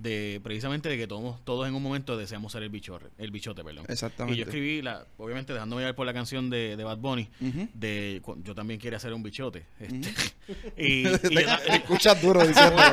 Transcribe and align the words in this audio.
de 0.00 0.40
precisamente 0.42 0.88
de 0.88 0.96
que 0.96 1.06
todos, 1.06 1.44
todos 1.44 1.68
en 1.68 1.74
un 1.74 1.82
momento 1.82 2.16
deseamos 2.16 2.52
ser 2.52 2.62
el 2.62 2.70
bichote, 2.70 3.06
el 3.18 3.30
bichote, 3.30 3.62
perdón. 3.62 3.84
Exactamente. 3.88 4.34
Y 4.34 4.38
yo 4.38 4.44
escribí, 4.44 4.82
la, 4.82 5.04
obviamente 5.18 5.52
dejándome 5.52 5.82
llevar 5.82 5.94
por 5.94 6.06
la 6.06 6.14
canción 6.14 6.48
de, 6.48 6.76
de 6.76 6.84
Bad 6.84 6.98
Bunny, 6.98 7.28
de 7.74 8.22
yo 8.42 8.54
también 8.54 8.80
quiero 8.80 8.96
hacer 8.96 9.12
un 9.12 9.22
bichote. 9.22 9.66
Este, 9.78 10.32
y, 10.76 11.06
y 11.06 11.44
yo 11.44 11.74
escuchas 11.74 12.20
duro 12.20 12.46
diciendo. 12.46 12.80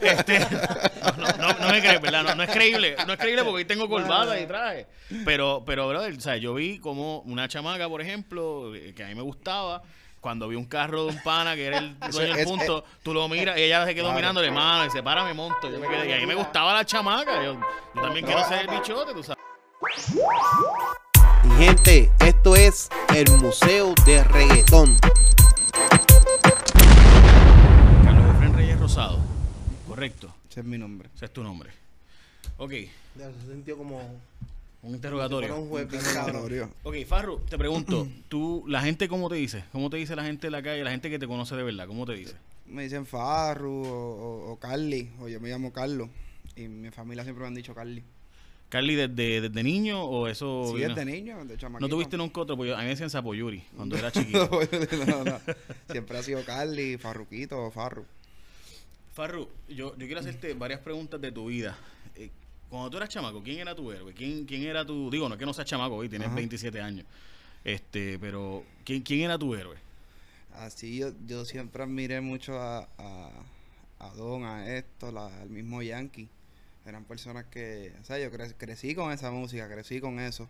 Este, 0.00 0.38
no, 0.40 1.26
no, 1.38 1.58
no 1.58 1.70
me 1.70 1.80
crees, 1.80 2.00
¿verdad? 2.00 2.22
No, 2.24 2.34
no 2.34 2.42
es 2.42 2.50
creíble. 2.50 2.96
No 3.06 3.12
es 3.12 3.18
creíble 3.18 3.42
porque 3.42 3.56
hoy 3.56 3.64
tengo 3.64 3.88
corbata 3.88 4.40
y 4.40 4.46
traje. 4.46 4.86
Pero, 5.24 5.62
pero, 5.66 5.88
brother, 5.88 6.12
o 6.14 6.20
sea, 6.20 6.36
yo 6.36 6.54
vi 6.54 6.78
como 6.78 7.20
una 7.20 7.48
chamaca, 7.48 7.88
por 7.88 8.00
ejemplo, 8.00 8.74
eh, 8.74 8.92
que 8.94 9.04
a 9.04 9.08
mí 9.08 9.14
me 9.14 9.22
gustaba. 9.22 9.82
Cuando 10.20 10.48
vi 10.48 10.56
un 10.56 10.66
carro 10.66 11.04
de 11.06 11.12
un 11.12 11.22
pana 11.22 11.54
que 11.54 11.66
era 11.66 11.78
el 11.78 11.98
dueño 12.12 12.32
del 12.34 12.40
es- 12.40 12.46
punto, 12.46 12.84
tú 13.02 13.14
lo 13.14 13.26
miras 13.28 13.56
y 13.58 13.62
ella 13.62 13.86
se 13.86 13.94
quedó 13.94 14.04
Claro. 14.06 14.16
mirándole 14.16 14.50
mano 14.50 14.84
y 14.86 14.90
se 14.90 15.02
para, 15.02 15.24
me 15.24 15.32
monto. 15.32 15.70
Yo 15.70 15.78
me 15.80 15.88
quedé, 15.88 16.10
y 16.10 16.12
a 16.12 16.16
mí 16.18 16.26
me 16.26 16.34
gustaba 16.34 16.74
la 16.74 16.84
chamaca. 16.84 17.42
Yo, 17.42 17.54
yo 17.94 18.02
también 18.02 18.26
quiero 18.26 18.44
ser 18.46 18.60
el 18.60 18.68
bichote, 18.68 19.14
tú 19.14 19.22
sabes. 19.22 19.42
Mi 21.44 21.64
gente, 21.64 22.10
esto 22.20 22.54
es 22.54 22.90
el 23.14 23.30
Museo 23.38 23.94
de 24.04 24.22
Reggaetón. 24.24 24.98
Carlos 28.04 28.34
Efren 28.36 28.54
Reyes 28.54 28.78
Rosado. 28.78 29.18
Correcto. 29.88 30.28
Ese 30.50 30.60
es 30.60 30.66
mi 30.66 30.76
nombre. 30.76 31.08
Ese 31.16 31.24
es 31.26 31.32
tu 31.32 31.42
nombre. 31.42 31.70
Ok, 32.58 32.70
Se 33.16 33.52
sintió 33.52 33.78
como 33.78 34.02
un 34.82 34.94
interrogatorio. 34.94 35.56
un 35.58 35.68
juez. 35.68 35.88
Glorio. 36.26 36.70
Ok, 36.82 36.96
Farru, 37.06 37.38
te 37.48 37.58
pregunto, 37.58 38.08
tú, 38.28 38.64
la 38.66 38.80
gente 38.80 39.08
cómo 39.08 39.28
te 39.28 39.36
dice? 39.36 39.64
¿Cómo 39.72 39.90
te 39.90 39.96
dice 39.98 40.16
la 40.16 40.24
gente 40.24 40.46
de 40.46 40.50
la 40.50 40.62
calle, 40.62 40.82
la 40.84 40.90
gente 40.90 41.10
que 41.10 41.18
te 41.18 41.26
conoce 41.26 41.54
de 41.56 41.62
verdad? 41.62 41.86
¿Cómo 41.86 42.06
te 42.06 42.14
dice? 42.14 42.34
Me 42.66 42.84
dicen 42.84 43.04
Farru 43.04 43.84
o, 43.84 43.90
o, 44.48 44.52
o 44.52 44.56
Carly, 44.58 45.10
o 45.20 45.28
yo 45.28 45.40
me 45.40 45.48
llamo 45.48 45.72
Carlos. 45.72 46.08
Y 46.56 46.68
mi 46.68 46.90
familia 46.90 47.24
siempre 47.24 47.42
me 47.42 47.48
han 47.48 47.54
dicho 47.54 47.74
Carly. 47.74 48.02
Carly, 48.68 48.94
¿desde, 48.94 49.40
desde 49.40 49.62
niño 49.64 50.04
o 50.04 50.28
eso? 50.28 50.64
Sí, 50.68 50.74
vino- 50.76 50.94
desde 50.94 51.04
niño, 51.04 51.44
de 51.44 51.56
chamaquito. 51.58 51.80
¿No 51.80 51.88
tuviste 51.88 52.16
nunca 52.16 52.40
otro? 52.42 52.56
Porque 52.56 52.72
a 52.72 52.76
mí 52.78 52.84
me 52.84 52.90
decían 52.90 53.10
Sapoyuri 53.10 53.64
cuando 53.76 53.96
era 53.96 54.12
chiquito. 54.12 54.48
no, 55.08 55.24
no. 55.24 55.40
Siempre 55.90 56.16
ha 56.18 56.22
sido 56.22 56.44
Carly, 56.44 56.96
Farruquito 56.96 57.58
o 57.60 57.70
Farru. 57.72 58.04
Farru, 59.12 59.48
yo, 59.68 59.96
yo 59.96 60.06
quiero 60.06 60.20
hacerte 60.20 60.54
varias 60.54 60.80
preguntas 60.80 61.20
de 61.20 61.32
tu 61.32 61.46
vida. 61.46 61.76
Eh, 62.14 62.30
cuando 62.70 62.88
tú 62.90 62.96
eras 62.96 63.08
chamaco, 63.08 63.42
¿quién 63.42 63.58
era 63.58 63.74
tu 63.74 63.90
héroe? 63.92 64.14
¿Quién, 64.14 64.44
quién 64.46 64.62
era 64.62 64.84
tu...? 64.86 65.10
Digo, 65.10 65.28
no 65.28 65.34
es 65.34 65.38
que 65.38 65.46
no 65.46 65.52
seas 65.52 65.66
chamaco 65.68 65.96
hoy, 65.96 66.08
tienes 66.08 66.28
Ajá. 66.28 66.36
27 66.36 66.80
años. 66.80 67.04
Este, 67.64 68.18
pero 68.18 68.64
¿quién, 68.84 69.02
quién 69.02 69.22
era 69.22 69.36
tu 69.38 69.54
héroe? 69.54 69.76
Así 70.54 70.96
yo, 70.98 71.12
yo 71.26 71.44
siempre 71.44 71.82
admiré 71.82 72.20
mucho 72.20 72.58
a, 72.60 72.88
a, 72.98 73.30
a 73.98 74.08
Don, 74.14 74.44
a 74.44 74.64
a- 74.66 75.40
al 75.42 75.50
mismo 75.50 75.82
Yankee. 75.82 76.28
Eran 76.86 77.04
personas 77.04 77.44
que, 77.46 77.92
o 78.00 78.04
sea, 78.04 78.18
yo 78.18 78.30
cre- 78.30 78.54
crecí 78.56 78.94
con 78.94 79.12
esa 79.12 79.30
música, 79.30 79.68
crecí 79.68 80.00
con 80.00 80.18
eso. 80.18 80.48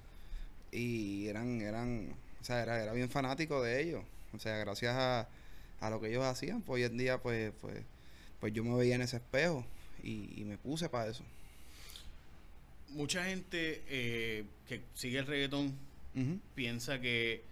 Y 0.73 1.27
eran, 1.27 1.61
eran, 1.61 2.15
o 2.41 2.45
sea, 2.45 2.63
era, 2.63 2.83
era 2.83 2.93
bien 2.93 3.11
fanático 3.11 3.63
de 3.63 3.83
ellos. 3.83 4.05
O 4.33 4.39
sea, 4.39 4.57
gracias 4.59 4.95
a, 4.95 5.29
a 5.81 5.91
lo 5.91 6.01
que 6.01 6.09
ellos 6.09 6.25
hacían, 6.25 6.63
pues 6.63 6.77
hoy 6.77 6.85
en 6.91 6.97
día, 6.97 7.19
pues, 7.19 7.53
pues, 7.61 7.83
pues 8.39 8.53
yo 8.53 8.63
me 8.65 8.77
veía 8.77 8.95
en 8.95 9.03
ese 9.03 9.17
espejo 9.17 9.65
y, 10.03 10.31
y 10.41 10.45
me 10.45 10.57
puse 10.57 10.89
para 10.89 11.11
eso. 11.11 11.25
Mucha 12.91 13.25
gente 13.25 13.83
eh, 13.89 14.45
que 14.69 14.83
sigue 14.95 15.19
el 15.19 15.27
reggaetón 15.27 15.75
piensa 16.55 17.01
que 17.01 17.43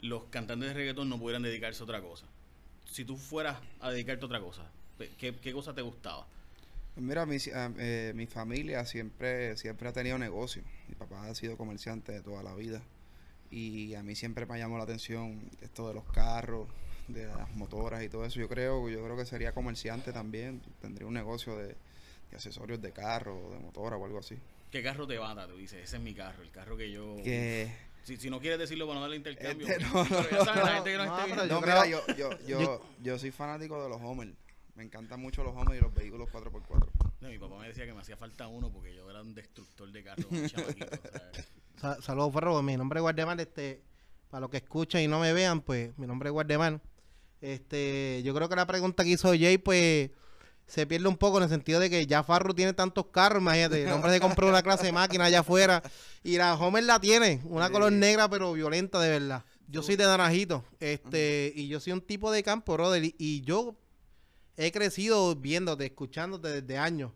los 0.00 0.24
cantantes 0.24 0.68
de 0.68 0.74
reggaetón 0.74 1.08
no 1.08 1.18
pudieran 1.18 1.42
dedicarse 1.42 1.82
a 1.82 1.84
otra 1.84 2.00
cosa. 2.00 2.26
Si 2.90 3.04
tú 3.04 3.16
fueras 3.16 3.58
a 3.80 3.90
dedicarte 3.90 4.24
a 4.24 4.26
otra 4.26 4.40
cosa, 4.40 4.70
¿qué, 5.18 5.34
qué 5.34 5.52
cosa 5.52 5.74
te 5.74 5.82
gustaba? 5.82 6.26
Pues 6.94 7.06
Mira, 7.06 7.26
mi, 7.26 7.36
ah, 7.54 7.70
eh, 7.78 8.12
mi 8.14 8.26
familia 8.26 8.84
siempre, 8.84 9.56
siempre 9.56 9.88
ha 9.88 9.92
tenido 9.92 10.18
negocio. 10.18 10.62
Mi 10.88 10.94
papá 10.94 11.28
ha 11.28 11.34
sido 11.34 11.56
comerciante 11.56 12.12
de 12.12 12.20
toda 12.20 12.42
la 12.42 12.54
vida. 12.54 12.82
Y 13.50 13.94
a 13.94 14.02
mí 14.02 14.14
siempre 14.14 14.46
me 14.46 14.58
llamó 14.58 14.78
la 14.78 14.84
atención 14.84 15.40
esto 15.60 15.88
de 15.88 15.94
los 15.94 16.04
carros, 16.12 16.68
de 17.08 17.26
las 17.26 17.54
motoras 17.56 18.02
y 18.02 18.08
todo 18.08 18.24
eso. 18.24 18.40
Yo 18.40 18.48
creo, 18.48 18.88
yo 18.88 19.02
creo 19.04 19.16
que 19.16 19.26
sería 19.26 19.52
comerciante 19.52 20.12
también. 20.12 20.60
Tendría 20.80 21.06
un 21.06 21.14
negocio 21.14 21.56
de, 21.56 21.76
de 22.30 22.36
accesorios 22.36 22.80
de 22.80 22.92
carro, 22.92 23.50
de 23.50 23.58
motora 23.58 23.96
o 23.96 24.04
algo 24.04 24.18
así. 24.18 24.36
¿Qué 24.70 24.82
carro 24.82 25.06
te 25.06 25.18
bata? 25.18 25.46
Tú 25.48 25.56
dices, 25.56 25.82
ese 25.82 25.96
es 25.96 26.02
mi 26.02 26.14
carro, 26.14 26.42
el 26.42 26.50
carro 26.50 26.76
que 26.76 26.90
yo... 26.90 27.16
Que, 27.24 27.72
Si, 28.04 28.16
si 28.16 28.30
no 28.30 28.40
quieres 28.40 28.58
decirlo 28.58 28.86
para 28.86 28.96
no 28.96 29.00
darle 29.02 29.16
intercambio. 29.16 29.66
Este, 29.68 29.84
no, 29.84 30.06
pero 30.08 30.30
ya 30.30 30.44
sabes, 30.44 30.64
la 30.64 30.68
no, 30.68 30.74
gente 30.74 30.90
que 30.92 30.96
no, 30.96 31.04
no, 31.06 31.18
esté 31.18 31.30
pero 31.30 31.42
viendo. 31.42 31.46
no, 31.46 31.48
yo 31.48 31.60
mira, 31.60 31.86
yo, 31.86 32.06
yo, 32.16 32.38
yo, 32.46 32.60
yo- 32.60 32.86
yo 33.02 33.18
soy 33.18 33.30
fanático 33.30 33.82
de 33.82 33.88
los 33.88 34.00
Homer. 34.00 34.32
Me 34.76 34.84
encantan 34.84 35.20
mucho 35.20 35.42
los 35.44 35.54
Homer 35.54 35.76
y 35.76 35.80
los 35.80 35.92
vehículos 35.92 36.28
4x4. 36.30 36.88
No, 37.20 37.28
mi 37.28 37.38
papá 37.38 37.58
me 37.58 37.68
decía 37.68 37.84
que 37.84 37.92
me 37.92 38.00
hacía 38.00 38.16
falta 38.16 38.46
uno 38.46 38.70
porque 38.72 38.94
yo 38.94 39.10
era 39.10 39.20
un 39.20 39.34
destructor 39.34 39.90
de 39.92 40.02
carros, 40.04 40.24
un 40.30 40.46
chamaquito, 40.46 40.86
¿sabes? 41.02 41.48
Sa- 41.76 42.00
Saludos, 42.00 42.32
Ferro. 42.32 42.62
Mi 42.62 42.76
nombre 42.76 42.98
es 43.00 43.02
Guardemar. 43.02 43.38
Este, 43.40 43.82
para 44.30 44.40
los 44.42 44.50
que 44.50 44.58
escuchan 44.58 45.02
y 45.02 45.08
no 45.08 45.18
me 45.20 45.32
vean, 45.34 45.60
pues 45.60 45.96
mi 45.98 46.06
nombre 46.06 46.28
es 46.28 46.32
Guardemar. 46.32 46.80
Este, 47.40 48.22
yo 48.24 48.34
creo 48.34 48.48
que 48.48 48.56
la 48.56 48.66
pregunta 48.66 49.02
que 49.02 49.10
hizo 49.10 49.28
Jay, 49.30 49.58
pues 49.58 50.10
se 50.70 50.86
pierde 50.86 51.08
un 51.08 51.16
poco 51.16 51.38
en 51.38 51.42
el 51.44 51.48
sentido 51.50 51.80
de 51.80 51.90
que 51.90 52.06
ya 52.06 52.22
Farru 52.22 52.54
tiene 52.54 52.72
tantos 52.72 53.06
carros, 53.06 53.42
imagínate, 53.42 53.82
el 53.82 53.92
hombre 53.92 54.12
se 54.12 54.20
compró 54.20 54.48
una 54.48 54.62
clase 54.62 54.86
de 54.86 54.92
máquina 54.92 55.24
allá 55.24 55.40
afuera 55.40 55.82
y 56.22 56.36
la 56.36 56.54
Homer 56.54 56.84
la 56.84 57.00
tiene, 57.00 57.40
una 57.44 57.66
Sí. 57.66 57.72
color 57.72 57.92
negra 57.92 58.28
pero 58.30 58.52
violenta 58.52 59.00
de 59.00 59.08
verdad. 59.08 59.44
Yo 59.68 59.82
soy 59.82 59.96
de 59.96 60.04
naranjito, 60.04 60.64
este, 60.80 61.52
y 61.54 61.68
yo 61.68 61.80
soy 61.80 61.92
un 61.92 62.00
tipo 62.00 62.30
de 62.32 62.42
campo, 62.42 62.74
brother, 62.74 63.04
y, 63.04 63.14
y 63.18 63.40
yo 63.42 63.76
he 64.56 64.72
crecido 64.72 65.34
viéndote, 65.36 65.86
escuchándote 65.86 66.60
desde 66.62 66.78
años 66.78 67.12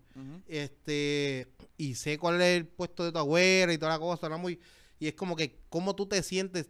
este 0.48 1.48
y 1.76 1.94
sé 1.94 2.18
cuál 2.18 2.40
es 2.40 2.56
el 2.56 2.66
puesto 2.66 3.04
de 3.04 3.12
tu 3.12 3.18
abuela 3.18 3.72
y 3.72 3.78
toda 3.78 3.92
la 3.92 3.98
cosa, 3.98 4.28
¿no? 4.28 4.38
Muy, 4.38 4.60
y 4.98 5.08
es 5.08 5.14
como 5.14 5.34
que 5.36 5.58
cómo 5.68 5.94
tú 5.94 6.06
te 6.06 6.22
sientes 6.22 6.68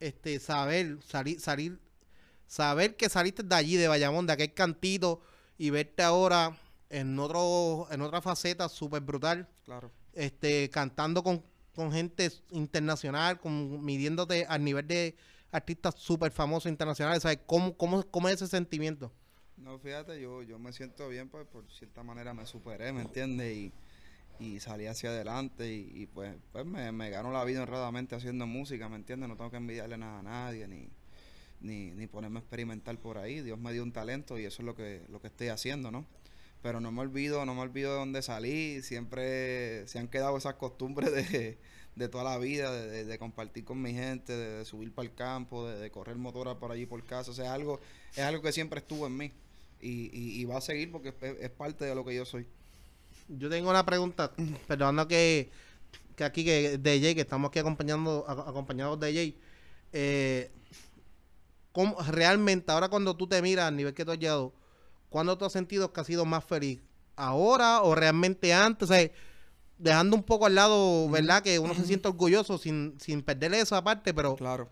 este 0.00 0.40
saber 0.40 0.98
salir 1.08 1.40
salir 1.40 1.78
saber 2.46 2.96
que 2.96 3.08
saliste 3.08 3.42
de 3.42 3.54
allí 3.54 3.76
de 3.76 3.88
Bayamón, 3.88 4.26
de 4.26 4.32
aquel 4.34 4.52
cantito 4.52 5.22
y 5.58 5.70
verte 5.70 6.02
ahora 6.02 6.56
en 6.90 7.18
otro 7.18 7.86
en 7.90 8.00
otra 8.02 8.20
faceta 8.20 8.68
súper 8.68 9.00
brutal, 9.02 9.48
Claro. 9.64 9.90
este 10.12 10.68
cantando 10.70 11.22
con, 11.22 11.42
con 11.74 11.92
gente 11.92 12.30
internacional, 12.50 13.40
con, 13.40 13.82
midiéndote 13.84 14.44
al 14.46 14.62
nivel 14.64 14.86
de 14.86 15.16
artistas 15.50 15.94
súper 15.96 16.32
famosos 16.32 16.70
internacionales, 16.70 17.22
¿sabes? 17.22 17.38
¿Cómo, 17.46 17.76
cómo, 17.76 18.02
¿Cómo 18.10 18.28
es 18.28 18.36
ese 18.36 18.48
sentimiento? 18.48 19.12
No, 19.56 19.78
fíjate, 19.78 20.20
yo, 20.20 20.42
yo 20.42 20.58
me 20.58 20.72
siento 20.72 21.08
bien, 21.08 21.28
pues 21.28 21.46
por 21.46 21.70
cierta 21.70 22.02
manera 22.02 22.34
me 22.34 22.46
superé, 22.46 22.92
¿me 22.92 23.02
entiendes? 23.02 23.54
Y, 23.56 23.72
y 24.40 24.58
salí 24.60 24.86
hacia 24.86 25.10
adelante 25.10 25.72
y, 25.72 25.90
y, 25.94 26.06
pues, 26.06 26.34
pues 26.52 26.64
me, 26.66 26.90
me 26.90 27.10
gano 27.10 27.30
la 27.30 27.44
vida 27.44 27.60
honradamente 27.62 28.16
haciendo 28.16 28.46
música, 28.46 28.88
¿me 28.88 28.96
entiendes? 28.96 29.28
No 29.28 29.36
tengo 29.36 29.50
que 29.50 29.58
envidiarle 29.58 29.98
nada 29.98 30.18
a 30.18 30.22
nadie 30.22 30.66
ni, 30.66 30.88
ni, 31.62 31.90
ni 31.90 32.06
ponerme 32.06 32.38
a 32.38 32.42
experimentar 32.42 32.98
por 32.98 33.18
ahí. 33.18 33.40
Dios 33.40 33.58
me 33.58 33.72
dio 33.72 33.82
un 33.82 33.92
talento 33.92 34.38
y 34.38 34.44
eso 34.44 34.62
es 34.62 34.66
lo 34.66 34.74
que, 34.74 35.02
lo 35.08 35.20
que 35.20 35.28
estoy 35.28 35.48
haciendo, 35.48 35.90
¿no? 35.90 36.06
Pero 36.62 36.80
no 36.80 36.92
me 36.92 37.00
olvido, 37.00 37.44
no 37.44 37.54
me 37.54 37.62
olvido 37.62 37.92
de 37.92 37.98
dónde 37.98 38.22
salí, 38.22 38.82
siempre 38.82 39.86
se 39.88 39.98
han 39.98 40.08
quedado 40.08 40.36
esas 40.36 40.54
costumbres 40.54 41.12
de, 41.12 41.58
de 41.96 42.08
toda 42.08 42.24
la 42.24 42.38
vida, 42.38 42.72
de, 42.72 43.04
de- 43.04 43.18
compartir 43.18 43.64
con 43.64 43.82
mi 43.82 43.92
gente, 43.92 44.32
de, 44.32 44.64
subir 44.64 44.92
para 44.92 45.08
el 45.08 45.14
campo, 45.14 45.68
de, 45.68 45.90
correr 45.90 46.16
motora 46.16 46.58
por 46.58 46.70
allí 46.70 46.86
por 46.86 47.04
casa, 47.04 47.32
o 47.32 47.34
sea, 47.34 47.52
algo, 47.52 47.80
es 48.12 48.20
algo 48.20 48.42
que 48.42 48.52
siempre 48.52 48.78
estuvo 48.78 49.06
en 49.06 49.16
mí 49.16 49.32
y, 49.80 50.10
y, 50.40 50.44
va 50.44 50.58
a 50.58 50.60
seguir 50.60 50.92
porque 50.92 51.08
es, 51.08 51.40
es 51.40 51.50
parte 51.50 51.84
de 51.84 51.94
lo 51.94 52.04
que 52.04 52.14
yo 52.14 52.24
soy. 52.24 52.46
Yo 53.28 53.50
tengo 53.50 53.68
una 53.68 53.84
pregunta, 53.84 54.32
perdonando 54.68 55.08
que, 55.08 55.50
que 56.14 56.22
aquí 56.22 56.44
que 56.44 56.78
de 56.78 57.00
Jay, 57.00 57.14
que 57.16 57.22
estamos 57.22 57.48
aquí 57.48 57.58
acompañando, 57.58 58.24
acompañados 58.28 59.00
de 59.00 59.12
Jay. 59.12 59.38
Eh, 59.92 60.50
¿cómo- 61.72 61.96
realmente, 62.02 62.70
ahora 62.72 62.88
cuando 62.88 63.16
tú 63.16 63.26
te 63.26 63.40
miras 63.42 63.66
al 63.66 63.76
nivel 63.76 63.94
que 63.94 64.04
tú 64.04 64.12
has 64.12 64.18
llegado, 64.18 64.52
¿cuándo 65.08 65.36
tú 65.36 65.44
has 65.44 65.52
sentido 65.52 65.92
que 65.92 66.00
has 66.00 66.06
sido 66.06 66.24
más 66.24 66.44
feliz? 66.44 66.80
¿Ahora 67.16 67.82
o 67.82 67.94
realmente 67.94 68.52
antes? 68.54 68.88
O 68.90 68.92
sea, 68.94 69.10
dejando 69.78 70.16
un 70.16 70.22
poco 70.22 70.46
al 70.46 70.54
lado, 70.54 71.08
¿verdad? 71.10 71.42
Que 71.42 71.58
uno 71.58 71.74
se 71.74 71.84
siente 71.84 72.08
orgulloso 72.08 72.56
sin, 72.58 72.96
sin 73.00 73.22
perderle 73.22 73.60
esa 73.60 73.82
parte, 73.82 74.14
pero 74.14 74.36
Claro. 74.36 74.68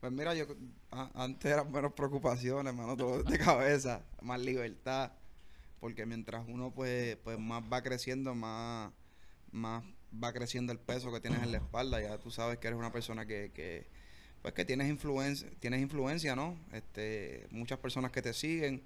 Pues 0.00 0.12
mira, 0.12 0.34
yo 0.34 0.44
a- 0.90 1.10
antes 1.14 1.50
eran 1.50 1.70
menos 1.72 1.92
preocupaciones, 1.94 2.72
hermano, 2.72 2.96
todo 2.96 3.22
de 3.22 3.38
cabeza, 3.38 4.02
más 4.20 4.40
libertad, 4.40 5.12
porque 5.80 6.04
mientras 6.06 6.44
uno 6.48 6.70
pues, 6.72 7.16
pues 7.24 7.38
más 7.38 7.62
va 7.72 7.82
creciendo, 7.82 8.34
más, 8.34 8.92
más 9.50 9.82
va 10.22 10.32
creciendo 10.32 10.72
el 10.72 10.78
peso 10.78 11.10
que 11.12 11.20
tienes 11.20 11.42
en 11.42 11.52
la 11.52 11.58
espalda, 11.58 12.00
ya 12.02 12.18
tú 12.18 12.30
sabes 12.30 12.58
que 12.58 12.66
eres 12.68 12.78
una 12.78 12.92
persona 12.92 13.24
que, 13.26 13.50
que 13.54 13.88
pues 14.44 14.54
que 14.54 14.66
tienes 14.66 14.90
influencia, 14.90 15.48
tienes 15.60 15.82
influencia, 15.82 16.36
¿no? 16.36 16.58
Este, 16.74 17.48
muchas 17.50 17.80
personas 17.80 18.12
que 18.12 18.22
te 18.22 18.34
siguen, 18.34 18.82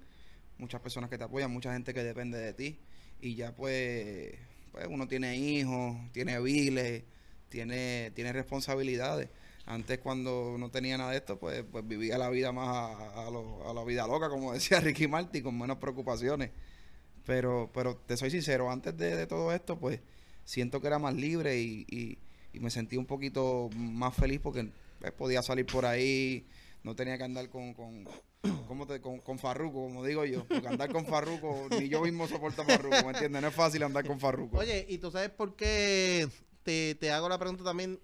muchas 0.57 0.81
personas 0.81 1.09
que 1.09 1.17
te 1.17 1.25
apoyan, 1.25 1.51
mucha 1.51 1.73
gente 1.73 1.93
que 1.93 2.03
depende 2.03 2.37
de 2.39 2.53
ti 2.53 2.79
y 3.21 3.35
ya 3.35 3.53
pues, 3.55 4.35
pues 4.71 4.87
uno 4.89 5.07
tiene 5.09 5.37
hijos, 5.37 5.97
tiene 6.13 6.39
viles, 6.41 7.03
tiene, 7.49 8.11
tiene 8.15 8.33
responsabilidades. 8.33 9.29
Antes 9.65 9.99
cuando 9.99 10.55
no 10.59 10.71
tenía 10.71 10.97
nada 10.97 11.11
de 11.11 11.17
esto, 11.17 11.39
pues, 11.39 11.63
pues 11.71 11.87
vivía 11.87 12.17
la 12.17 12.29
vida 12.29 12.53
más 12.53 12.69
a, 12.69 13.27
a 13.27 13.31
lo- 13.31 13.69
a 13.69 13.73
la 13.73 13.83
vida 13.83 14.07
loca, 14.07 14.29
como 14.29 14.53
decía 14.55 14.79
Ricky 14.79 15.07
Martin, 15.09 15.43
con 15.43 15.57
menos 15.59 15.77
preocupaciones. 15.77 16.51
Pero, 17.25 17.69
pero 17.73 17.95
te 17.97 18.17
soy 18.17 18.31
sincero, 18.31 18.71
antes 18.71 18.97
de, 18.97 19.27
todo 19.27 19.53
esto, 19.53 19.79
pues 19.79 19.99
siento 20.45 20.81
que 20.81 20.87
era 20.87 20.99
más 20.99 21.13
libre 21.15 21.59
y, 21.61 21.85
y 22.53 22.59
me 22.59 22.69
sentí 22.71 22.97
un 22.97 23.05
poquito 23.05 23.69
más 23.75 24.15
feliz 24.15 24.39
porque 24.41 24.69
pues, 24.99 25.11
podía 25.13 25.41
salir 25.41 25.65
por 25.65 25.85
ahí, 25.85 26.45
no 26.83 26.95
tenía 26.95 27.17
que 27.17 27.23
andar 27.23 27.49
con, 27.49 27.73
con, 27.73 28.05
¿cómo 28.67 28.85
te- 28.87 29.01
con, 29.01 29.19
con 29.19 29.39
Farruko, 29.39 29.83
como 29.83 30.05
digo 30.05 30.25
yo. 30.25 30.45
Porque 30.45 30.67
andar 30.67 30.91
con 30.91 31.05
Farruko, 31.05 31.67
ni 31.79 31.89
yo 31.89 32.01
mismo 32.01 32.27
soporto 32.27 32.61
a 32.61 32.65
Farruko, 32.65 32.95
¿me 33.03 33.11
entiendes? 33.11 33.41
No 33.41 33.47
es 33.47 33.55
fácil 33.55 33.83
andar 33.83 34.05
con 34.05 34.19
Farruko. 34.19 34.57
Oye, 34.59 34.85
¿y 34.89 34.97
tú 34.97 35.11
sabes 35.11 35.29
por 35.29 35.55
qué 35.55 36.27
te, 36.63 36.95
te 36.95 37.11
hago 37.11 37.27
la 37.29 37.37
pregunta 37.39 37.63
también? 37.63 37.99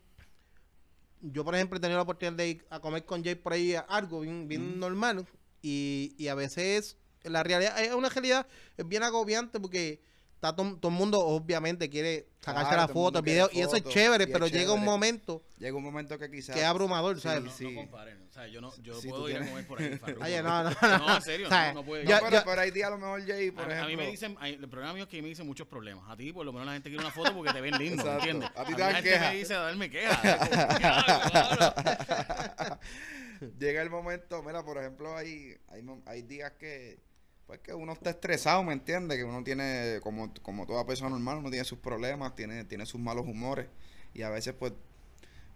Yo, 1.22 1.44
por 1.44 1.56
ejemplo, 1.56 1.78
he 1.78 1.82
tenido 1.82 1.98
la 1.98 2.04
oportunidad 2.04 2.38
de 2.38 2.50
ir 2.50 2.66
a 2.70 2.80
comer 2.80 3.04
con 3.06 3.24
Jay 3.24 3.36
por 3.36 3.54
ahí 3.54 3.76
algo 3.88 4.22
bien, 4.22 4.48
bien 4.48 4.80
normal. 4.80 5.26
Y, 5.62 6.14
y 6.20 6.28
a 6.28 6.36
veces 6.36 6.98
la 7.24 7.42
realidad 7.42 7.82
es 7.84 7.92
una 7.96 8.10
realidad 8.10 8.46
es 8.78 8.88
bien 8.88 9.02
agobiante 9.02 9.60
porque 9.60 10.00
está 10.46 10.56
todo, 10.56 10.78
todo 10.78 10.92
el 10.92 10.98
mundo 10.98 11.20
obviamente 11.20 11.90
quiere 11.90 12.28
sacarse 12.42 12.70
Claro, 12.70 12.82
la 12.84 12.88
foto, 12.88 13.20
el 13.20 13.26
video, 13.26 13.50
y 13.52 13.62
eso 13.62 13.76
es 13.76 13.84
chévere, 13.84 14.26
y 14.26 14.28
es 14.28 14.34
pero 14.34 14.46
llega 14.48 14.72
un 14.72 14.80
chévere. 14.80 14.86
momento 14.92 15.44
Llega 15.58 15.76
un 15.76 15.84
momento 15.84 16.20
que 16.20 16.30
quizás... 16.30 16.54
que 16.56 16.62
es 16.62 16.68
abrumador, 16.68 17.16
Sí, 17.16 17.22
¿sabes? 17.24 17.44
No, 17.46 17.52
sí. 17.52 17.72
no 17.72 17.76
comparen. 17.82 18.22
O 18.30 18.32
sea, 18.32 18.48
yo, 18.48 18.62
no, 18.62 18.72
yo 18.84 18.94
Si 19.02 19.08
puedo 19.08 19.28
ir 19.30 19.38
a 19.38 19.40
tienes- 19.40 19.50
comer 19.50 19.68
por 19.68 19.82
ahí. 19.82 20.00
Oye, 20.22 20.44
no, 20.44 20.64
no, 20.64 20.70
no. 20.70 20.98
No, 21.00 21.16
en 21.16 21.22
serio, 21.24 21.48
O 21.48 21.50
sea, 21.50 21.70
no, 21.74 21.80
no 21.82 21.86
puede. 21.86 22.04
No, 22.04 22.10
Ya- 22.10 22.20
pero, 22.20 22.32
ya- 22.32 22.44
pero 22.46 22.62
hay 22.62 22.72
días 22.72 22.88
a 22.88 22.92
lo 22.92 22.98
mejor 22.98 23.26
Jay, 23.26 23.52
por 23.52 23.64
a, 23.64 23.68
mí- 23.68 23.72
a 23.72 23.76
ejemplo... 23.78 23.98
mí 23.98 24.04
me 24.04 24.12
dicen, 24.12 24.38
hay- 24.40 24.54
el 24.54 24.70
programa 24.70 24.94
mío 24.94 25.04
es 25.04 25.10
que 25.10 25.22
me 25.22 25.28
dicen 25.30 25.48
muchos 25.48 25.68
problemas. 25.68 26.04
A 26.10 26.16
ti, 26.18 26.32
por 26.34 26.46
lo 26.46 26.52
menos, 26.54 26.68
la 26.68 26.74
gente 26.74 26.90
quiere 26.90 27.04
una 27.04 27.14
foto 27.14 27.34
porque 27.34 27.52
te 27.54 27.62
ven 27.62 27.74
lindo, 27.80 28.04
Exacto. 28.04 28.20
¿entiendes? 28.26 28.50
A 28.56 28.66
ti 28.66 28.74
te 28.76 28.82
dan 28.82 28.94
gente 28.96 29.10
queja. 29.10 29.30
me 29.32 29.36
dice 29.38 29.54
a 29.56 29.60
darme 29.60 29.90
quejas. 29.90 30.20
Llega 33.60 33.82
el 33.82 33.90
momento, 33.90 34.42
mira, 34.44 34.64
por 34.64 34.78
ejemplo, 34.78 35.16
hay, 35.16 35.56
hay, 35.70 35.82
mo- 35.82 36.02
hay 36.06 36.22
días 36.22 36.52
que, 36.54 37.00
pues 37.48 37.60
que 37.60 37.74
uno 37.74 37.94
está 37.94 38.10
estresado, 38.12 38.64
¿me 38.64 38.74
entiendes? 38.74 39.18
Que 39.18 39.24
uno 39.24 39.44
tiene, 39.44 40.00
como, 40.02 40.34
como 40.42 40.66
toda 40.66 40.86
persona 40.86 41.12
normal, 41.12 41.38
uno 41.40 41.50
tiene 41.50 41.66
sus 41.66 41.80
problemas, 41.80 42.36
tiene, 42.36 42.64
tiene 42.66 42.86
sus 42.86 43.00
malos 43.00 43.26
humores, 43.26 43.68
y 44.14 44.24
a 44.24 44.30
veces, 44.30 44.54
pues, 44.58 44.74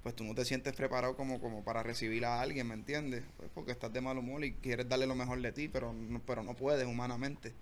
pues 0.03 0.15
tú 0.15 0.23
no 0.23 0.35
te 0.35 0.45
sientes 0.45 0.73
preparado 0.73 1.15
como, 1.15 1.39
como 1.41 1.63
para 1.63 1.83
recibir 1.83 2.25
a 2.25 2.41
alguien, 2.41 2.67
¿me 2.67 2.73
entiendes? 2.73 3.23
Pues 3.37 3.49
porque 3.53 3.71
estás 3.71 3.91
de 3.91 4.01
mal 4.01 4.17
humor 4.17 4.43
y 4.43 4.53
quieres 4.53 4.87
darle 4.87 5.07
lo 5.07 5.15
mejor 5.15 5.41
de 5.41 5.51
ti, 5.51 5.67
pero 5.67 5.93
no, 5.93 6.21
pero 6.25 6.43
no 6.43 6.55
puedes 6.55 6.85
humanamente. 6.85 7.53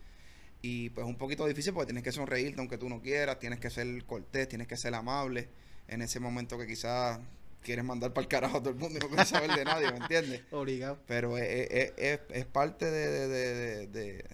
Y 0.61 0.89
pues 0.91 1.05
es 1.05 1.09
un 1.09 1.17
poquito 1.17 1.45
difícil 1.45 1.73
porque 1.73 1.87
tienes 1.87 2.03
que 2.03 2.11
sonreírte 2.11 2.59
aunque 2.59 2.77
tú 2.77 2.89
no 2.89 3.01
quieras, 3.01 3.39
tienes 3.39 3.59
que 3.59 3.69
ser 3.69 4.03
cortés, 4.05 4.47
tienes 4.49 4.67
que 4.67 4.77
ser 4.77 4.93
amable 4.95 5.49
en 5.87 6.01
ese 6.01 6.19
momento 6.19 6.57
que 6.57 6.67
quizás 6.67 7.19
quieres 7.67 7.85
mandar 7.85 8.11
para 8.13 8.23
el 8.23 8.27
carajo 8.27 8.57
a 8.57 8.59
todo 8.59 8.71
el 8.71 8.75
mundo 8.77 8.97
y 8.97 9.01
no 9.01 9.07
quieres 9.09 9.27
saber 9.29 9.51
de 9.55 9.63
nadie, 9.63 9.91
¿me 9.91 9.97
entiendes? 9.97 10.41
Obligado. 10.51 10.97
Pero 11.07 11.37
es, 11.37 11.69
es- 11.71 11.93
es- 11.97 12.19
es 12.31 12.45
parte 12.45 12.89
de, 12.89 13.07
de- 13.09 13.27
de- 13.27 13.55
de- 13.55 13.87
de, 13.87 14.25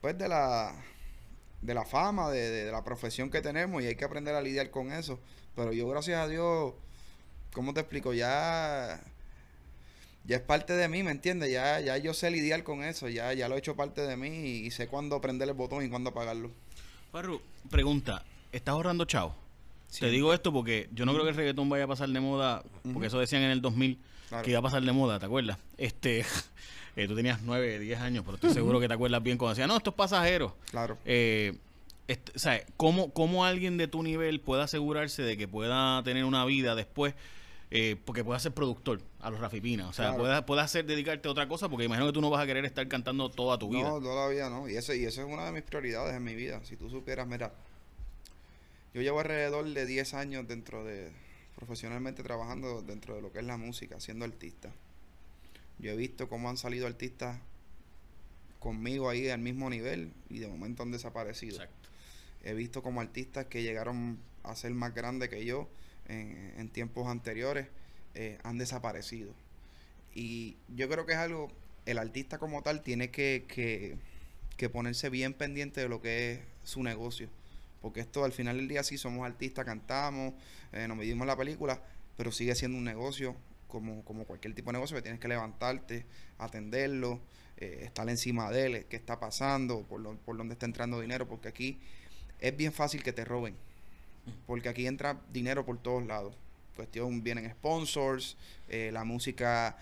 pues 0.00 0.16
de 0.16 0.28
la 0.28 0.74
de 1.60 1.74
la 1.74 1.84
fama, 1.84 2.30
de, 2.30 2.50
de- 2.50 2.64
de 2.66 2.72
la 2.72 2.84
profesión 2.84 3.30
que 3.30 3.40
tenemos 3.42 3.82
y 3.82 3.86
hay 3.86 3.96
que 3.96 4.04
aprender 4.04 4.34
a 4.34 4.40
lidiar 4.40 4.70
con 4.70 4.92
eso. 4.92 5.18
Pero 5.56 5.72
yo, 5.72 5.88
gracias 5.88 6.18
a 6.20 6.28
Dios, 6.28 6.72
¿cómo 7.52 7.74
te 7.74 7.80
explico? 7.80 8.14
Ya, 8.14 9.00
ya 10.24 10.36
es 10.36 10.42
parte 10.42 10.74
de 10.74 10.88
mí, 10.88 11.02
¿me 11.02 11.10
entiendes? 11.10 11.50
Ya, 11.50 11.80
ya 11.80 11.96
yo 11.98 12.14
sé 12.14 12.30
lidiar 12.30 12.62
con 12.62 12.84
eso, 12.84 13.08
ya, 13.08 13.32
ya 13.32 13.48
lo 13.48 13.56
he 13.56 13.58
hecho 13.58 13.74
parte 13.74 14.02
de 14.02 14.16
mí 14.16 14.28
y, 14.28 14.66
y 14.66 14.70
sé 14.70 14.86
cuándo 14.86 15.20
prender 15.20 15.48
el 15.48 15.54
botón 15.54 15.84
y 15.84 15.88
cuándo 15.88 16.10
apagarlo. 16.10 16.52
Farru, 17.10 17.40
pregunta, 17.70 18.24
¿estás 18.52 18.72
ahorrando 18.74 19.04
Te 19.98 20.10
digo 20.10 20.32
esto 20.34 20.52
porque 20.52 20.88
yo 20.92 21.04
no 21.06 21.12
creo 21.12 21.24
que 21.24 21.30
el 21.30 21.36
reggaetón 21.36 21.68
vaya 21.68 21.84
a 21.84 21.88
pasar 21.88 22.08
de 22.08 22.20
moda, 22.20 22.62
porque 22.92 23.06
eso 23.08 23.18
decían 23.18 23.42
en 23.42 23.50
el 23.50 23.60
2000 23.62 23.98
Claro. 24.28 24.44
que 24.44 24.50
iba 24.50 24.58
a 24.58 24.62
pasar 24.62 24.82
de 24.82 24.92
moda, 24.92 25.18
¿te 25.18 25.24
acuerdas? 25.26 25.56
Este, 25.78 26.20
eh, 26.96 27.08
tú 27.08 27.16
tenías 27.16 27.40
9, 27.42 27.78
10 27.78 27.98
años, 28.00 28.24
pero 28.24 28.34
estoy 28.34 28.52
seguro 28.52 28.78
que 28.80 28.86
te 28.88 28.92
acuerdas 28.94 29.22
bien 29.22 29.38
cuando 29.38 29.54
decían, 29.54 29.68
no, 29.68 29.76
esto 29.78 29.90
es 29.90 29.96
pasajero. 29.96 30.54
Claro. 30.70 30.98
Eh, 31.06 31.56
est- 32.08 32.30
o 32.36 32.38
sea, 32.38 32.62
¿cómo, 32.76 33.10
¿cómo 33.14 33.46
alguien 33.46 33.78
de 33.78 33.88
tu 33.88 34.02
nivel 34.02 34.40
puede 34.40 34.62
asegurarse 34.62 35.22
de 35.22 35.38
que 35.38 35.48
pueda 35.48 36.02
tener 36.02 36.24
una 36.24 36.44
vida 36.44 36.74
después? 36.74 37.14
eh, 37.70 37.96
porque 38.06 38.24
pueda 38.24 38.38
ser 38.40 38.52
productor 38.52 39.02
a 39.20 39.28
los 39.28 39.40
Rafipina. 39.40 39.88
O 39.88 39.92
sea, 39.92 40.06
Claro. 40.06 40.20
pueda, 40.22 40.46
pueda 40.46 40.62
hacer, 40.62 40.86
dedicarte 40.86 41.28
a 41.28 41.30
otra 41.32 41.48
cosa, 41.48 41.68
porque 41.68 41.84
imagino 41.84 42.06
que 42.06 42.14
tú 42.14 42.22
no 42.22 42.30
vas 42.30 42.42
a 42.42 42.46
querer 42.46 42.64
estar 42.64 42.88
cantando 42.88 43.28
toda 43.28 43.58
tu 43.58 43.68
vida. 43.68 43.86
No, 43.90 44.00
todavía 44.00 44.48
no. 44.48 44.70
Y 44.70 44.76
eso, 44.76 44.94
y 44.94 45.04
eso 45.04 45.20
es 45.20 45.28
una 45.30 45.44
de 45.44 45.52
mis 45.52 45.62
prioridades 45.64 46.14
en 46.16 46.24
mi 46.24 46.34
vida. 46.34 46.60
Si 46.64 46.78
tú 46.78 46.88
supieras, 46.88 47.26
mira, 47.28 47.52
yo 48.98 49.02
llevo 49.02 49.20
alrededor 49.20 49.72
de 49.72 49.86
10 49.86 50.14
años 50.14 50.48
dentro 50.48 50.84
de, 50.84 51.12
profesionalmente 51.54 52.24
trabajando 52.24 52.82
dentro 52.82 53.14
de 53.14 53.22
lo 53.22 53.32
que 53.32 53.38
es 53.38 53.44
la 53.44 53.56
música, 53.56 54.00
siendo 54.00 54.24
artista. 54.24 54.72
Yo 55.78 55.92
he 55.92 55.96
visto 55.96 56.28
cómo 56.28 56.50
han 56.50 56.56
salido 56.56 56.88
artistas 56.88 57.38
conmigo 58.58 59.08
ahí 59.08 59.28
al 59.28 59.38
mismo 59.38 59.70
nivel 59.70 60.12
y 60.28 60.40
de 60.40 60.48
momento 60.48 60.82
han 60.82 60.90
desaparecido. 60.90 61.58
Exacto. 61.58 61.88
He 62.42 62.54
visto 62.54 62.82
como 62.82 63.00
artistas 63.00 63.46
que 63.46 63.62
llegaron 63.62 64.18
a 64.42 64.56
ser 64.56 64.72
más 64.72 64.92
grandes 64.92 65.28
que 65.28 65.44
yo 65.44 65.68
en, 66.08 66.54
en 66.56 66.68
tiempos 66.68 67.06
anteriores 67.06 67.68
eh, 68.16 68.38
han 68.42 68.58
desaparecido. 68.58 69.32
Y 70.12 70.56
yo 70.74 70.88
creo 70.88 71.06
que 71.06 71.12
es 71.12 71.18
algo, 71.18 71.52
el 71.86 71.98
artista 71.98 72.38
como 72.38 72.62
tal 72.62 72.82
tiene 72.82 73.10
que, 73.10 73.44
que, 73.46 73.96
que 74.56 74.68
ponerse 74.68 75.08
bien 75.08 75.34
pendiente 75.34 75.80
de 75.82 75.88
lo 75.88 76.02
que 76.02 76.32
es 76.32 76.40
su 76.64 76.82
negocio. 76.82 77.28
Porque 77.88 78.00
esto 78.00 78.24
al 78.24 78.32
final 78.32 78.56
del 78.58 78.68
día 78.68 78.82
sí 78.82 78.98
somos 78.98 79.24
artistas, 79.26 79.64
cantamos, 79.64 80.34
eh, 80.72 80.86
nos 80.88 80.96
medimos 80.98 81.26
la 81.26 81.36
película, 81.36 81.80
pero 82.18 82.30
sigue 82.32 82.54
siendo 82.54 82.76
un 82.76 82.84
negocio 82.84 83.34
como, 83.66 84.04
como 84.04 84.24
cualquier 84.24 84.54
tipo 84.54 84.70
de 84.70 84.74
negocio 84.74 84.94
que 84.96 85.02
tienes 85.02 85.20
que 85.20 85.28
levantarte, 85.28 86.04
atenderlo, 86.38 87.20
eh, 87.56 87.80
estar 87.84 88.08
encima 88.10 88.50
de 88.50 88.66
él, 88.66 88.86
qué 88.90 88.96
está 88.96 89.18
pasando, 89.20 89.82
por, 89.84 90.00
lo- 90.00 90.16
por 90.18 90.36
dónde 90.36 90.52
está 90.54 90.66
entrando 90.66 91.00
dinero, 91.00 91.26
porque 91.28 91.48
aquí 91.48 91.78
es 92.40 92.56
bien 92.56 92.72
fácil 92.72 93.02
que 93.02 93.12
te 93.14 93.24
roben. 93.24 93.54
Porque 94.46 94.68
aquí 94.68 94.86
entra 94.86 95.20
dinero 95.32 95.64
por 95.64 95.78
todos 95.78 96.06
lados. 96.06 96.34
Cuestión, 96.76 97.22
vienen 97.22 97.50
sponsors, 97.50 98.36
eh, 98.68 98.90
la 98.92 99.04
música 99.04 99.78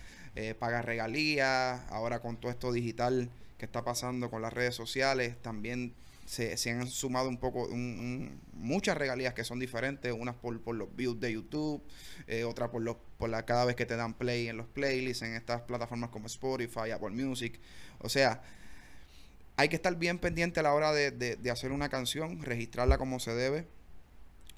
paga 0.58 0.82
regalías, 0.82 1.81
ahora 1.91 2.20
con 2.20 2.37
todo 2.37 2.50
esto 2.53 2.70
digital 2.70 3.31
que 3.58 3.64
está 3.64 3.85
pasando 3.85 4.31
con 4.31 4.43
las 4.43 4.53
redes 4.53 4.75
sociales, 4.75 5.35
también 5.43 5.94
se, 6.26 6.56
se 6.56 6.70
han 6.73 6.87
sumado 6.88 7.28
un 7.28 7.38
poco, 7.38 7.67
un- 7.67 8.40
muchas 8.52 8.96
regalías 8.99 9.34
que 9.34 9.44
son 9.44 9.58
diferentes, 9.58 10.12
unas 10.12 10.34
por, 10.37 10.61
por 10.62 10.75
los 10.76 10.94
views 10.96 11.19
de 11.20 11.32
YouTube, 11.32 11.82
eh, 12.26 12.44
otras 12.44 12.70
por, 12.70 12.82
los, 12.82 12.96
por 13.19 13.31
la, 13.31 13.44
cada 13.44 13.64
vez 13.64 13.76
que 13.76 13.87
te 13.87 13.96
dan 13.96 14.14
play 14.14 14.49
en 14.49 14.56
los 14.58 14.67
playlists, 14.67 15.23
en 15.23 15.34
estas 15.34 15.62
plataformas 15.62 16.11
como 16.11 16.26
Spotify, 16.26 16.90
Apple 16.93 17.11
Music. 17.11 17.61
O 18.00 18.08
sea, 18.08 18.43
hay 19.56 19.69
que 19.69 19.76
estar 19.76 19.94
bien 19.96 20.19
pendiente 20.19 20.61
a 20.61 20.62
la 20.62 20.75
hora 20.75 20.93
de, 20.93 21.11
de- 21.11 21.37
de 21.37 21.50
hacer 21.50 21.73
una 21.73 21.88
canción, 21.88 22.43
registrarla 22.43 22.99
como 22.99 23.19
se 23.20 23.34
debe, 23.34 23.67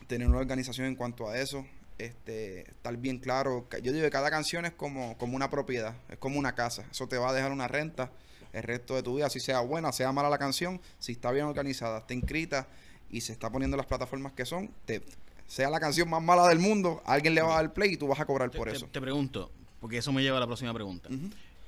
tener 0.07 0.29
una 0.29 0.39
organización 0.39 0.87
en 0.87 0.97
cuanto 0.97 1.29
a 1.29 1.39
eso, 1.39 1.67
este, 1.99 2.63
estar 2.71 2.97
bien 2.97 3.19
claro. 3.19 3.69
Yo 3.83 3.93
digo 3.93 4.05
que 4.05 4.11
cada 4.11 4.31
canción 4.31 4.65
es 4.67 4.73
como, 4.73 5.17
como 5.19 5.37
una 5.37 5.51
propiedad, 5.51 5.95
es 6.09 6.19
como 6.19 6.39
una 6.39 6.55
casa. 6.55 6.85
Eso 6.91 7.09
te 7.09 7.19
va 7.19 7.31
a 7.31 7.33
dejar 7.33 7.53
una 7.53 7.69
renta 7.69 8.11
el 8.59 8.65
resto 8.65 8.95
de 8.95 9.03
tu 9.03 9.17
vida, 9.17 9.31
si 9.31 9.41
sea 9.41 9.61
buena, 9.61 9.91
sea 9.93 10.13
mala 10.13 10.29
la 10.29 10.39
canción, 10.39 10.81
si 10.99 11.13
está 11.13 11.31
bien 11.33 11.47
organizada, 11.47 11.99
está 11.99 12.15
inscrita 12.15 12.67
y 13.11 13.21
se 13.23 13.33
está 13.33 13.51
poniendo 13.51 13.75
en 13.77 13.79
las 13.79 13.87
plataformas 13.87 14.33
que 14.33 14.45
son, 14.45 14.71
te- 14.85 15.03
sea 15.47 15.71
la 15.71 15.81
canción 15.81 16.11
más 16.11 16.23
mala 16.23 16.47
del 16.49 16.59
mundo, 16.59 17.03
alguien 17.07 17.35
le 17.35 17.41
va 17.43 17.55
a 17.55 17.63
dar 17.63 17.73
play 17.73 17.95
y 17.95 17.97
tú 17.97 18.07
vas 18.07 18.21
a 18.21 18.27
cobrar 18.27 18.51
Te, 18.51 18.59
por 18.59 18.69
te- 18.71 18.77
eso. 18.77 18.87
te 18.93 19.01
pregunto, 19.01 19.51
porque 19.81 19.99
eso 19.99 20.13
me 20.13 20.23
lleva 20.23 20.37
a 20.37 20.41
la 20.41 20.47
próxima 20.47 20.75
pregunta. 20.75 21.09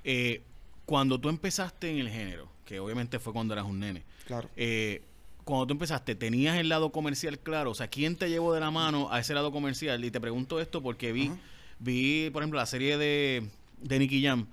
Eh, 0.04 0.42
cuando 0.84 1.18
tú 1.20 1.28
empezaste 1.28 1.90
en 1.90 1.98
el 1.98 2.10
género, 2.10 2.48
que 2.66 2.78
obviamente 2.80 3.18
fue 3.18 3.32
cuando 3.32 3.54
eras 3.54 3.64
un 3.64 3.80
nene, 3.80 4.02
Claro. 4.26 4.48
eh, 4.56 5.02
cuando 5.44 5.66
tú 5.68 5.72
empezaste, 5.72 6.14
¿tenías 6.14 6.58
el 6.58 6.68
lado 6.68 6.92
comercial 6.92 7.38
claro? 7.38 7.70
O 7.70 7.74
sea, 7.74 7.88
¿quién 7.88 8.16
te 8.16 8.28
llevó 8.28 8.52
de 8.52 8.60
la 8.60 8.70
mano 8.70 9.10
a 9.12 9.18
ese 9.20 9.34
lado 9.34 9.50
comercial? 9.50 10.04
Y 10.04 10.10
te 10.10 10.20
pregunto 10.20 10.60
esto 10.60 10.82
porque 10.82 11.12
vi, 11.12 11.32
vi 11.78 12.30
por 12.30 12.42
ejemplo, 12.42 12.58
la 12.60 12.66
serie 12.66 12.98
de, 12.98 13.48
de 13.82 13.98
Nicky 13.98 14.22
Jam, 14.22 14.46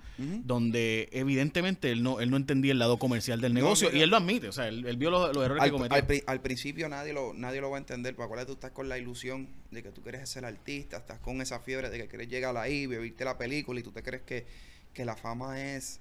donde 0.44 1.08
evidentemente 1.12 1.90
él 1.92 2.02
no, 2.02 2.20
él 2.20 2.30
no 2.30 2.36
entendía 2.36 2.72
el 2.72 2.78
lado 2.78 2.98
comercial 2.98 3.40
del 3.40 3.54
negocio 3.54 3.90
y 3.94 4.00
él 4.00 4.10
lo 4.10 4.16
admite, 4.16 4.48
o 4.48 4.52
sea, 4.52 4.68
él, 4.68 4.86
él 4.86 4.96
vio 4.96 5.10
los, 5.10 5.34
los 5.34 5.44
errores 5.44 5.62
al, 5.62 5.68
que 5.68 5.72
cometió. 5.72 5.96
al 5.96 6.06
pri- 6.06 6.22
al 6.26 6.40
principio 6.40 6.88
nadie 6.88 7.12
lo, 7.12 7.34
nadie 7.34 7.60
lo 7.60 7.70
va 7.70 7.76
a 7.76 7.80
entender, 7.80 8.14
porque 8.14 8.24
acuérdate, 8.24 8.46
tú 8.46 8.52
estás 8.54 8.70
con 8.72 8.88
la 8.88 8.98
ilusión 8.98 9.48
de 9.70 9.82
que 9.82 9.90
tú 9.92 10.02
quieres 10.02 10.28
ser 10.28 10.44
artista, 10.44 10.96
estás 10.98 11.18
con 11.20 11.40
esa 11.40 11.60
fiebre 11.60 11.90
de 11.90 11.98
que 11.98 12.08
quieres 12.08 12.28
llegar 12.28 12.56
ahí, 12.56 12.86
vivirte 12.86 13.24
la 13.24 13.36
película 13.38 13.80
y 13.80 13.82
tú 13.82 13.92
te 13.92 14.02
crees 14.02 14.22
que, 14.22 14.46
que 14.94 15.04
la 15.04 15.14
fama 15.16 15.60
es, 15.60 16.00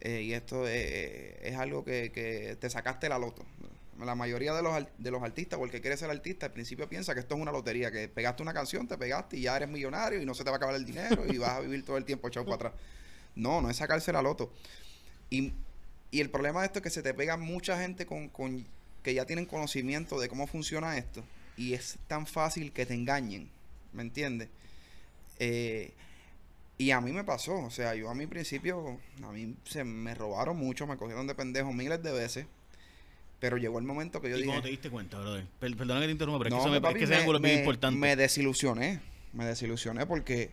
eh, 0.00 0.22
y 0.22 0.32
esto 0.34 0.64
eh, 0.68 1.38
es 1.42 1.56
algo 1.56 1.84
que, 1.84 2.12
que 2.12 2.56
te 2.60 2.68
sacaste 2.68 3.08
la 3.08 3.18
loto. 3.18 3.44
La 4.04 4.14
mayoría 4.14 4.54
de 4.54 4.62
los, 4.62 4.86
de 4.98 5.10
los 5.10 5.22
artistas, 5.22 5.58
o 5.58 5.64
el 5.64 5.70
que 5.70 5.80
quiere 5.80 5.96
ser 5.96 6.10
artista, 6.10 6.46
al 6.46 6.52
principio 6.52 6.88
piensa 6.88 7.14
que 7.14 7.20
esto 7.20 7.34
es 7.34 7.40
una 7.40 7.52
lotería, 7.52 7.90
que 7.90 8.08
pegaste 8.08 8.42
una 8.42 8.52
canción, 8.52 8.86
te 8.86 8.98
pegaste 8.98 9.38
y 9.38 9.42
ya 9.42 9.56
eres 9.56 9.68
millonario 9.68 10.20
y 10.20 10.26
no 10.26 10.34
se 10.34 10.44
te 10.44 10.50
va 10.50 10.56
a 10.56 10.58
acabar 10.58 10.74
el 10.74 10.84
dinero 10.84 11.24
y 11.26 11.38
vas 11.38 11.50
a 11.50 11.60
vivir 11.60 11.84
todo 11.84 11.96
el 11.96 12.04
tiempo 12.04 12.28
echado 12.28 12.44
para 12.44 12.56
atrás. 12.56 12.72
No, 13.34 13.60
no 13.60 13.70
es 13.70 13.76
sacarse 13.76 14.12
la 14.12 14.22
loto. 14.22 14.52
Y, 15.30 15.52
y 16.10 16.20
el 16.20 16.30
problema 16.30 16.60
de 16.60 16.66
esto 16.66 16.78
es 16.78 16.82
que 16.82 16.90
se 16.90 17.02
te 17.02 17.14
pega 17.14 17.36
mucha 17.36 17.80
gente 17.80 18.06
con, 18.06 18.28
con 18.28 18.66
que 19.02 19.14
ya 19.14 19.24
tienen 19.24 19.46
conocimiento 19.46 20.18
de 20.18 20.28
cómo 20.28 20.46
funciona 20.46 20.98
esto. 20.98 21.22
Y 21.56 21.74
es 21.74 21.96
tan 22.08 22.26
fácil 22.26 22.72
que 22.72 22.86
te 22.86 22.94
engañen. 22.94 23.48
¿Me 23.92 24.02
entiendes? 24.02 24.48
Eh, 25.38 25.92
y 26.78 26.90
a 26.90 27.00
mí 27.00 27.12
me 27.12 27.24
pasó. 27.24 27.54
O 27.60 27.70
sea, 27.70 27.94
yo 27.94 28.10
a 28.10 28.14
mi 28.14 28.26
principio, 28.26 28.98
a 29.22 29.32
mí 29.32 29.54
se 29.64 29.84
me 29.84 30.14
robaron 30.14 30.56
mucho, 30.56 30.86
me 30.86 30.96
cogieron 30.96 31.26
de 31.26 31.34
pendejo 31.34 31.72
miles 31.72 32.02
de 32.02 32.12
veces. 32.12 32.46
Pero 33.38 33.56
llegó 33.58 33.78
el 33.78 33.84
momento 33.84 34.20
que 34.20 34.30
yo 34.30 34.36
¿Y 34.36 34.40
dije... 34.40 34.48
cómo 34.50 34.62
te 34.62 34.68
diste 34.68 34.88
cuenta, 34.90 35.18
brother? 35.18 35.44
Per- 35.60 35.76
perdona 35.76 36.00
que 36.00 36.06
te 36.06 36.12
interrumpa, 36.12 36.38
pero 36.44 36.50
No, 36.50 36.56
es 36.56 36.62
que, 36.62 36.68
eso 36.68 36.72
me, 36.74 36.80
papi, 36.80 36.94
es 36.94 36.98
que 36.98 37.04
ese 37.04 37.14
me- 37.14 37.20
ángulo 37.20 37.38
es 37.38 37.42
bien 37.44 37.58
importante. 37.58 37.98
Me 37.98 38.16
desilusioné, 38.16 39.00
me 39.34 39.44
desilusioné 39.44 40.06
porque 40.06 40.50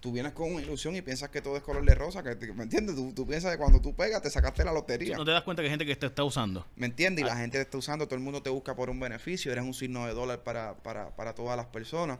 tú 0.00 0.10
vienes 0.12 0.32
con 0.32 0.52
una 0.52 0.62
ilusión 0.62 0.96
y 0.96 1.02
piensas 1.02 1.28
que 1.30 1.42
todo 1.42 1.56
es 1.56 1.62
color 1.62 1.84
de 1.84 1.94
rosa, 1.94 2.22
que 2.22 2.34
¿me 2.54 2.62
entiendes? 2.64 2.94
Tú, 2.96 3.12
tú 3.14 3.26
piensas 3.26 3.52
que 3.52 3.58
cuando 3.58 3.80
tú 3.80 3.94
pegas 3.94 4.22
te 4.22 4.30
sacaste 4.30 4.64
la 4.64 4.72
lotería. 4.72 5.16
¿No 5.16 5.24
te 5.24 5.30
das 5.32 5.42
cuenta 5.42 5.62
que 5.62 5.66
hay 5.66 5.70
gente 5.70 5.84
que 5.86 5.96
te 5.96 6.06
está 6.06 6.24
usando? 6.24 6.66
¿Me 6.76 6.86
entiendes? 6.86 7.24
Y 7.24 7.28
la 7.28 7.36
gente 7.36 7.58
te 7.58 7.62
está 7.62 7.76
usando, 7.78 8.06
todo 8.06 8.14
el 8.16 8.22
mundo 8.22 8.42
te 8.42 8.48
busca 8.50 8.74
por 8.74 8.88
un 8.90 8.98
beneficio, 9.00 9.52
eres 9.52 9.64
un 9.64 9.74
signo 9.74 10.06
de 10.06 10.14
dólar 10.14 10.42
para, 10.42 10.74
para, 10.76 11.10
para 11.16 11.34
todas 11.34 11.56
las 11.58 11.66
personas. 11.66 12.18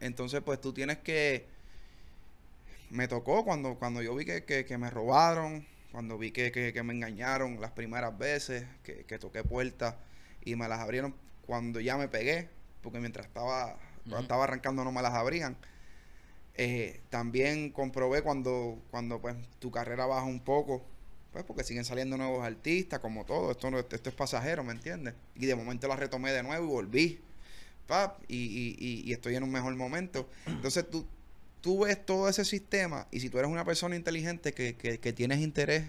Entonces, 0.00 0.40
pues 0.44 0.60
tú 0.60 0.72
tienes 0.72 0.98
que... 0.98 1.46
Me 2.90 3.08
tocó 3.08 3.44
cuando, 3.44 3.74
cuando 3.76 4.02
yo 4.02 4.14
vi 4.14 4.24
que, 4.24 4.44
que- 4.44 4.64
que 4.64 4.78
me 4.78 4.88
robaron, 4.90 5.66
cuando 5.94 6.18
vi 6.18 6.32
que, 6.32 6.50
que- 6.50 6.72
que 6.72 6.82
me 6.82 6.92
engañaron 6.92 7.60
las 7.60 7.70
primeras 7.70 8.18
veces, 8.18 8.64
que, 8.82 9.04
que 9.04 9.16
toqué 9.16 9.44
puertas 9.44 9.94
y 10.44 10.56
me 10.56 10.66
las 10.66 10.80
abrieron 10.80 11.14
cuando 11.46 11.78
ya 11.78 11.96
me 11.96 12.08
pegué, 12.08 12.48
porque 12.82 12.98
mientras 12.98 13.26
estaba, 13.26 13.78
Ujú. 14.04 14.18
estaba 14.18 14.42
arrancando 14.42 14.82
no 14.82 14.90
me 14.90 15.02
las 15.02 15.14
abrían. 15.14 15.56
Eh, 16.56 17.00
también 17.10 17.70
comprobé 17.70 18.22
cuando, 18.22 18.82
cuando 18.90 19.20
pues 19.20 19.36
tu 19.60 19.70
carrera 19.70 20.06
baja 20.06 20.26
un 20.26 20.40
poco, 20.40 20.84
pues 21.32 21.44
porque 21.44 21.62
siguen 21.62 21.84
saliendo 21.84 22.16
nuevos 22.16 22.44
artistas, 22.44 22.98
como 22.98 23.24
todo, 23.24 23.52
esto 23.52 23.70
no, 23.70 23.78
esto 23.78 23.96
es 24.08 24.14
pasajero, 24.16 24.64
¿me 24.64 24.72
entiendes? 24.72 25.14
Y 25.36 25.46
de 25.46 25.54
momento 25.54 25.86
la 25.86 25.94
retomé 25.94 26.32
de 26.32 26.42
nuevo 26.42 26.64
y 26.64 26.68
volví, 26.68 27.20
pap, 27.86 28.20
y, 28.26 28.36
y, 28.36 28.76
y, 28.80 29.08
y 29.08 29.12
estoy 29.12 29.36
en 29.36 29.44
un 29.44 29.52
mejor 29.52 29.76
momento. 29.76 30.28
Entonces 30.46 30.90
tú, 30.90 31.06
tú 31.64 31.78
ves 31.84 32.04
todo 32.04 32.28
ese 32.28 32.44
sistema 32.44 33.06
y 33.10 33.20
si 33.20 33.30
tú 33.30 33.38
eres 33.38 33.50
una 33.50 33.64
persona 33.64 33.96
inteligente 33.96 34.52
que, 34.52 34.76
que, 34.76 35.00
que 35.00 35.12
tienes 35.14 35.38
interés 35.40 35.84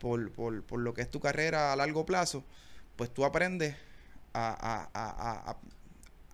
por, 0.00 0.32
por, 0.32 0.64
por 0.64 0.80
lo 0.80 0.92
que 0.94 1.02
es 1.02 1.08
tu 1.08 1.20
carrera 1.20 1.72
a 1.72 1.76
largo 1.76 2.04
plazo, 2.04 2.42
pues 2.96 3.08
tú 3.14 3.24
aprendes 3.24 3.76
a, 4.32 4.48
a, 4.50 4.90
a, 4.92 5.10
a, 5.10 5.50
a- 5.52 5.56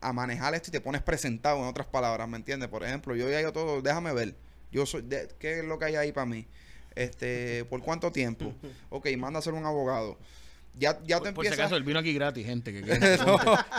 a 0.00 0.12
manejar 0.14 0.54
esto 0.54 0.68
y 0.70 0.72
te 0.72 0.80
pones 0.80 1.02
presentado, 1.02 1.58
en 1.58 1.64
otras 1.64 1.86
palabras, 1.86 2.26
¿me 2.28 2.36
entiendes? 2.38 2.70
Por 2.70 2.82
ejemplo, 2.82 3.14
yo 3.14 3.28
ya 3.28 3.42
yo 3.42 3.52
todo, 3.52 3.82
déjame 3.82 4.14
ver, 4.14 4.34
yo 4.72 4.86
soy, 4.86 5.02
de- 5.02 5.28
¿qué 5.38 5.58
es 5.58 5.64
lo 5.66 5.78
que 5.78 5.84
hay 5.86 5.96
ahí 5.96 6.12
para 6.12 6.24
mí? 6.26 6.46
Este, 6.94 7.66
¿por 7.66 7.82
cuánto 7.82 8.10
tiempo? 8.10 8.54
Ok, 8.88 9.06
manda 9.18 9.38
a 9.40 9.42
ser 9.42 9.52
un 9.52 9.66
abogado. 9.66 10.16
Ya, 10.78 10.98
ya 11.06 11.20
te 11.20 11.32
Por, 11.32 11.34
por 11.36 11.44
si 11.44 11.48
empiezas... 11.48 11.58
acaso, 11.58 11.76
él 11.76 11.84
vino 11.84 11.98
aquí 11.98 12.12
gratis, 12.12 12.44
gente. 12.44 12.70
Que, 12.72 12.82
que- 12.84 13.18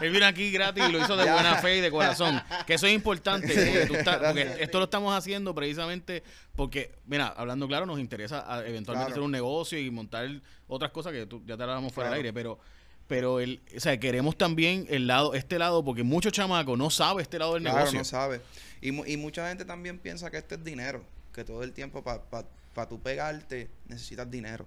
él 0.02 0.12
vino 0.12 0.26
aquí 0.26 0.52
gratis 0.52 0.84
y 0.90 0.92
lo 0.92 1.00
hizo 1.00 1.16
de 1.16 1.26
Ya. 1.26 1.34
buena 1.34 1.56
fe 1.58 1.78
y 1.78 1.82
de 1.82 1.92
corazón. 1.92 2.42
Que 2.66 2.74
eso 2.74 2.88
es 2.88 2.94
importante. 2.94 3.48
Porque, 3.48 3.86
tú 3.88 3.96
estás- 3.96 4.18
porque 4.18 4.56
esto 4.60 4.80
lo 4.80 4.86
estamos 4.86 5.16
haciendo 5.16 5.54
precisamente 5.54 6.24
porque, 6.56 6.96
mira, 7.06 7.28
hablando 7.28 7.68
claro, 7.68 7.86
nos 7.86 8.00
interesa 8.00 8.44
ah, 8.48 8.62
eventualmente 8.66 8.94
Claro. 8.94 9.12
hacer 9.12 9.22
un 9.22 9.32
negocio 9.32 9.80
y 9.80 9.92
montar 9.92 10.28
otras 10.68 10.90
cosas 10.92 11.14
que 11.14 11.28
tú, 11.28 11.44
ya 11.46 11.56
te 11.56 11.62
hablamos 11.64 11.94
fuera 11.94 12.10
del 12.10 12.16
Claro. 12.22 12.28
aire, 12.30 12.34
pero 12.34 12.60
pero 13.08 13.40
el, 13.40 13.62
o 13.74 13.80
sea, 13.80 13.98
queremos 14.00 14.36
también 14.38 14.86
el 14.90 15.08
lado, 15.08 15.34
este 15.34 15.58
lado, 15.58 15.82
porque 15.86 16.04
muchos 16.04 16.34
chamacos 16.34 16.78
no 16.78 16.90
saben 16.90 17.22
este 17.22 17.40
lado 17.40 17.54
del 17.54 17.64
Claro, 17.64 17.78
negocio. 17.78 18.00
no 18.00 18.04
sabe. 18.04 18.42
Y, 18.82 18.90
y 19.14 19.16
mucha 19.16 19.48
gente 19.48 19.64
también 19.64 19.98
piensa 19.98 20.30
que 20.30 20.38
esto 20.38 20.56
es 20.56 20.64
dinero, 20.66 21.02
que 21.34 21.46
todo 21.46 21.64
el 21.64 21.72
tiempo 21.72 22.04
para 22.04 22.22
pa, 22.22 22.44
pa 22.74 22.90
tú 22.90 23.00
pegarte 23.00 23.70
necesitas 23.88 24.30
dinero. 24.30 24.66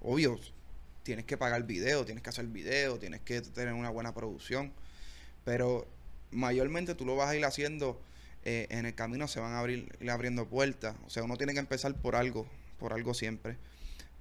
Obvio, 0.00 0.38
tienes 1.02 1.24
que 1.24 1.36
pagar 1.36 1.64
video, 1.64 2.04
tienes 2.04 2.22
que 2.22 2.30
hacer 2.30 2.46
video, 2.46 2.98
tienes 2.98 3.20
que 3.20 3.40
tener 3.40 3.74
una 3.74 3.90
buena 3.90 4.14
producción, 4.14 4.72
pero 5.44 5.86
mayormente 6.30 6.94
tú 6.94 7.04
lo 7.04 7.16
vas 7.16 7.30
a 7.30 7.36
ir 7.36 7.44
haciendo, 7.44 8.00
eh, 8.44 8.66
en 8.70 8.86
el 8.86 8.94
camino 8.94 9.28
se 9.28 9.40
van 9.40 9.52
a 9.52 9.60
abrir 9.60 9.96
ir 10.00 10.10
abriendo 10.10 10.48
puertas, 10.48 10.96
o 11.06 11.10
sea, 11.10 11.22
uno 11.22 11.36
tiene 11.36 11.52
que 11.52 11.58
empezar 11.58 11.94
por 11.94 12.16
algo, 12.16 12.46
por 12.78 12.92
algo 12.92 13.14
siempre. 13.14 13.56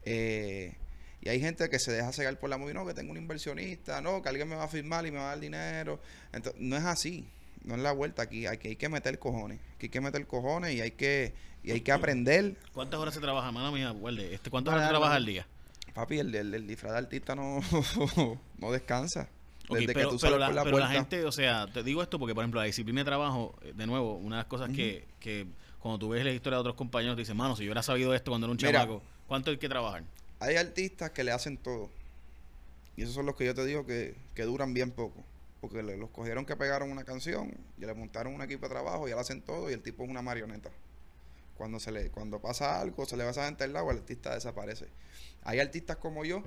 Eh, 0.03 0.75
y 1.21 1.29
hay 1.29 1.41
gente 1.41 1.69
que 1.69 1.79
se 1.79 1.91
deja 1.91 2.13
cegar 2.13 2.39
por 2.39 2.49
la 2.49 2.57
movida, 2.57 2.75
no, 2.75 2.85
que 2.85 2.93
tengo 2.93 3.11
un 3.11 3.17
inversionista, 3.17 4.01
no, 4.01 4.21
que 4.21 4.29
alguien 4.29 4.47
me 4.47 4.55
va 4.55 4.63
a 4.63 4.67
firmar 4.69 5.05
y 5.05 5.11
me 5.11 5.17
va 5.17 5.25
a 5.25 5.29
dar 5.29 5.39
dinero. 5.39 5.99
Entonces, 6.31 6.61
no 6.61 6.77
es 6.77 6.85
así, 6.85 7.27
no 7.63 7.75
es 7.75 7.81
la 7.81 7.91
vuelta 7.91 8.21
aquí, 8.21 8.45
hay 8.47 8.57
que, 8.57 8.69
hay 8.69 8.75
que 8.77 8.87
meter 8.87 9.19
cojones, 9.19 9.59
aquí 9.75 9.87
hay 9.87 9.89
que 9.89 10.01
meter 10.01 10.25
cojones 10.27 10.73
y 10.73 10.81
hay 10.81 10.91
que, 10.91 11.33
y 11.61 11.71
hay 11.71 11.81
que 11.81 11.91
aprender. 11.91 12.55
¿Cuántas 12.73 12.99
horas 12.99 13.13
se 13.13 13.19
trabaja, 13.19 13.51
mano 13.51 13.71
mía? 13.71 13.93
Este, 14.31 14.49
¿Cuántas 14.49 14.73
horas 14.73 14.85
se 14.85 14.89
trabaja 14.89 15.15
al 15.15 15.25
día? 15.25 15.45
Papi, 15.99 16.19
el, 16.19 16.33
el, 16.33 16.53
el 16.53 16.67
disfraz 16.67 16.93
de 16.93 16.97
artista 16.99 17.35
no, 17.35 17.59
no 18.57 18.71
descansa. 18.71 19.27
Ok, 19.67 19.77
Desde 19.79 19.93
pero, 19.93 20.09
que 20.09 20.15
tú 20.15 20.19
pero 20.21 20.33
sales 20.33 20.39
la, 20.39 20.45
por 20.47 20.55
la 20.55 20.63
pero 20.63 20.79
la 20.79 20.87
gente, 20.89 21.25
o 21.25 21.31
sea, 21.31 21.67
te 21.67 21.83
digo 21.83 22.01
esto 22.01 22.17
porque, 22.17 22.33
por 22.33 22.43
ejemplo, 22.43 22.59
la 22.59 22.65
disciplina 22.65 23.01
de 23.01 23.05
trabajo, 23.05 23.55
eh, 23.61 23.73
de 23.75 23.85
nuevo, 23.85 24.15
una 24.15 24.37
de 24.37 24.39
las 24.43 24.47
cosas 24.47 24.69
que, 24.71 25.05
que 25.19 25.45
cuando 25.79 25.99
tú 25.99 26.09
ves 26.09 26.23
la 26.23 26.31
historia 26.31 26.55
de 26.57 26.61
otros 26.61 26.75
compañeros, 26.75 27.15
te 27.15 27.21
dicen, 27.21 27.37
mano, 27.37 27.55
si 27.55 27.63
yo 27.63 27.67
hubiera 27.67 27.83
sabido 27.83 28.13
esto 28.15 28.31
cuando 28.31 28.47
era 28.47 28.51
un 28.51 28.57
chamaco, 28.57 29.03
¿cuánto 29.27 29.51
hay 29.51 29.57
que 29.57 29.69
trabajar? 29.69 30.03
Hay 30.39 30.55
artistas 30.55 31.11
que 31.11 31.23
le 31.23 31.31
hacen 31.31 31.57
todo. 31.57 31.89
Y 32.95 33.03
esos 33.03 33.13
son 33.13 33.25
los 33.25 33.35
que 33.35 33.45
yo 33.45 33.53
te 33.53 33.65
digo 33.65 33.85
que, 33.85 34.15
que 34.33 34.43
duran 34.43 34.73
bien 34.73 34.91
poco. 34.91 35.23
Porque 35.61 35.83
le- 35.83 35.97
los 35.97 36.09
cogieron 36.09 36.45
que 36.45 36.55
pegaron 36.55 36.89
una 36.91 37.03
canción 37.03 37.51
y 37.77 37.81
le 37.85 37.93
montaron 37.93 38.33
un 38.33 38.41
equipo 38.41 38.67
de 38.67 38.69
trabajo 38.73 39.07
y 39.07 39.11
él 39.11 39.19
hacen 39.19 39.41
todo 39.41 39.69
y 39.69 39.73
el 39.73 39.81
tipo 39.81 40.03
es 40.03 40.09
una 40.09 40.21
marioneta. 40.21 40.69
Cuando 41.55 41.79
se 41.79 41.91
le 41.91 42.09
cuando 42.09 42.39
pasa 42.39 42.79
algo, 42.79 43.05
se 43.05 43.17
le 43.17 43.25
va 43.25 43.31
esa 43.31 43.45
gente 43.45 43.65
al 43.65 43.73
lado, 43.73 43.91
el 43.91 43.97
artista 43.97 44.33
desaparece. 44.33 44.87
Hay 45.43 45.59
artistas 45.59 45.97
como 45.97 46.25
yo 46.25 46.43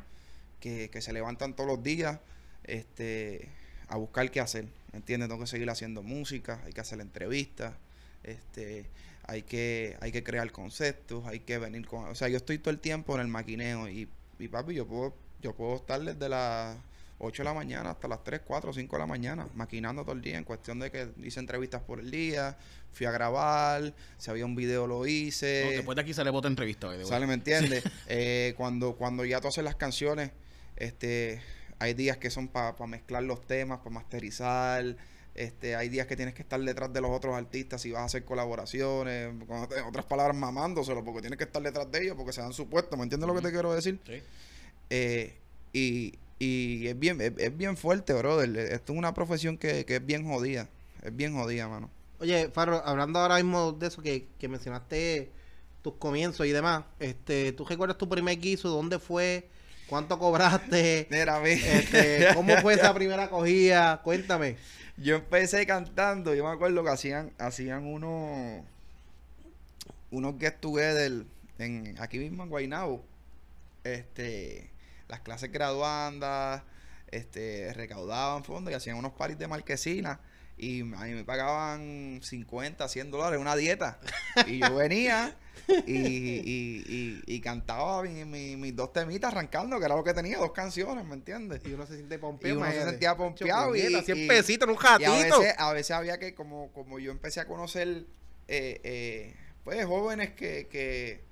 que, 0.60 0.90
que 0.90 1.00
se 1.00 1.12
levantan 1.12 1.54
todos 1.54 1.68
los 1.68 1.82
días 1.82 2.18
este, 2.64 3.48
a 3.88 3.96
buscar 3.96 4.30
qué 4.30 4.40
hacer. 4.40 4.66
¿Me 4.92 4.98
entiendes? 4.98 5.28
Tengo 5.28 5.40
que 5.40 5.46
seguir 5.46 5.70
haciendo 5.70 6.02
música, 6.02 6.60
hay 6.64 6.72
que 6.72 6.80
hacer 6.80 7.00
entrevistas, 7.00 7.74
este, 8.22 8.86
hay 9.24 9.42
que, 9.42 9.96
hay 10.00 10.12
que 10.12 10.22
crear 10.22 10.50
conceptos, 10.52 11.26
hay 11.26 11.40
que 11.40 11.58
venir 11.58 11.86
con... 11.86 12.04
O 12.06 12.14
sea, 12.14 12.28
yo 12.28 12.36
estoy 12.36 12.58
todo 12.58 12.70
el 12.70 12.78
tiempo 12.78 13.14
en 13.14 13.22
el 13.22 13.28
maquineo 13.28 13.88
y, 13.88 14.08
y 14.38 14.48
papi, 14.48 14.74
yo 14.74 14.86
puedo, 14.86 15.14
yo 15.40 15.54
puedo 15.54 15.76
estar 15.76 16.00
desde 16.00 16.28
las 16.28 16.76
8 17.22 17.42
de 17.42 17.48
la 17.48 17.54
mañana 17.54 17.90
hasta 17.90 18.08
las 18.08 18.22
3, 18.24 18.40
4, 18.44 18.72
5 18.72 18.96
de 18.96 19.00
la 19.00 19.06
mañana, 19.06 19.46
maquinando 19.54 20.02
todo 20.02 20.14
el 20.14 20.20
día, 20.20 20.36
en 20.36 20.44
cuestión 20.44 20.80
de 20.80 20.90
que 20.90 21.08
hice 21.22 21.40
entrevistas 21.40 21.80
por 21.82 22.00
el 22.00 22.10
día, 22.10 22.56
fui 22.92 23.06
a 23.06 23.12
grabar, 23.12 23.94
si 24.18 24.30
había 24.30 24.44
un 24.44 24.56
video 24.56 24.86
lo 24.86 25.06
hice. 25.06 25.62
No, 25.64 25.70
después 25.70 25.96
de 25.96 26.02
aquí 26.02 26.12
sale 26.12 26.30
otra 26.30 26.50
entrevista. 26.50 26.88
way. 26.88 27.04
¿Sale, 27.04 27.26
me 27.26 27.34
entiendes? 27.34 27.84
Eh, 28.08 28.54
cuando, 28.56 28.96
cuando 28.96 29.24
ya 29.24 29.40
tú 29.40 29.48
haces 29.48 29.64
las 29.64 29.76
canciones, 29.76 30.32
este, 30.76 31.40
hay 31.78 31.94
días 31.94 32.16
que 32.16 32.30
son 32.30 32.48
para 32.48 32.74
mezclar 32.86 33.22
los 33.22 33.46
temas, 33.46 33.78
para 33.78 33.90
masterizar. 33.90 34.96
Este, 35.34 35.76
hay 35.76 35.88
días 35.88 36.06
que 36.06 36.16
tienes 36.16 36.34
que 36.34 36.42
estar 36.42 36.60
detrás 36.60 36.92
de 36.92 37.00
los 37.00 37.10
otros 37.10 37.34
artistas 37.34 37.80
si 37.80 37.90
vas 37.90 38.02
a 38.02 38.04
hacer 38.04 38.24
colaboraciones, 38.24 39.32
con 39.46 39.66
otras 39.86 40.04
palabras, 40.04 40.36
mamándoselo, 40.36 41.02
porque 41.04 41.20
tienes 41.20 41.38
que 41.38 41.44
estar 41.44 41.62
detrás 41.62 41.90
de 41.90 42.02
ellos, 42.02 42.16
porque 42.16 42.32
se 42.32 42.42
dan 42.42 42.52
su 42.52 42.68
puesto, 42.68 42.96
¿me 42.96 43.04
entiendes 43.04 43.28
lo 43.28 43.34
que 43.34 43.40
te 43.40 43.50
quiero 43.50 43.72
decir? 43.72 44.00
Sí. 44.04 44.22
Eh, 44.90 45.36
y, 45.72 46.18
y 46.44 46.88
es 46.88 46.98
bien, 46.98 47.20
es, 47.20 47.32
es 47.38 47.56
bien 47.56 47.76
fuerte, 47.76 48.12
brother. 48.14 48.56
Esto 48.56 48.92
es 48.92 48.98
una 48.98 49.14
profesión 49.14 49.56
que, 49.58 49.84
que 49.84 49.96
es 49.96 50.06
bien 50.06 50.24
jodida. 50.26 50.68
Es 51.02 51.14
bien 51.14 51.34
jodida, 51.34 51.68
mano. 51.68 51.90
Oye, 52.20 52.48
Farro, 52.50 52.82
hablando 52.86 53.18
ahora 53.18 53.36
mismo 53.36 53.72
de 53.72 53.86
eso 53.88 54.02
que, 54.02 54.26
que 54.38 54.48
mencionaste 54.48 55.30
tus 55.82 55.94
comienzos 55.94 56.46
y 56.46 56.50
demás, 56.50 56.84
este, 57.00 57.52
¿tú 57.52 57.64
recuerdas 57.64 57.98
tu 57.98 58.08
primer 58.08 58.38
guiso? 58.38 58.68
¿Dónde 58.68 58.98
fue? 59.00 59.48
¿Cuánto 59.88 60.18
cobraste? 60.18 61.08
Mira, 61.10 61.40
mi- 61.40 61.50
Este, 61.50 62.28
¿Cómo 62.34 62.56
fue 62.58 62.74
esa 62.74 62.94
primera 62.94 63.24
acogida? 63.24 64.00
Cuéntame. 64.02 64.56
Yo 64.96 65.16
empecé 65.16 65.66
cantando, 65.66 66.34
yo 66.34 66.44
me 66.44 66.50
acuerdo 66.50 66.84
que 66.84 66.90
hacían, 66.90 67.32
hacían 67.38 67.84
unos 67.86 68.62
unos 70.10 70.34
get 70.38 70.60
together 70.60 71.24
en, 71.58 71.96
aquí 71.98 72.18
mismo 72.18 72.42
en 72.42 72.48
Guaynabo. 72.50 73.02
Este, 73.84 74.70
las 75.12 75.20
clases 75.20 75.52
graduandas, 75.52 76.62
este, 77.10 77.70
recaudaban 77.74 78.44
fondos 78.44 78.72
y 78.72 78.74
hacían 78.74 78.96
unos 78.96 79.12
paris 79.12 79.38
de 79.38 79.46
marquesina. 79.46 80.20
Y 80.56 80.80
a 80.80 80.84
mí 81.04 81.12
me 81.12 81.24
pagaban 81.24 82.20
50, 82.22 82.88
100 82.88 83.10
dólares 83.10 83.38
una 83.38 83.54
dieta. 83.54 83.98
Y 84.46 84.58
yo 84.60 84.74
venía 84.76 85.36
y, 85.86 85.92
y, 85.94 86.84
y, 86.86 87.22
y 87.26 87.40
cantaba 87.40 88.02
mi- 88.02 88.24
mi- 88.24 88.56
mis 88.56 88.74
dos 88.74 88.92
temitas 88.92 89.32
arrancando, 89.32 89.78
que 89.78 89.84
era 89.84 89.96
lo 89.96 90.04
que 90.04 90.14
tenía, 90.14 90.38
dos 90.38 90.52
canciones, 90.52 91.04
¿me 91.04 91.14
entiendes? 91.14 91.60
Y 91.66 91.72
uno 91.74 91.84
se 91.86 91.96
siente 91.96 92.14
Y 92.14 92.18
pompeado. 92.18 92.58
uno 92.60 92.70
se 92.70 92.84
sentía 92.84 93.14
pompeado 93.16 93.74
y- 93.76 93.82
Puñeta, 93.82 94.02
100 94.02 94.18
y- 94.18 94.28
pesitos 94.28 94.66
en 94.68 94.74
un 94.74 94.80
Y 95.00 95.04
a 95.04 95.10
veces, 95.40 95.54
a 95.58 95.72
veces 95.74 95.90
había 95.90 96.18
que, 96.18 96.34
como, 96.34 96.70
como 96.72 96.98
yo 96.98 97.10
empecé 97.10 97.40
a 97.40 97.46
conocer, 97.46 98.06
eh, 98.48 98.80
eh, 98.84 99.36
pues, 99.64 99.84
jóvenes 99.84 100.30
que, 100.32 100.68
que, 100.70 101.24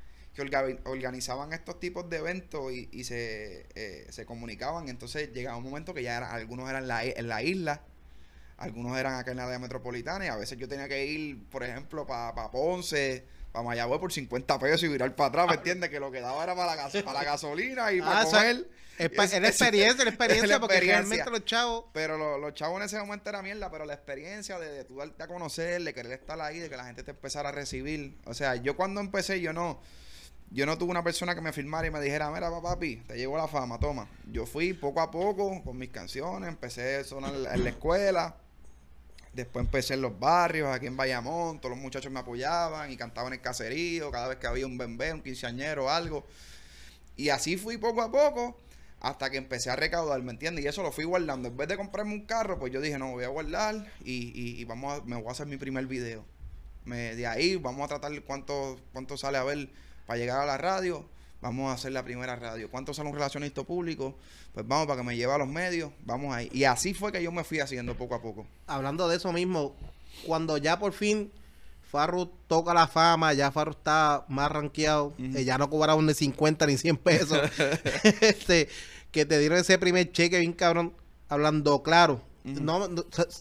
que 0.48 0.78
organizaban 0.84 1.52
estos 1.52 1.78
tipos 1.80 2.08
de 2.08 2.16
eventos 2.18 2.72
y, 2.72 2.88
y 2.92 3.04
se, 3.04 3.66
eh, 3.74 4.06
se 4.10 4.24
comunicaban. 4.24 4.88
Entonces 4.88 5.30
llegaba 5.34 5.56
un 5.58 5.64
momento 5.64 5.92
que 5.92 6.02
ya 6.02 6.16
era- 6.16 6.32
algunos 6.32 6.70
eran 6.70 6.82
en 6.84 6.88
la, 6.88 7.04
en 7.04 7.28
la 7.28 7.42
isla, 7.42 7.82
algunos 8.56 8.96
eran 8.98 9.14
acá 9.14 9.32
en 9.32 9.38
la 9.38 9.46
área 9.46 9.58
metropolitana 9.58 10.24
y 10.24 10.28
a 10.28 10.36
veces 10.36 10.56
yo 10.58 10.68
tenía 10.68 10.88
que 10.88 11.04
ir, 11.04 11.42
por 11.50 11.62
ejemplo, 11.64 12.06
para 12.06 12.50
Ponce, 12.50 13.24
para 13.52 13.64
Mayagüez 13.64 13.98
por 14.00 14.12
50 14.12 14.58
pesos 14.58 14.82
y 14.84 14.88
virar 14.88 15.14
para 15.16 15.28
atrás, 15.28 15.46
¿me 15.48 15.54
entiendes? 15.54 15.90
Que 15.90 15.98
lo 15.98 16.10
que 16.10 16.20
daba 16.20 16.42
era 16.44 16.54
para 16.54 16.68
la, 16.68 16.76
gas- 16.76 17.02
para 17.02 17.18
la 17.20 17.24
gasolina 17.24 17.92
y 17.92 18.00
para 18.00 18.20
Ah, 18.20 18.24
o 18.26 18.30
sea, 18.30 18.38
comer. 18.40 18.68
Es, 18.98 19.08
pa- 19.08 19.24
Es- 19.24 19.32
es 19.32 19.40
la 19.40 19.48
experiencia, 19.48 20.04
la 20.04 20.10
experiencia, 20.10 20.46
la 20.48 20.60
porque 20.60 20.74
experiencia. 20.74 21.08
realmente 21.08 21.30
los 21.30 21.44
chavos. 21.46 21.84
Pero 21.94 22.18
lo- 22.18 22.36
los 22.36 22.52
chavos 22.52 22.78
en 22.80 22.84
ese 22.84 22.98
momento 22.98 23.30
era 23.30 23.40
mierda, 23.40 23.70
pero 23.70 23.86
la 23.86 23.94
experiencia 23.94 24.58
de, 24.58 24.70
de 24.70 24.84
tú 24.84 24.98
darte 24.98 25.22
a 25.22 25.26
conocer, 25.26 25.82
de 25.82 25.94
querer 25.94 26.12
estar 26.12 26.38
ahí, 26.38 26.58
de 26.58 26.68
que 26.68 26.76
la 26.76 26.84
gente 26.84 27.02
te 27.02 27.12
empezara 27.12 27.48
a 27.48 27.52
recibir. 27.52 28.18
O 28.26 28.34
sea, 28.34 28.56
yo 28.56 28.76
cuando 28.76 29.00
empecé, 29.00 29.40
yo 29.40 29.54
no, 29.54 29.80
yo 30.50 30.66
no 30.66 30.76
tuve 30.76 30.90
una 30.90 31.04
persona 31.04 31.34
que 31.34 31.40
me 31.40 31.52
firmara 31.52 31.86
y 31.86 31.90
me 31.90 32.00
dijera, 32.00 32.30
mira, 32.30 32.50
papi, 32.60 32.96
te 33.06 33.16
llegó 33.16 33.36
la 33.36 33.46
fama, 33.46 33.78
toma. 33.78 34.08
Yo 34.32 34.46
fui 34.46 34.72
poco 34.72 35.00
a 35.00 35.10
poco 35.10 35.62
con 35.62 35.78
mis 35.78 35.90
canciones, 35.90 36.48
empecé 36.48 36.96
a 36.96 37.04
sonar 37.04 37.32
en 37.34 37.64
la 37.64 37.70
escuela, 37.70 38.34
después 39.32 39.64
empecé 39.64 39.94
en 39.94 40.02
los 40.02 40.18
barrios, 40.18 40.74
aquí 40.74 40.86
en 40.86 40.96
Bayamón, 40.96 41.60
todos 41.60 41.76
los 41.76 41.82
muchachos 41.82 42.10
me 42.10 42.18
apoyaban 42.18 42.90
y 42.90 42.96
cantaban 42.96 43.32
en 43.32 43.38
el 43.38 43.42
caserío, 43.42 44.10
cada 44.10 44.26
vez 44.26 44.38
que 44.38 44.48
había 44.48 44.66
un 44.66 44.76
bebé, 44.76 45.12
un 45.12 45.22
quinceañero 45.22 45.84
o 45.84 45.88
algo. 45.88 46.26
Y 47.16 47.28
así 47.28 47.56
fui 47.56 47.76
poco 47.76 48.02
a 48.02 48.10
poco 48.10 48.58
hasta 49.00 49.30
que 49.30 49.36
empecé 49.36 49.70
a 49.70 49.76
recaudar, 49.76 50.20
¿me 50.22 50.32
entiendes? 50.32 50.64
Y 50.64 50.68
eso 50.68 50.82
lo 50.82 50.90
fui 50.90 51.04
guardando. 51.04 51.48
En 51.48 51.56
vez 51.56 51.68
de 51.68 51.76
comprarme 51.76 52.12
un 52.12 52.26
carro, 52.26 52.58
pues 52.58 52.72
yo 52.72 52.80
dije, 52.80 52.98
no, 52.98 53.12
voy 53.12 53.24
a 53.24 53.28
guardar 53.28 53.86
y, 54.04 54.32
y, 54.34 54.64
vamos 54.64 54.98
a, 54.98 55.04
me 55.04 55.16
voy 55.16 55.28
a 55.28 55.30
hacer 55.30 55.46
mi 55.46 55.56
primer 55.56 55.86
video. 55.86 56.24
De 56.84 57.26
ahí 57.26 57.56
vamos 57.56 57.84
a 57.84 57.88
tratar 57.88 58.20
cuánto, 58.22 58.80
cuánto 58.92 59.16
sale 59.16 59.38
a 59.38 59.44
ver 59.44 59.68
para 60.10 60.18
llegar 60.18 60.40
a 60.40 60.44
la 60.44 60.58
radio. 60.58 61.04
Vamos 61.40 61.70
a 61.70 61.74
hacer 61.74 61.92
la 61.92 62.02
primera 62.02 62.34
radio. 62.34 62.68
¿Cuánto 62.68 62.92
sale 62.92 63.08
un 63.08 63.14
relacionista 63.14 63.62
público? 63.62 64.18
Pues 64.52 64.66
vamos 64.66 64.88
para 64.88 65.00
que 65.00 65.06
me 65.06 65.16
lleve 65.16 65.32
a 65.32 65.38
los 65.38 65.46
medios. 65.46 65.92
Vamos 66.04 66.34
ahí. 66.34 66.50
Y 66.52 66.64
así 66.64 66.94
fue 66.94 67.12
que 67.12 67.22
yo 67.22 67.30
me 67.30 67.44
fui 67.44 67.60
haciendo 67.60 67.94
poco 67.94 68.16
a 68.16 68.20
poco. 68.20 68.44
Hablando 68.66 69.06
de 69.06 69.18
eso 69.18 69.32
mismo, 69.32 69.76
cuando 70.26 70.56
ya 70.56 70.80
por 70.80 70.94
fin 70.94 71.30
Farru 71.80 72.26
toca 72.48 72.74
la 72.74 72.88
fama, 72.88 73.34
ya 73.34 73.52
Farru 73.52 73.70
está 73.70 74.24
más 74.26 74.50
rankeado, 74.50 75.14
eh, 75.16 75.44
ya 75.44 75.58
no 75.58 75.70
cobraron 75.70 76.04
ni 76.04 76.12
50 76.12 76.66
ni 76.66 76.76
100 76.76 76.96
pesos. 76.96 77.38
este, 78.20 78.68
que 79.12 79.24
te 79.24 79.38
dieron 79.38 79.58
ese 79.58 79.78
primer 79.78 80.10
cheque 80.10 80.40
bien 80.40 80.54
cabrón, 80.54 80.92
hablando 81.28 81.84
claro. 81.84 82.20
No, 82.44 82.88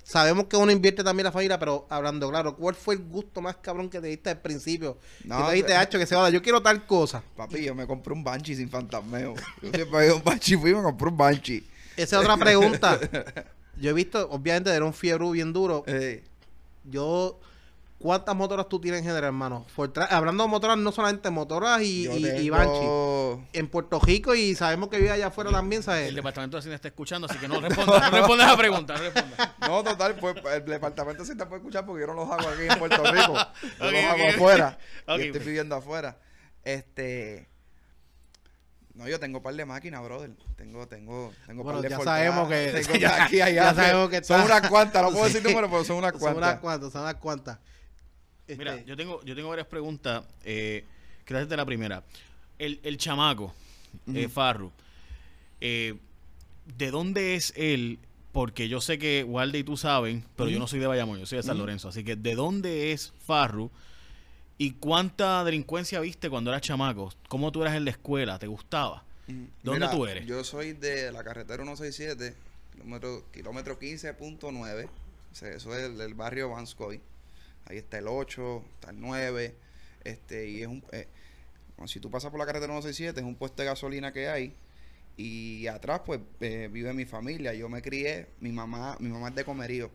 sabemos 0.04 0.46
que 0.46 0.58
uno 0.58 0.72
invierte 0.72 1.04
también 1.04 1.26
la 1.26 1.32
familia, 1.32 1.58
pero 1.58 1.88
hablando 1.90 2.30
claro, 2.30 2.56
¿cuál 2.56 2.76
fue 2.76 2.96
el 2.96 3.02
gusto 3.02 3.42
más 3.42 3.56
cabrón 3.58 3.90
que 3.90 4.00
te 4.02 4.08
diste 4.08 4.30
al 4.30 4.40
principio? 4.40 4.98
No, 5.24 5.38
que 5.38 5.44
te 5.44 5.52
dijiste, 5.52 5.76
hacho, 5.76 6.00
que 6.00 6.06
se 6.06 6.16
va, 6.16 6.30
yo 6.30 6.42
quiero 6.42 6.62
tal 6.62 6.86
cosa. 6.86 7.24
Papi, 7.36 7.64
yo 7.64 7.76
me 7.76 7.88
compré 7.88 8.14
un 8.14 8.24
Banshee 8.24 8.56
sin 8.56 8.70
fantasmeo. 8.70 9.36
Yo 9.62 9.72
siempre 9.74 10.12
un 10.12 10.24
Banshee, 10.24 10.58
fui 10.58 10.72
y 10.72 10.76
me 10.76 10.84
compré 10.84 11.08
un 11.08 11.18
Banshee. 11.18 11.66
Esa 11.96 12.18
es 12.18 12.22
otra 12.22 12.38
pregunta. 12.38 13.00
Yo 13.78 13.92
he 13.92 13.94
visto, 13.94 14.30
obviamente, 14.30 14.70
era 14.70 14.84
un 14.84 14.94
fiebre 14.94 15.30
bien 15.32 15.54
duro. 15.54 15.86
Yo 16.84 17.40
¿Cuántas 18.00 18.34
motoras 18.34 18.70
tú 18.70 18.80
tienes 18.80 19.00
en 19.00 19.08
general, 19.08 19.26
hermano? 19.26 19.66
hablando 20.10 20.44
de 20.44 20.50
motoras, 20.50 20.78
no 20.78 20.90
solamente 20.94 21.30
motoras 21.30 21.82
y, 21.82 22.08
y, 22.08 22.50
Banshee. 22.50 23.46
En 23.52 23.68
Puerto 23.68 24.00
Rico 24.00 24.34
y 24.34 24.56
sabemos 24.56 24.88
que 24.88 24.98
vive 24.98 25.12
allá 25.12 25.28
afuera 25.28 25.52
también, 25.52 25.84
¿sabes? 25.84 26.08
El 26.08 26.16
departamento 26.16 26.56
de 26.56 26.60
Hacienda 26.60 26.76
está 26.76 26.88
escuchando, 26.88 27.28
así 27.30 27.38
que 27.38 27.50
no 27.50 27.60
respondas, 27.60 28.10
no 28.10 28.18
respondas 28.18 28.48
a 28.48 28.52
la 28.52 28.58
pregunta, 28.58 28.94
no 28.96 29.04
respondas. 29.04 29.50
No, 29.68 29.84
total, 29.84 30.16
pues 30.16 30.36
el 30.54 30.66
departamento 30.66 31.26
sí 31.26 31.36
te 31.36 31.46
puede 31.46 31.58
escuchar 31.58 31.86
porque 31.86 32.02
yo 32.02 32.08
no 32.08 32.14
los 32.14 32.32
hago 32.32 32.48
aquí 32.48 32.64
en 32.70 32.80
Puerto 32.80 33.04
Rico. 33.04 33.34
Yo 33.80 33.92
los 33.92 34.04
hago 34.06 34.30
afuera. 34.30 34.78
y 35.18 35.22
estoy 35.22 35.42
viviendo 35.42 35.76
afuera. 35.76 36.18
Este. 36.64 37.50
No, 38.94 39.08
yo 39.08 39.20
tengo 39.20 39.40
un 39.40 39.44
par 39.44 39.56
de 39.56 39.66
máquinas, 39.66 40.02
brother. 40.04 40.32
Tengo, 40.56 40.88
tengo, 40.88 41.34
tengo 41.48 41.64
bueno, 41.64 41.82
par 41.82 41.90
de 41.90 41.98
ya 41.98 42.04
sabemos 42.04 42.50
que 42.50 42.84
tengo 42.84 42.96
ya, 43.00 43.24
aquí, 43.26 43.42
allá. 43.42 43.72
Ya 43.72 43.74
sabemos 43.74 44.10
que 44.10 44.24
son 44.24 44.42
unas 44.42 44.70
cuantas, 44.70 45.02
no 45.04 45.12
puedo 45.12 45.26
decir 45.26 45.44
número, 45.48 45.70
pero 45.70 45.84
son 45.84 45.98
unas 45.98 46.14
cuantas. 46.14 46.30
Son 46.30 46.38
unas 46.38 46.60
cuantas, 46.60 46.92
son 46.94 47.02
unas 47.02 47.16
cuantas. 47.16 47.60
Mira, 48.58 48.76
este, 48.76 48.90
yo 48.90 48.98
tengo, 48.98 49.24
yo 49.24 49.36
tengo 49.36 49.50
varias 49.50 49.68
preguntas. 49.68 50.24
Eh, 50.44 50.84
de 51.30 51.58
la 51.58 51.66
primera. 51.66 52.04
El, 52.58 52.80
el 52.84 52.98
chamaco, 52.98 53.54
eh, 54.14 54.28
Farru, 54.28 54.72
eh, 55.62 55.96
¿de 56.78 56.92
dónde 56.92 57.36
es 57.36 57.54
él? 57.56 58.00
Porque 58.32 58.68
yo 58.68 58.82
sé 58.82 59.00
que 59.00 59.24
Walde 59.24 59.60
y 59.60 59.64
tú 59.64 59.78
saben, 59.78 60.24
pero 60.36 60.50
yo 60.50 60.60
no 60.60 60.68
soy 60.68 60.80
de 60.80 60.88
Bayamón, 60.88 61.20
yo 61.20 61.26
soy 61.26 61.38
de 61.38 61.44
San 61.44 61.58
Lorenzo. 61.58 61.90
Así 61.90 62.04
que, 62.04 62.16
¿de 62.16 62.36
dónde 62.36 62.92
es 62.92 63.14
Farru? 63.26 63.72
¿Y 64.58 64.72
cuánta 64.72 65.44
delincuencia 65.44 66.00
viste 66.00 66.30
cuando 66.30 66.52
eras 66.52 66.62
chamaco? 66.62 67.14
¿Cómo 67.28 67.52
tú 67.52 67.62
eras 67.62 67.76
en 67.76 67.86
la 67.86 67.92
escuela? 67.92 68.38
¿Te 68.38 68.48
gustaba? 68.48 69.04
¿Dónde 69.64 69.88
tú 69.90 70.06
eres? 70.06 70.26
Yo 70.26 70.44
soy 70.44 70.74
de 70.74 71.12
la 71.12 71.24
carretera 71.24 71.64
167, 71.64 72.36
kilómetro, 72.74 73.24
kilómetro 73.32 73.80
15.9. 73.80 74.90
eso 75.32 75.76
es 75.76 75.84
el, 75.84 76.02
el 76.02 76.14
barrio 76.14 76.50
Vanscoy. 76.50 77.00
Ahí 77.70 77.78
está 77.78 78.00
el 78.00 78.08
8, 78.08 78.64
está 78.74 78.90
el 78.90 79.00
9. 79.00 79.56
Este, 80.04 80.48
y 80.48 80.62
es 80.64 80.68
un. 80.68 80.84
Eh, 80.92 81.08
si 81.86 82.00
tú 82.00 82.10
pasas 82.10 82.32
por 82.32 82.40
la 82.40 82.46
carretera 82.46 82.74
167, 82.74 83.20
es 83.20 83.26
un 83.26 83.36
puesto 83.36 83.62
de 83.62 83.68
gasolina 83.68 84.12
que 84.12 84.28
hay. 84.28 84.56
Y 85.18 85.68
atrás, 85.68 86.02
pues, 86.06 86.20
eh, 86.42 86.68
vive 86.72 86.94
mi 86.94 87.06
familia. 87.06 87.54
Yo 87.54 87.70
me 87.70 87.82
crié, 87.82 88.28
mi 88.40 88.52
mamá, 88.52 88.98
mi 89.00 89.10
mamá 89.10 89.30
es 89.30 89.36
de 89.36 89.46
Comerío. 89.46 89.92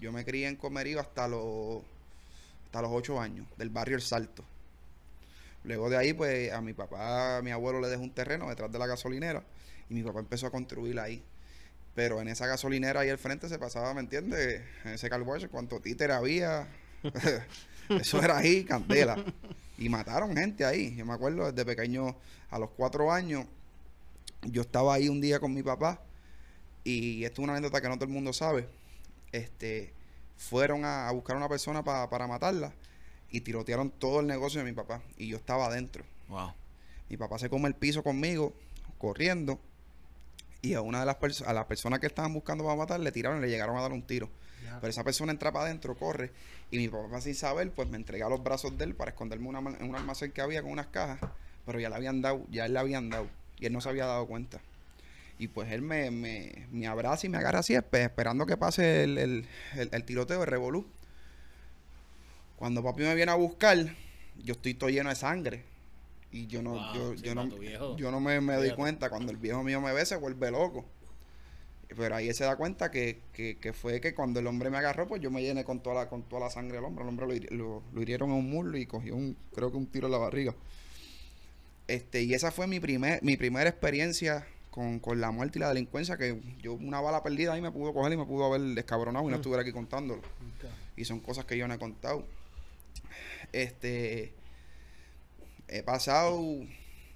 Yo 0.00 0.12
me 0.12 0.24
crié 0.24 0.48
en 0.48 0.56
Comerío 0.56 0.98
hasta 0.98 1.28
los, 1.28 1.82
hasta 2.64 2.82
los 2.82 2.90
8 2.90 3.20
años, 3.20 3.46
del 3.56 3.70
barrio 3.70 3.96
El 3.96 4.02
Salto. 4.02 4.44
Luego 5.64 5.88
de 5.90 5.98
ahí, 5.98 6.12
pues, 6.12 6.52
a 6.52 6.60
mi 6.60 6.72
papá, 6.72 7.38
a 7.38 7.42
mi 7.42 7.52
abuelo 7.52 7.80
le 7.80 7.88
dejó 7.88 8.02
un 8.02 8.12
terreno 8.12 8.48
detrás 8.48 8.72
de 8.72 8.78
la 8.80 8.86
gasolinera. 8.86 9.44
Y 9.88 9.94
mi 9.94 10.02
papá 10.02 10.20
empezó 10.20 10.48
a 10.48 10.50
construir 10.50 10.98
ahí. 10.98 11.22
Pero 11.94 12.20
en 12.20 12.28
esa 12.28 12.46
gasolinera 12.46 13.00
ahí 13.00 13.10
al 13.10 13.18
frente 13.18 13.48
se 13.48 13.58
pasaba, 13.58 13.94
¿me 13.94 14.00
entiendes? 14.00 14.62
En 14.84 14.94
ese 14.94 15.08
carwash, 15.08 15.46
cuánto 15.48 15.80
títer 15.80 16.10
había, 16.10 16.66
Eso 17.88 18.22
era 18.22 18.38
ahí, 18.38 18.64
candela. 18.64 19.22
Y 19.78 19.88
mataron 19.88 20.36
gente 20.36 20.64
ahí. 20.64 20.94
Yo 20.94 21.04
me 21.04 21.12
acuerdo 21.12 21.50
desde 21.50 21.64
pequeño, 21.64 22.16
a 22.50 22.58
los 22.58 22.70
cuatro 22.70 23.12
años, 23.12 23.46
yo 24.42 24.62
estaba 24.62 24.94
ahí 24.94 25.08
un 25.08 25.20
día 25.20 25.40
con 25.40 25.52
mi 25.52 25.62
papá. 25.62 26.00
Y 26.84 27.24
esto 27.24 27.42
es 27.42 27.44
una 27.44 27.52
anécdota 27.54 27.80
que 27.80 27.88
no 27.88 27.94
todo 27.96 28.04
el 28.06 28.10
mundo 28.10 28.32
sabe. 28.32 28.68
Este, 29.32 29.92
fueron 30.36 30.84
a, 30.84 31.10
buscar 31.12 31.36
a 31.36 31.38
una 31.38 31.48
persona 31.48 31.82
para 31.84 32.26
matarla 32.26 32.72
y 33.32 33.40
tirotearon 33.40 33.90
todo 33.90 34.20
el 34.20 34.26
negocio 34.26 34.60
de 34.60 34.66
mi 34.66 34.72
papá. 34.72 35.02
Y 35.16 35.28
yo 35.28 35.36
estaba 35.38 35.66
adentro. 35.66 36.04
Wow. 36.28 36.52
Mi 37.08 37.16
papá 37.16 37.38
se 37.38 37.48
come 37.48 37.68
el 37.68 37.74
piso 37.74 38.02
conmigo, 38.02 38.52
corriendo. 38.98 39.58
Y 40.60 40.74
a 40.74 40.80
una 40.80 41.00
de 41.00 41.06
las 41.06 41.16
personas, 41.16 41.50
a 41.50 41.54
las 41.54 41.64
personas 41.64 41.98
que 41.98 42.06
estaban 42.06 42.32
buscando 42.32 42.62
para 42.62 42.76
matar, 42.76 43.00
le 43.00 43.10
tiraron 43.10 43.38
y 43.38 43.40
le 43.40 43.48
llegaron 43.48 43.76
a 43.76 43.80
dar 43.80 43.92
un 43.92 44.02
tiro. 44.02 44.28
Pero 44.80 44.90
esa 44.90 45.04
persona 45.04 45.32
entra 45.32 45.52
para 45.52 45.66
adentro, 45.66 45.94
corre, 45.96 46.30
y 46.70 46.78
mi 46.78 46.88
papá 46.88 47.20
sin 47.20 47.34
saber, 47.34 47.70
pues 47.70 47.88
me 47.88 47.96
entrega 47.96 48.28
los 48.28 48.42
brazos 48.42 48.76
de 48.76 48.84
él 48.84 48.94
para 48.94 49.10
esconderme 49.10 49.48
en 49.48 49.88
un 49.88 49.96
almacén 49.96 50.32
que 50.32 50.40
había 50.40 50.62
con 50.62 50.72
unas 50.72 50.86
cajas, 50.88 51.18
pero 51.66 51.80
ya 51.80 51.88
le 51.88 51.96
habían 51.96 52.22
dado, 52.22 52.44
ya 52.50 52.66
él 52.66 52.72
le 52.72 52.78
habían 52.78 53.10
dado, 53.10 53.28
y 53.58 53.66
él 53.66 53.72
no 53.72 53.80
se 53.80 53.88
había 53.88 54.06
dado 54.06 54.26
cuenta. 54.26 54.60
Y 55.38 55.48
pues 55.48 55.72
él 55.72 55.82
me, 55.82 56.10
me, 56.10 56.66
me 56.70 56.86
abraza 56.86 57.26
y 57.26 57.30
me 57.30 57.38
agarra 57.38 57.60
así, 57.60 57.74
esperando 57.74 58.46
que 58.46 58.56
pase 58.56 59.04
el, 59.04 59.18
el, 59.18 59.46
el, 59.74 60.04
tiroteo, 60.04 60.40
de 60.40 60.46
revolú. 60.46 60.86
Cuando 62.56 62.82
papi 62.82 63.02
me 63.02 63.14
viene 63.14 63.32
a 63.32 63.34
buscar, 63.34 63.76
yo 64.36 64.52
estoy 64.52 64.74
todo 64.74 64.90
lleno 64.90 65.08
de 65.08 65.16
sangre. 65.16 65.64
Y 66.30 66.46
yo 66.46 66.62
no, 66.62 66.94
yo, 66.94 67.14
yo, 67.14 67.34
no, 67.34 67.96
yo 67.96 68.10
no 68.10 68.20
me, 68.20 68.40
me 68.40 68.54
doy 68.54 68.70
cuenta. 68.70 69.10
Cuando 69.10 69.32
el 69.32 69.36
viejo 69.36 69.62
mío 69.62 69.80
me 69.80 69.92
ve, 69.92 70.06
se 70.06 70.16
vuelve 70.16 70.50
loco. 70.50 70.86
Pero 71.96 72.14
ahí 72.14 72.32
se 72.32 72.44
da 72.44 72.56
cuenta 72.56 72.90
que, 72.90 73.20
que, 73.32 73.72
fue 73.72 74.00
que 74.00 74.14
cuando 74.14 74.40
el 74.40 74.46
hombre 74.46 74.70
me 74.70 74.78
agarró, 74.78 75.06
pues 75.06 75.20
yo 75.20 75.30
me 75.30 75.42
llené 75.42 75.64
con 75.64 75.82
toda 75.82 75.96
la, 75.96 76.08
con 76.08 76.22
toda 76.22 76.42
la 76.42 76.50
sangre 76.50 76.76
del 76.76 76.84
hombre. 76.84 77.02
El 77.04 77.08
hombre 77.08 77.40
lo, 77.50 77.82
lo, 77.92 78.02
hirieron 78.02 78.30
a 78.30 78.34
un 78.34 78.50
muslo 78.50 78.78
y 78.78 78.86
cogió 78.86 79.14
un, 79.14 79.36
creo 79.54 79.70
que 79.70 79.76
un 79.76 79.86
tiro 79.86 80.06
en 80.06 80.12
la 80.12 80.18
barriga. 80.18 80.54
Este, 81.88 82.22
y 82.22 82.34
esa 82.34 82.50
fue 82.50 82.66
mi 82.66 82.80
primer, 82.80 83.22
mi 83.22 83.36
primera 83.36 83.68
experiencia 83.68 84.46
con, 84.70 85.00
la 85.20 85.30
muerte 85.30 85.58
y 85.58 85.60
la 85.60 85.68
delincuencia, 85.68 86.16
que 86.16 86.40
yo 86.62 86.74
una 86.74 87.00
bala 87.00 87.22
perdida 87.22 87.52
ahí 87.52 87.60
me 87.60 87.70
pudo 87.70 87.92
coger 87.92 88.12
y 88.12 88.16
me 88.16 88.24
pudo 88.24 88.46
haber 88.46 88.62
descabronado 88.74 89.26
y 89.26 89.28
no 89.28 89.36
mm. 89.36 89.40
estuviera 89.40 89.62
aquí 89.62 89.72
contándolo. 89.72 90.22
Y 90.96 91.04
son 91.04 91.20
cosas 91.20 91.44
que 91.44 91.58
yo 91.58 91.68
no 91.68 91.74
he 91.74 91.78
contado. 91.78 92.24
Este 93.52 94.32
he 95.68 95.82
pasado 95.82 96.40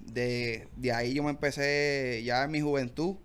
de, 0.01 0.69
de 0.77 0.93
ahí 0.93 1.15
yo 1.15 1.23
me 1.23 1.31
empecé 1.31 2.23
ya 2.25 2.45
en 2.45 2.51
mi 2.51 2.61
juventud 2.61 3.17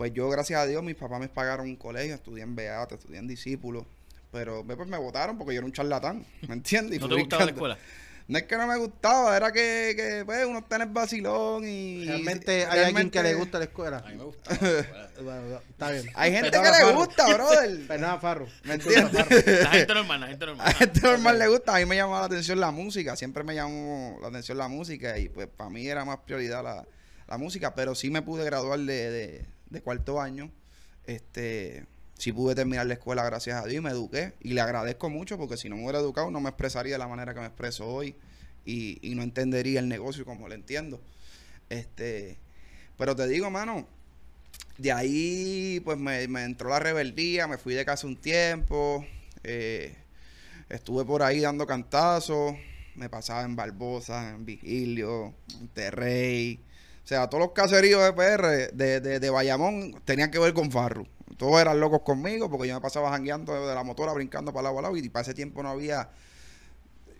pues 0.00 0.14
yo, 0.14 0.30
gracias 0.30 0.58
a 0.58 0.64
Dios, 0.64 0.82
mis 0.82 0.94
papás 0.94 1.20
me 1.20 1.28
pagaron 1.28 1.66
un 1.66 1.76
colegio, 1.76 2.14
estudié 2.14 2.42
en 2.42 2.56
Beata, 2.56 2.94
estudié 2.94 3.18
en 3.18 3.28
discípulos. 3.28 3.84
Pero 4.32 4.64
pues, 4.64 4.88
me 4.88 4.96
votaron 4.96 5.36
porque 5.36 5.52
yo 5.52 5.58
era 5.58 5.66
un 5.66 5.74
charlatán, 5.74 6.24
¿me 6.48 6.54
entiendes? 6.54 6.98
¿No 6.98 7.06
te 7.06 7.16
gustaba 7.16 7.44
la 7.44 7.50
escuela? 7.50 7.78
No 8.26 8.38
es 8.38 8.44
que 8.44 8.56
no 8.56 8.66
me 8.66 8.78
gustaba, 8.78 9.36
era 9.36 9.52
que, 9.52 9.92
que 9.94 10.22
pues, 10.24 10.46
uno 10.46 10.60
está 10.60 10.76
en 10.76 10.82
el 10.82 10.88
vacilón 10.88 11.68
y... 11.68 12.06
Realmente 12.06 12.64
hay 12.64 12.84
alguien 12.84 13.10
que 13.10 13.22
le 13.22 13.34
gusta 13.34 13.58
la 13.58 13.66
escuela. 13.66 13.98
A 13.98 14.08
mí 14.08 14.16
me 14.16 14.24
gusta. 14.24 14.54
está 15.68 15.90
bien. 15.90 16.06
Hay 16.14 16.32
gente 16.32 16.50
que 16.50 16.70
le 16.70 16.92
gusta, 16.94 17.34
brother. 17.34 17.80
Perdona, 17.86 18.18
Farro. 18.18 18.46
¿Me 18.64 18.74
entiendes? 18.76 19.12
La 19.12 19.70
gente 19.70 19.92
normal, 19.92 20.20
la 20.22 20.28
gente 20.28 20.46
normal. 20.46 20.66
A 20.66 20.70
la 20.70 20.76
gente 20.76 21.00
normal 21.02 21.38
le 21.38 21.48
gusta. 21.48 21.76
A 21.76 21.78
mí 21.78 21.84
me 21.84 21.96
llamaba 21.96 22.20
la 22.20 22.26
atención 22.26 22.58
la 22.58 22.70
música. 22.70 23.16
Siempre 23.16 23.44
me 23.44 23.54
llamó 23.54 24.16
la 24.22 24.28
atención 24.28 24.56
la 24.56 24.68
música 24.68 25.18
y 25.18 25.28
pues 25.28 25.46
para 25.46 25.68
mí 25.68 25.86
era 25.86 26.06
más 26.06 26.20
prioridad 26.20 26.64
la, 26.64 26.86
la 27.28 27.36
música. 27.36 27.74
Pero 27.74 27.94
sí 27.94 28.08
me 28.08 28.22
pude 28.22 28.46
graduar 28.46 28.78
de 28.78 29.10
de 29.10 29.59
cuarto 29.82 30.20
año. 30.20 30.50
Este, 31.06 31.86
sí 32.14 32.32
pude 32.32 32.54
terminar 32.54 32.86
la 32.86 32.94
escuela 32.94 33.24
gracias 33.24 33.62
a 33.62 33.66
Dios 33.66 33.80
y 33.80 33.84
me 33.84 33.90
eduqué. 33.90 34.34
Y 34.40 34.52
le 34.52 34.60
agradezco 34.60 35.08
mucho 35.08 35.38
porque 35.38 35.56
si 35.56 35.68
no 35.68 35.76
me 35.76 35.82
hubiera 35.82 36.00
educado 36.00 36.30
no 36.30 36.40
me 36.40 36.50
expresaría 36.50 36.94
de 36.94 36.98
la 36.98 37.08
manera 37.08 37.32
que 37.32 37.40
me 37.40 37.46
expreso 37.46 37.86
hoy 37.86 38.14
y, 38.64 39.14
no 39.14 39.22
entendería 39.22 39.80
el 39.80 39.88
negocio 39.88 40.24
como 40.24 40.48
lo 40.48 40.54
entiendo. 40.54 41.00
Este, 41.68 42.36
pero 42.98 43.16
te 43.16 43.26
digo, 43.28 43.50
mano, 43.50 43.86
de 44.78 44.92
ahí 44.92 45.80
pues 45.84 45.98
me, 45.98 46.22
entró 46.22 46.70
la 46.70 46.78
rebeldía, 46.78 47.46
me 47.46 47.58
fui 47.58 47.74
de 47.74 47.84
casa 47.84 48.06
un 48.06 48.16
tiempo, 48.16 49.04
eh, 49.44 49.96
estuve 50.68 51.04
por 51.04 51.22
ahí 51.22 51.40
dando 51.40 51.66
cantazos, 51.66 52.54
me 52.94 53.08
pasaba 53.08 53.42
en 53.42 53.56
Barbosa, 53.56 54.30
en 54.30 54.44
Vigilio, 54.44 55.34
Monterrey. 55.54 56.60
O 57.10 57.12
sea, 57.12 57.26
todos 57.28 57.42
los 57.42 57.52
caseríos 57.54 58.04
de 58.04 58.12
PR 58.12 58.72
de, 58.72 59.00
de, 59.00 59.18
de 59.18 59.30
Bayamón 59.30 60.00
tenían 60.04 60.30
que 60.30 60.38
ver 60.38 60.54
con 60.54 60.70
Farru. 60.70 61.08
Todos 61.38 61.60
eran 61.60 61.80
locos 61.80 62.02
conmigo 62.02 62.48
porque 62.48 62.68
yo 62.68 62.74
me 62.74 62.80
pasaba 62.80 63.10
jangueando 63.10 63.66
de 63.66 63.74
la 63.74 63.82
motora, 63.82 64.12
brincando 64.12 64.52
para 64.52 64.68
lado 64.68 64.78
a 64.78 64.82
lado. 64.82 64.96
Y 64.96 65.08
para 65.08 65.22
ese 65.22 65.34
tiempo 65.34 65.60
no 65.64 65.70
había. 65.70 66.10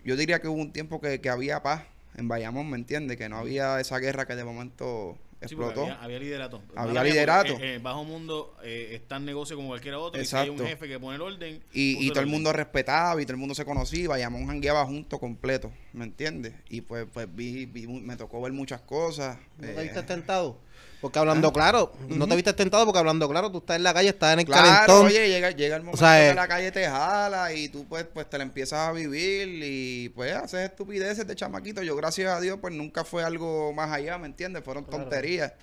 Yo 0.05 0.15
diría 0.15 0.39
que 0.39 0.47
hubo 0.47 0.61
un 0.61 0.71
tiempo 0.71 1.01
que, 1.01 1.19
que 1.19 1.29
había 1.29 1.61
paz 1.61 1.83
en 2.15 2.29
Bayamón, 2.29 2.69
¿me 2.69 2.77
entiendes? 2.77 3.17
Que 3.17 3.27
no 3.27 3.37
había 3.37 3.81
esa 3.81 3.97
guerra 3.97 4.25
que 4.25 4.37
de 4.37 4.45
momento 4.45 5.17
Sí, 5.41 5.55
explotó. 5.55 5.81
había, 5.81 6.01
había 6.01 6.19
liderato. 6.19 6.61
Había 6.75 7.03
liderato. 7.03 7.53
porque, 7.53 7.71
eh, 7.71 7.75
en 7.75 7.83
bajo 7.83 8.03
mundo 8.03 8.55
eh, 8.63 8.89
está 8.93 9.17
en 9.17 9.25
negocio 9.25 9.55
como 9.55 9.69
cualquier 9.69 9.95
otro. 9.95 10.21
Y 10.21 10.25
si 10.25 10.35
Exacto. 10.35 10.53
hay 10.53 10.59
un 10.59 10.67
jefe 10.67 10.87
que 10.87 10.99
pone 10.99 11.15
el 11.15 11.21
orden. 11.21 11.63
Y, 11.73 12.05
y 12.05 12.09
todo 12.09 12.21
el 12.21 12.27
mundo 12.27 12.53
respetaba 12.53 13.19
y 13.19 13.25
todo 13.25 13.33
el 13.33 13.39
mundo 13.39 13.55
se 13.55 13.65
conocía. 13.65 14.03
y 14.03 14.07
Bayamón 14.07 14.45
jangueaba 14.45 14.85
junto 14.85 15.19
completo, 15.19 15.71
¿me 15.93 16.03
entiendes? 16.05 16.53
Y 16.69 16.81
pues, 16.81 17.07
pues 17.11 17.27
vi, 17.33 17.65
vi 17.65 17.87
me 17.87 18.15
tocó 18.17 18.39
ver 18.41 18.53
muchas 18.53 18.81
cosas. 18.81 19.37
¿No 19.57 19.67
eh, 19.67 19.73
te 19.73 19.81
viste 19.83 20.03
tentado? 20.03 20.59
Porque 21.01 21.17
hablando 21.17 21.51
claro, 21.51 21.91
no 22.09 22.27
te 22.27 22.35
viste 22.35 22.53
tentado 22.53 22.85
porque 22.85 22.99
hablando 22.99 23.27
claro, 23.27 23.51
tú 23.51 23.57
estás 23.57 23.77
en 23.77 23.83
la 23.83 23.93
calle, 23.93 24.09
estás 24.09 24.33
en 24.33 24.39
el 24.41 24.45
Claro, 24.45 24.85
calentón. 24.85 25.05
oye, 25.07 25.27
llega, 25.29 25.49
llega 25.51 25.75
el 25.75 25.81
momento 25.81 26.05
sea, 26.05 26.15
que 26.15 26.29
eh, 26.29 26.35
la 26.35 26.47
calle 26.47 26.71
te 26.71 26.85
jala 26.87 27.53
y 27.53 27.69
tú 27.69 27.85
pues, 27.89 28.05
pues 28.05 28.29
te 28.29 28.37
la 28.37 28.43
empiezas 28.43 28.87
a 28.87 28.91
vivir 28.91 29.49
y 29.63 30.09
pues 30.09 30.33
haces 30.35 30.69
estupideces 30.69 31.25
de 31.25 31.35
chamaquito. 31.35 31.81
Yo 31.81 31.95
gracias 31.95 32.31
a 32.31 32.39
Dios 32.39 32.59
pues 32.61 32.73
nunca 32.73 33.03
fue 33.03 33.23
algo 33.23 33.73
más 33.73 33.91
allá, 33.91 34.17
¿me 34.19 34.27
entiendes? 34.27 34.63
Fueron 34.63 34.83
Claro. 34.83 35.03
tonterías. 35.03 35.53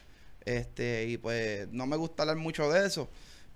Este, 0.45 1.07
y 1.09 1.19
pues 1.19 1.69
no 1.71 1.87
me 1.87 1.97
gusta 1.97 2.25
hablar 2.25 2.37
mucho 2.37 2.71
de 2.73 2.87
eso. 2.87 3.09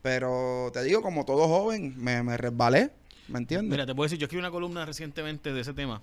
Pero 0.03 0.71
te 0.73 0.83
digo, 0.83 1.03
como 1.03 1.25
todo 1.25 1.49
joven, 1.49 1.95
me, 1.97 2.23
me 2.23 2.37
resbalé, 2.37 2.91
¿me 3.29 3.39
entiendes? 3.39 3.71
Mira, 3.71 3.87
te 3.87 3.95
puedo 3.95 4.05
decir, 4.07 4.19
yo 4.19 4.25
escribí 4.27 4.41
una 4.41 4.51
columna 4.51 4.85
recientemente 4.85 5.53
de 5.53 5.61
ese 5.61 5.73
tema. 5.73 6.03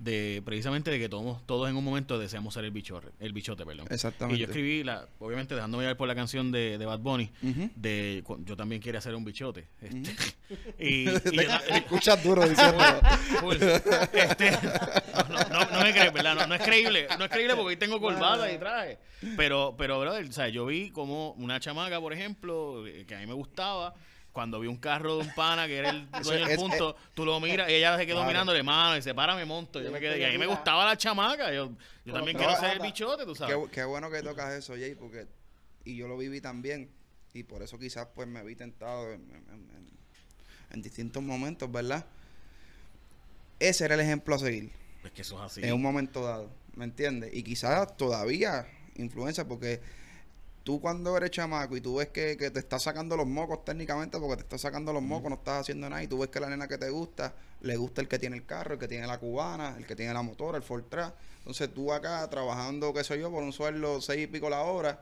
De 0.00 0.40
precisamente 0.46 0.90
de 0.90 0.98
que 0.98 1.10
todos, 1.10 1.46
todos 1.46 1.68
en 1.68 1.76
un 1.76 1.84
momento 1.84 2.18
deseamos 2.18 2.54
ser 2.54 2.64
el 2.64 2.70
bichote, 2.70 3.08
el 3.18 3.34
bichote, 3.34 3.66
perdón. 3.66 3.86
Exactamente. 3.90 4.36
Y 4.36 4.40
yo 4.40 4.46
escribí, 4.46 4.82
la, 4.82 5.06
obviamente 5.18 5.54
dejándome 5.54 5.84
llevar 5.84 5.98
por 5.98 6.08
la 6.08 6.14
canción 6.14 6.50
de, 6.50 6.78
de 6.78 6.86
Bad 6.86 7.00
Bunny, 7.00 7.30
de 7.76 8.24
yo 8.44 8.56
también 8.56 8.80
quería 8.80 9.02
ser 9.02 9.14
un 9.14 9.26
bichote. 9.26 9.68
Este, 9.82 10.34
y, 10.78 11.08
y 11.32 11.44
yo 11.44 11.58
Escuchas 11.74 12.24
duro 12.24 12.48
diciendo. 12.48 12.78
Este, 14.12 14.50
no, 14.50 15.38
no, 15.50 15.70
no 15.70 15.80
me 15.82 15.92
crees, 15.92 16.12
¿verdad? 16.12 16.34
No, 16.34 16.46
no 16.46 16.54
es 16.54 16.62
creíble. 16.62 17.06
No 17.18 17.24
es 17.24 17.30
creíble 17.30 17.54
porque 17.54 17.68
hoy 17.68 17.76
tengo 17.76 18.00
corbata 18.00 18.50
y 18.50 18.58
traje. 18.58 18.98
Pero, 19.36 19.74
pero, 19.76 20.00
brother, 20.00 20.26
o 20.26 20.32
sea, 20.32 20.48
yo 20.48 20.66
vi 20.66 20.90
como 20.90 21.32
una 21.32 21.60
chamaca, 21.60 22.00
por 22.00 22.12
ejemplo, 22.12 22.86
eh, 22.86 23.04
que 23.06 23.14
a 23.14 23.18
mí 23.18 23.26
me 23.26 23.34
gustaba. 23.34 23.94
Cuando 24.40 24.58
vi 24.58 24.68
un 24.68 24.78
carro 24.78 25.16
de 25.18 25.24
un 25.24 25.34
pana 25.34 25.66
que 25.66 25.76
era 25.76 25.90
el 25.90 26.10
dueño 26.22 26.46
del 26.46 26.56
punto, 26.56 26.96
tú 27.12 27.26
lo 27.26 27.38
miras 27.40 27.68
y 27.68 27.74
ella 27.74 27.98
se 27.98 28.06
quedó 28.06 28.16
Claro. 28.20 28.28
mirándole, 28.28 28.62
mano, 28.62 28.96
y 28.96 29.02
se 29.02 29.14
para, 29.14 29.34
me 29.36 29.44
monto. 29.44 29.82
Yo 29.82 29.92
me 29.92 30.00
quedé, 30.00 30.18
y 30.18 30.24
a 30.24 30.30
mí 30.30 30.38
me 30.38 30.46
gustaba 30.46 30.86
la 30.86 30.96
chamaca. 30.96 31.52
Yo, 31.52 31.70
yo 32.06 32.14
también 32.14 32.38
No, 32.38 32.44
quiero 32.44 32.54
no, 32.54 32.58
ser 32.58 32.70
el 32.72 32.80
bichote, 32.80 33.26
tú 33.26 33.34
sabes. 33.34 33.54
Qué, 33.66 33.70
qué 33.70 33.84
bueno 33.84 34.10
que 34.10 34.22
tocas 34.22 34.54
eso, 34.54 34.72
Jay, 34.72 34.94
porque 34.94 35.26
y 35.84 35.94
yo 35.94 36.08
lo 36.08 36.16
viví 36.16 36.40
también 36.40 36.90
y 37.34 37.42
por 37.42 37.62
eso 37.62 37.78
quizás 37.78 38.08
pues 38.14 38.26
me 38.28 38.42
vi 38.42 38.56
tentado 38.56 39.12
en, 39.12 39.20
en- 39.30 39.70
en- 39.76 39.90
en 40.70 40.80
distintos 40.82 41.22
momentos, 41.22 41.70
¿verdad? 41.70 42.06
Ese 43.58 43.84
era 43.84 43.94
el 43.94 44.00
ejemplo 44.00 44.36
a 44.36 44.38
seguir 44.38 44.72
Es 45.04 45.10
que 45.10 45.20
eso 45.20 45.36
es 45.36 45.52
así. 45.52 45.60
en 45.62 45.74
un 45.74 45.82
momento 45.82 46.22
dado, 46.24 46.50
¿me 46.76 46.84
entiendes? 46.86 47.30
Y 47.34 47.42
quizás 47.42 47.94
todavía 47.98 48.66
influencia 48.96 49.46
porque 49.46 49.82
tú 50.70 50.80
cuando 50.80 51.16
eres 51.16 51.32
chamaco 51.32 51.76
y 51.76 51.80
tú 51.80 51.96
ves 51.96 52.10
que, 52.10 52.36
que 52.36 52.48
te 52.52 52.60
estás 52.60 52.84
sacando 52.84 53.16
los 53.16 53.26
mocos 53.26 53.64
técnicamente 53.64 54.20
porque 54.20 54.36
te 54.36 54.42
estás 54.42 54.60
sacando 54.60 54.92
los 54.92 55.02
mocos, 55.02 55.28
no 55.28 55.34
estás 55.34 55.62
haciendo 55.62 55.90
nada 55.90 56.00
y 56.00 56.06
tú 56.06 56.20
ves 56.20 56.30
que 56.30 56.38
la 56.38 56.48
nena 56.48 56.68
que 56.68 56.78
te 56.78 56.88
gusta, 56.90 57.34
le 57.62 57.76
gusta 57.76 58.00
el 58.00 58.06
que 58.06 58.20
tiene 58.20 58.36
el 58.36 58.46
carro, 58.46 58.74
el 58.74 58.78
que 58.78 58.86
tiene 58.86 59.04
la 59.04 59.18
cubana, 59.18 59.74
el 59.76 59.84
que 59.84 59.96
tiene 59.96 60.14
la 60.14 60.22
motora, 60.22 60.58
el 60.58 60.62
Fortran. 60.62 61.12
Entonces 61.38 61.74
tú 61.74 61.92
acá 61.92 62.24
trabajando, 62.30 62.94
qué 62.94 63.02
sé 63.02 63.18
yo, 63.18 63.32
por 63.32 63.42
un 63.42 63.52
sueldo 63.52 64.00
seis 64.00 64.22
y 64.22 64.26
pico 64.28 64.48
la 64.48 64.60
hora, 64.60 65.00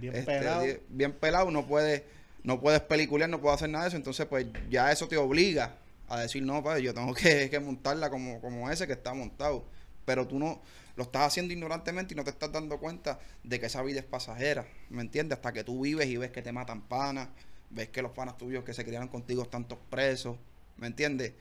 Bien 0.00 0.16
este, 0.16 0.38
pelado. 0.38 0.64
bien 0.88 1.12
pelado, 1.12 1.50
no 1.50 1.66
puedes, 1.66 2.02
no 2.42 2.58
puedes 2.58 2.80
peliculear, 2.80 3.28
no 3.28 3.42
puedes 3.42 3.56
hacer 3.56 3.68
nada 3.68 3.84
de 3.84 3.88
eso, 3.88 3.98
entonces 3.98 4.24
pues 4.24 4.46
ya 4.70 4.90
eso 4.90 5.06
te 5.06 5.18
obliga 5.18 5.74
a 6.08 6.20
decir, 6.20 6.42
no, 6.42 6.62
pues 6.62 6.80
yo 6.80 6.94
tengo 6.94 7.12
que, 7.12 7.50
que 7.50 7.60
montarla 7.60 8.08
como, 8.08 8.40
como 8.40 8.70
ese 8.70 8.86
que 8.86 8.94
está 8.94 9.12
montado. 9.12 9.66
Pero 10.06 10.26
tú 10.26 10.38
no, 10.38 10.62
lo 11.00 11.04
estás 11.04 11.28
haciendo 11.28 11.54
ignorantemente 11.54 12.12
y 12.12 12.16
no 12.16 12.24
te 12.24 12.30
estás 12.30 12.52
dando 12.52 12.78
cuenta 12.78 13.18
de 13.42 13.58
que 13.58 13.64
esa 13.64 13.82
vida 13.82 14.00
es 14.00 14.04
pasajera, 14.04 14.66
¿me 14.90 15.00
entiendes? 15.00 15.38
Hasta 15.38 15.50
que 15.50 15.64
tú 15.64 15.80
vives 15.80 16.06
y 16.08 16.18
ves 16.18 16.30
que 16.30 16.42
te 16.42 16.52
matan 16.52 16.82
panas, 16.82 17.30
ves 17.70 17.88
que 17.88 18.02
los 18.02 18.12
panas 18.12 18.36
tuyos 18.36 18.64
que 18.64 18.74
se 18.74 18.84
criaron 18.84 19.08
contigo 19.08 19.42
están 19.42 19.66
todos 19.66 19.82
presos, 19.88 20.36
¿me 20.76 20.88
entiendes? 20.88 21.32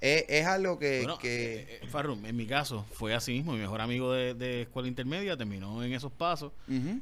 Es, 0.00 0.24
es 0.28 0.46
algo 0.46 0.78
que... 0.78 0.98
Bueno, 1.00 1.18
que 1.18 1.54
eh, 1.56 1.78
eh, 1.82 1.86
Farrum, 1.88 2.24
en 2.24 2.36
mi 2.36 2.46
caso 2.46 2.84
fue 2.92 3.14
así 3.14 3.32
mismo. 3.32 3.52
Mi 3.52 3.58
mejor 3.58 3.80
amigo 3.80 4.12
de, 4.12 4.34
de 4.34 4.62
escuela 4.62 4.86
intermedia 4.88 5.36
terminó 5.36 5.82
en 5.82 5.92
esos 5.92 6.12
pasos. 6.12 6.52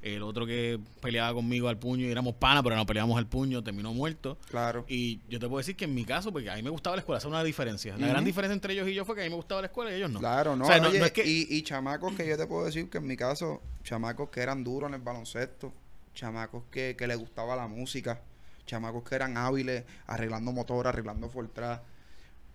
El 0.02 0.22
otro 0.22 0.46
que 0.46 0.78
peleaba 1.00 1.34
conmigo 1.34 1.68
al 1.68 1.78
puño 1.78 2.06
y 2.06 2.10
éramos 2.10 2.34
panas, 2.36 2.62
pero 2.62 2.74
no 2.76 2.86
peleábamos 2.86 3.18
al 3.18 3.26
puño, 3.26 3.62
terminó 3.62 3.92
muerto. 3.92 4.38
claro. 4.50 4.84
Y 4.88 5.20
yo 5.28 5.38
te 5.38 5.46
puedo 5.46 5.58
decir 5.58 5.76
que 5.76 5.84
en 5.84 5.94
mi 5.94 6.04
caso, 6.04 6.32
porque 6.32 6.48
a 6.50 6.54
mí 6.56 6.62
me 6.62 6.70
gustaba 6.70 6.96
la 6.96 7.00
escuela, 7.00 7.18
esa 7.18 7.28
es 7.28 7.30
una 7.32 7.44
diferencia. 7.44 7.96
La 7.98 8.06
gran 8.08 8.24
diferencia 8.24 8.54
entre 8.54 8.72
ellos 8.72 8.88
y 8.88 8.94
yo 8.94 9.04
fue 9.04 9.14
que 9.14 9.20
a 9.20 9.24
mí 9.24 9.30
me 9.30 9.36
gustaba 9.36 9.60
la 9.60 9.66
escuela 9.66 9.90
y 9.90 9.94
ellos 9.96 10.10
no. 10.10 10.18
Claro, 10.20 10.56
no, 10.56 10.64
O 10.64 10.66
sea, 10.66 10.78
no- 10.80 10.88
oye, 10.88 10.98
no 10.98 11.04
es 11.04 11.12
que- 11.12 11.26
y, 11.26 11.46
y 11.50 11.62
chamacos 11.62 12.14
que 12.14 12.26
yo 12.26 12.36
te 12.38 12.46
puedo 12.46 12.64
decir 12.64 12.88
que 12.88 12.98
en 12.98 13.06
mi 13.06 13.16
caso, 13.16 13.60
chamacos 13.84 14.30
que 14.30 14.40
eran 14.40 14.64
duros 14.64 14.88
en 14.88 14.94
el 14.94 15.00
baloncesto, 15.02 15.72
chamacos 16.14 16.62
que, 16.70 16.96
que 16.98 17.06
les 17.06 17.18
gustaba 17.18 17.56
la 17.56 17.66
música, 17.68 18.22
chamacos 18.64 19.02
que 19.06 19.14
eran 19.14 19.36
hábiles 19.36 19.84
arreglando 20.06 20.50
motor, 20.52 20.86
arreglando 20.86 21.28
Fortran, 21.28 21.80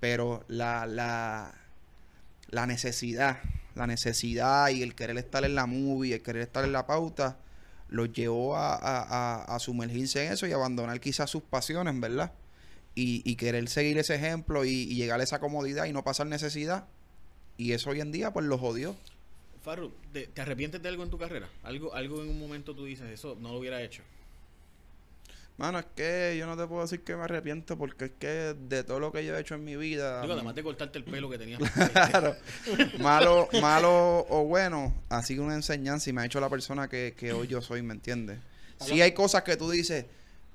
pero 0.02 0.44
la, 0.50 0.86
la, 0.86 1.54
la 2.50 2.66
necesidad, 2.66 3.40
la 3.76 3.88
necesidad 3.88 4.68
y 4.70 4.82
el 4.84 4.96
querer 4.96 5.18
estar 5.18 5.46
en 5.46 5.56
la 5.56 5.66
movie, 5.68 6.16
el 6.16 6.22
querer 6.22 6.42
estar 6.42 6.66
en 6.66 6.74
la 6.74 6.86
pauta, 6.86 7.38
los 7.88 8.12
llevó 8.12 8.58
a, 8.58 8.76
a- 8.76 9.44
a- 9.56 9.60
sumergirse 9.60 10.26
en 10.26 10.34
eso 10.34 10.48
y 10.48 10.52
abandonar 10.52 11.00
quizás 11.00 11.30
sus 11.30 11.44
pasiones, 11.44 11.98
¿verdad? 12.00 12.32
Y, 12.96 13.22
y 13.30 13.36
querer 13.36 13.70
seguir 13.70 13.98
ese 14.00 14.16
ejemplo 14.16 14.66
y, 14.66 14.70
y 14.72 14.96
llegar 14.96 15.20
a 15.20 15.24
esa 15.24 15.40
comodidad 15.40 15.86
y 15.86 15.94
no 15.94 16.04
pasar 16.04 16.28
necesidad. 16.28 16.86
Y 17.58 17.74
eso 17.74 17.92
hoy 17.92 18.02
en 18.02 18.12
día 18.12 18.34
pues 18.34 18.46
lo 18.48 18.58
jodió. 18.58 18.96
Farru, 19.62 19.94
¿te, 20.12 20.26
te 20.28 20.42
arrepientes 20.42 20.82
de 20.82 20.90
algo 20.90 21.04
en 21.04 21.10
tu 21.12 21.20
carrera? 21.20 21.48
Algo, 21.64 21.94
algo 21.94 22.24
en 22.24 22.30
un 22.30 22.40
momento 22.40 22.74
tú 22.76 22.86
dices, 22.86 23.08
eso 23.12 23.38
no 23.40 23.52
lo 23.54 23.60
hubiera 23.60 23.82
hecho. 23.84 24.02
Mano, 25.62 25.78
es 25.78 25.86
que 25.95 26.36
yo 26.39 26.47
no 26.47 26.58
te 26.58 26.65
puedo 26.65 26.82
decir 26.82 27.04
que 27.04 27.15
me 27.15 27.21
arrepiento 27.21 27.78
porque 27.78 28.06
es 28.06 28.12
que 28.17 28.56
de 28.58 28.84
todo 28.84 29.00
lo 29.00 29.12
que 29.12 29.24
yo 29.24 29.38
he 29.38 29.39
hecho 29.39 29.54
en 29.54 29.63
mi 29.63 29.76
vida... 29.76 30.19
Digo, 30.24 30.34
además 30.34 30.56
de 30.56 30.63
cortarte 30.63 30.97
el 30.97 31.04
pelo 31.04 31.30
que 31.30 31.38
tenías. 31.38 31.62
Claro. 32.10 32.36
malo, 32.97 33.47
malo 33.62 34.26
o 34.28 34.43
bueno, 34.45 34.91
ha 35.10 35.21
sido 35.21 35.43
una 35.43 35.54
enseñanza 35.54 36.10
y 36.10 36.13
me 36.13 36.24
ha 36.24 36.26
hecho 36.26 36.39
la 36.39 36.50
persona 36.50 36.88
que, 36.88 37.13
que 37.15 37.32
hoy 37.32 37.45
yo 37.45 37.62
soy, 37.62 37.84
¿me 37.84 37.93
entiendes? 37.93 38.39
Sí 38.80 39.04
hay 39.04 39.12
cosas 39.12 39.43
que 39.43 39.56
tú 39.56 39.69
dices, 39.69 40.08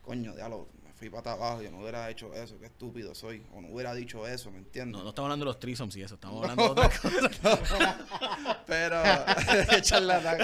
coño, 0.02 0.34
diablo, 0.34 0.66
me 0.82 0.92
fui 0.92 1.08
para 1.08 1.34
abajo, 1.34 1.62
yo 1.62 1.70
no 1.70 1.82
hubiera 1.82 2.10
hecho 2.10 2.34
eso, 2.34 2.58
qué 2.58 2.66
estúpido 2.66 3.14
soy, 3.14 3.46
o 3.54 3.60
no 3.60 3.68
hubiera 3.68 3.94
dicho 3.94 4.26
eso, 4.26 4.50
¿me 4.50 4.58
entiendes? 4.58 4.98
No, 4.98 5.04
no 5.04 5.10
estamos 5.10 5.28
hablando 5.28 5.44
de 5.44 5.50
los 5.50 5.60
trisoms 5.60 5.94
y 5.94 6.02
eso, 6.02 6.16
estamos 6.16 6.42
hablando 6.42 6.74
de 6.74 6.80
otra 6.80 6.90
cosa. 7.38 7.98
Pero, 8.66 9.00
charlatán. 9.82 10.38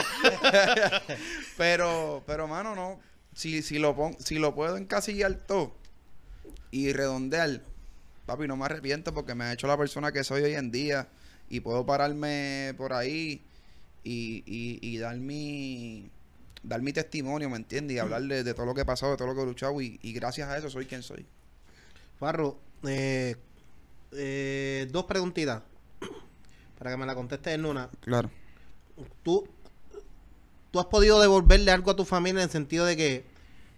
pero, 1.56 2.22
pero, 2.24 2.46
mano, 2.46 2.76
no. 2.76 3.11
Si, 3.34 3.62
si, 3.62 3.78
lo 3.78 3.96
pon, 3.96 4.16
si 4.18 4.38
lo 4.38 4.54
puedo 4.54 4.76
encasillar 4.76 5.34
todo 5.34 5.74
y 6.70 6.92
redondear, 6.92 7.62
papi, 8.26 8.46
no 8.46 8.56
me 8.56 8.64
arrepiento 8.64 9.14
porque 9.14 9.34
me 9.34 9.44
ha 9.44 9.52
hecho 9.52 9.66
la 9.66 9.76
persona 9.76 10.12
que 10.12 10.24
soy 10.24 10.42
hoy 10.42 10.54
en 10.54 10.70
día 10.70 11.08
y 11.48 11.60
puedo 11.60 11.84
pararme 11.86 12.74
por 12.76 12.92
ahí 12.92 13.42
y, 14.04 14.42
y, 14.46 14.78
y 14.80 14.98
dar 14.98 15.16
mi 15.16 16.10
dar 16.62 16.80
mi 16.80 16.92
testimonio, 16.92 17.50
¿me 17.50 17.56
entiendes? 17.56 17.96
Y 17.96 17.98
hablar 17.98 18.22
de, 18.22 18.44
de 18.44 18.54
todo 18.54 18.66
lo 18.66 18.74
que 18.74 18.82
he 18.82 18.84
pasado, 18.84 19.12
de 19.12 19.18
todo 19.18 19.28
lo 19.28 19.34
que 19.34 19.42
he 19.42 19.46
luchado 19.46 19.80
y, 19.80 19.98
y 20.02 20.12
gracias 20.12 20.48
a 20.48 20.56
eso 20.56 20.70
soy 20.70 20.86
quien 20.86 21.02
soy. 21.02 21.26
Farro, 22.18 22.58
eh, 22.84 23.36
eh, 24.12 24.88
dos 24.90 25.04
preguntitas 25.04 25.62
para 26.78 26.92
que 26.92 26.96
me 26.96 27.06
la 27.06 27.14
contestes 27.14 27.54
en 27.54 27.66
una. 27.66 27.88
Claro. 28.00 28.30
¿Tú, 29.22 29.48
tú 30.72 30.80
has 30.80 30.86
podido 30.86 31.20
devolverle 31.20 31.70
algo 31.70 31.92
a 31.92 31.96
tu 31.96 32.04
familia 32.04 32.40
en 32.40 32.44
el 32.46 32.50
sentido 32.50 32.84
de 32.84 32.96
que, 32.96 33.24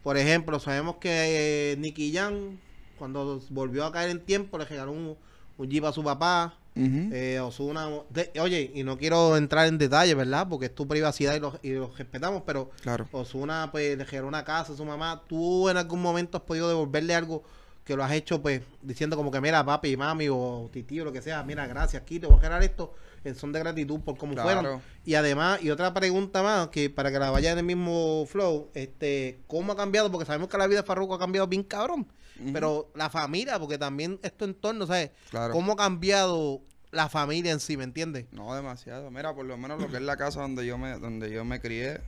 por 0.02 0.16
ejemplo, 0.16 0.58
sabemos 0.58 0.96
que 0.96 1.72
eh, 1.72 1.76
Nicky 1.76 2.12
Jam, 2.14 2.56
cuando 2.98 3.42
volvió 3.50 3.84
a 3.84 3.92
caer 3.92 4.10
en 4.10 4.20
tiempo, 4.20 4.56
le 4.56 4.64
regaló 4.64 4.92
un, 4.92 5.16
un 5.58 5.68
jeep 5.70 5.84
a 5.84 5.92
su 5.92 6.02
papá. 6.02 6.56
Eh, 6.76 7.38
Ozuna, 7.40 7.88
de- 8.10 8.32
oye, 8.40 8.72
y 8.74 8.82
no 8.82 8.98
quiero 8.98 9.36
entrar 9.36 9.68
en 9.68 9.78
detalle, 9.78 10.12
¿verdad? 10.14 10.48
Porque 10.48 10.66
es 10.66 10.74
tu 10.74 10.88
privacidad 10.88 11.36
y 11.36 11.38
lo, 11.38 11.56
y 11.62 11.70
lo 11.70 11.92
respetamos, 11.96 12.42
pero 12.44 12.70
Claro. 12.82 13.08
Osuna 13.12 13.68
pues 13.70 13.96
le 13.96 14.02
regaló 14.04 14.26
una 14.26 14.44
casa 14.44 14.72
a 14.72 14.76
su 14.76 14.84
mamá. 14.84 15.22
¿Tú 15.28 15.68
en 15.68 15.76
algún 15.76 16.02
momento 16.02 16.36
has 16.38 16.42
podido 16.42 16.68
devolverle 16.68 17.14
algo 17.14 17.44
que 17.84 17.94
lo 17.96 18.02
has 18.02 18.10
hecho 18.12 18.42
pues 18.42 18.62
diciendo 18.82 19.14
como 19.16 19.30
que 19.30 19.40
mira 19.40 19.64
papi, 19.64 19.96
mami 19.96 20.26
o 20.30 20.68
tití 20.72 20.98
o 21.00 21.04
lo 21.04 21.12
que 21.12 21.22
sea, 21.22 21.42
mira 21.44 21.66
gracias, 21.68 22.02
aquí 22.02 22.18
te 22.18 22.26
voy 22.26 22.36
a 22.36 22.38
regalar 22.40 22.62
esto 22.64 22.94
en 23.24 23.34
son 23.34 23.52
de 23.52 23.58
gratitud 23.60 24.00
por 24.00 24.16
cómo 24.16 24.34
Claro. 24.34 24.60
fueron? 24.60 24.82
Y 25.04 25.14
además, 25.14 25.62
y 25.62 25.70
otra 25.70 25.92
pregunta 25.94 26.42
más, 26.42 26.68
que 26.68 26.90
para 26.90 27.10
que 27.10 27.18
la 27.18 27.30
vaya 27.30 27.52
en 27.52 27.58
el 27.58 27.64
mismo 27.64 28.24
flow, 28.26 28.70
este, 28.74 29.40
¿cómo 29.46 29.72
ha 29.72 29.76
cambiado? 29.76 30.10
Porque 30.10 30.26
sabemos 30.26 30.48
que 30.48 30.58
la 30.58 30.66
vida 30.66 30.80
de 30.80 30.86
Farruko 30.86 31.14
ha 31.14 31.18
cambiado 31.18 31.46
bien 31.46 31.62
cabrón. 31.62 32.06
Pero 32.52 32.90
la 32.96 33.10
familia, 33.10 33.60
porque 33.60 33.78
también 33.78 34.18
es 34.22 34.36
tu 34.36 34.44
entorno, 34.44 34.86
¿sabes? 34.88 35.10
Claro. 35.30 35.52
¿Cómo 35.52 35.72
ha 35.72 35.76
cambiado 35.76 36.62
la 36.90 37.08
familia 37.08 37.52
en 37.52 37.60
sí, 37.60 37.76
¿me 37.76 37.84
entiendes? 37.84 38.26
No, 38.32 38.52
demasiado. 38.54 39.08
Mira, 39.10 39.32
por 39.34 39.44
lo 39.46 39.56
menos 39.56 39.80
lo 39.80 39.88
que 39.88 39.96
es 39.96 40.02
la 40.02 40.16
casa 40.16 40.40
donde 40.42 40.66
yo 40.66 40.76
me, 40.76 40.98
donde 40.98 41.30
yo 41.30 41.44
me 41.44 41.60
crié, 41.60 42.00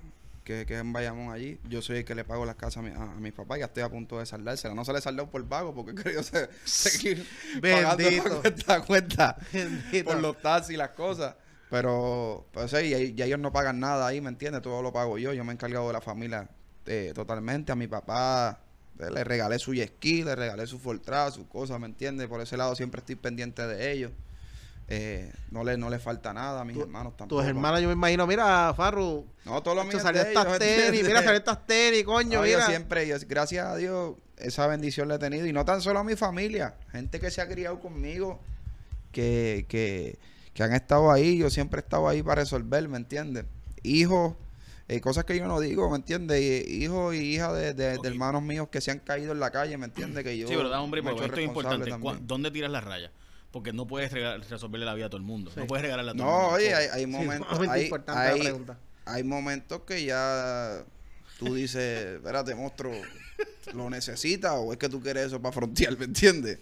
que, 0.47 0.65
que 0.65 0.75
es 0.75 0.81
en 0.81 0.93
Bayamón 0.93 1.33
allí, 1.35 1.59
yo 1.69 1.83
soy 1.83 1.99
el 1.99 2.05
que 2.05 2.15
le 2.15 2.25
pago 2.25 2.47
las 2.47 2.55
casas 2.55 2.79
a, 2.79 2.83
mi- 2.83 2.91
a, 2.95 3.03
a 3.03 3.15
mis 3.17 3.33
papás, 3.33 3.59
ya 3.59 3.65
estoy 3.67 3.83
a 3.83 3.89
punto 3.91 4.19
de 4.19 4.25
saldársela. 4.27 4.75
No 4.75 4.85
se 4.85 4.93
le 4.93 5.01
saldó 5.01 5.29
por 5.29 5.47
vago 5.47 5.75
porque 5.75 5.95
quería 5.95 6.23
se, 6.23 6.49
seguir 6.65 7.27
pagando 7.61 7.97
Bendito. 7.97 8.23
por 8.31 8.41
cuenta, 8.43 8.81
cuenta 8.83 9.37
Bendito. 9.53 10.11
por 10.11 10.21
los 10.21 10.41
taxis 10.41 10.75
y 10.75 10.77
las 10.79 10.91
cosas. 10.91 11.35
Pero, 11.69 12.47
pues 12.53 12.71
sí, 12.71 12.77
y, 12.77 13.15
y 13.19 13.23
ellos 13.23 13.41
no 13.41 13.53
pagan 13.53 13.81
nada 13.81 14.07
ahí, 14.07 14.21
¿me 14.21 14.29
entiendes? 14.29 14.63
Todo 14.63 14.81
lo 14.83 14.93
pago 14.93 15.19
yo. 15.19 15.33
Yo 15.33 15.43
me 15.45 15.51
he 15.51 15.55
encargado 15.55 15.89
de 15.89 15.93
la 15.95 16.01
familia 16.01 16.49
eh, 16.87 17.11
totalmente. 17.13 17.73
A 17.73 17.75
mi 17.75 17.89
papá 17.89 18.61
eh, 19.01 19.11
le 19.13 19.25
regalé 19.25 19.59
su 19.59 19.75
ski, 19.75 20.23
le 20.23 20.37
regalé 20.37 20.67
su 20.69 20.79
Fortran, 20.79 21.33
sus 21.33 21.47
cosas, 21.49 21.81
¿me 21.81 21.87
entiendes? 21.87 22.29
Por 22.29 22.41
ese 22.41 22.57
lado 22.57 22.77
siempre 22.77 23.01
estoy 23.01 23.17
pendiente 23.17 23.67
de 23.67 23.91
ellos. 23.93 24.13
Eh, 24.89 25.33
no 25.51 25.65
le 25.65 25.77
no 25.77 25.91
le 25.91 25.99
falta 25.99 26.33
nada 26.33 26.61
a 26.61 26.65
mis 26.65 26.77
Tu- 26.77 26.83
hermanos 26.83 27.17
tampoco. 27.17 27.41
Tus 27.41 27.49
hermanos, 27.49 27.81
yo 27.81 27.89
me 27.89 27.95
imagino, 27.95 28.25
mira, 28.27 28.73
Farru, 28.77 29.27
No, 29.45 29.61
todos 29.63 29.77
los 29.77 29.87
míos 29.87 30.01
salió 30.01 30.23
estas 30.23 30.59
tenis, 30.61 31.03
mira, 31.07 31.23
salió 31.23 31.39
estas 31.39 31.67
tenis, 31.67 32.05
coño, 32.05 32.39
No, 32.41 32.47
yo 32.47 32.57
mira. 32.59 32.67
siempre, 32.67 33.07
yo, 33.09 33.17
gracias 33.27 33.67
a 33.67 33.75
Dios, 33.77 34.15
esa 34.37 34.67
bendición 34.69 35.09
la 35.09 35.17
he 35.17 35.19
tenido. 35.19 35.45
Y 35.47 35.53
no 35.53 35.65
tan 35.65 35.81
solo 35.81 35.99
a 35.99 36.05
mi 36.05 36.15
familia, 36.15 36.77
gente 36.93 37.19
que 37.19 37.33
se 37.33 37.41
ha 37.41 37.49
criado 37.49 37.81
conmigo, 37.81 38.39
que, 39.13 39.67
que, 39.69 40.19
que 40.55 40.63
han 40.63 40.73
estado 40.73 41.11
ahí. 41.11 41.39
Yo 41.39 41.51
siempre 41.51 41.81
he 41.81 41.83
estado 41.83 42.09
ahí 42.09 42.23
para 42.23 42.43
resolver, 42.43 42.89
¿me 42.89 42.97
entiendes? 42.99 43.45
Hijos, 43.83 44.35
eh, 44.89 45.01
cosas 45.01 45.25
que 45.25 45.37
yo 45.37 45.47
no 45.49 45.59
digo, 45.59 45.91
¿me 45.91 45.97
entiendes? 45.97 46.41
Y- 46.41 46.85
Hijos 46.85 47.15
y 47.15 47.35
hijas 47.35 47.55
de, 47.55 47.75
de- 47.75 47.99
hermanos 48.05 48.43
míos 48.43 48.69
que 48.71 48.81
se 48.81 48.91
han 48.93 49.01
caído 49.01 49.33
en 49.33 49.41
la 49.41 49.51
calle, 49.51 49.77
¿me 49.79 49.87
entiendes? 49.87 50.23
Que 50.23 50.37
yo 50.39 50.47
Sí, 50.47 50.55
pero 50.57 50.69
da, 50.69 50.81
hombre, 50.81 51.03
pero 51.03 51.17
esto 51.25 51.37
es 51.41 51.45
importante. 51.45 51.91
también. 51.91 52.01
¿Cuá- 52.03 52.19
¿Dónde 52.25 52.51
tiras 52.53 52.71
la 52.71 52.81
raya? 52.81 53.11
Porque 53.53 53.73
no 53.73 53.87
puedes 53.87 54.13
resolverle 54.13 54.85
la 54.87 54.95
vida 54.95 55.07
a 55.07 55.09
todo 55.09 55.19
el 55.19 55.23
mundo. 55.27 55.51
Sí. 55.53 55.61
No 55.61 55.67
puedes 55.67 55.83
regalarle 55.83 56.11
a 56.11 56.15
todo 56.15 56.23
el 56.25 56.29
No, 56.31 56.39
mundo. 56.41 56.55
oye, 56.57 56.71
tampoco. 56.71 56.93
hay, 56.95 56.99
hay 56.99 57.05
Sí, 57.05 57.07
momentos, 57.11 57.49
sumamente 57.49 57.75
hay, 57.75 57.85
importante 57.85 58.21
hay- 58.23 58.39
la 58.39 58.45
pregunta. 58.45 58.79
hay 59.07 59.25
momentos 59.25 59.81
que 59.83 60.05
ya 60.05 60.85
tú 61.39 61.55
dices, 61.55 62.17
espérate, 62.17 62.55
monstruo, 62.55 62.93
¿lo 63.75 63.89
necesitas 63.91 64.53
o 64.57 64.73
es 64.73 64.79
que 64.79 64.89
tú 64.89 65.01
quieres 65.01 65.27
eso 65.27 65.41
para 65.41 65.53
frontear, 65.53 65.97
¿me 65.99 66.05
entiendes? 66.07 66.59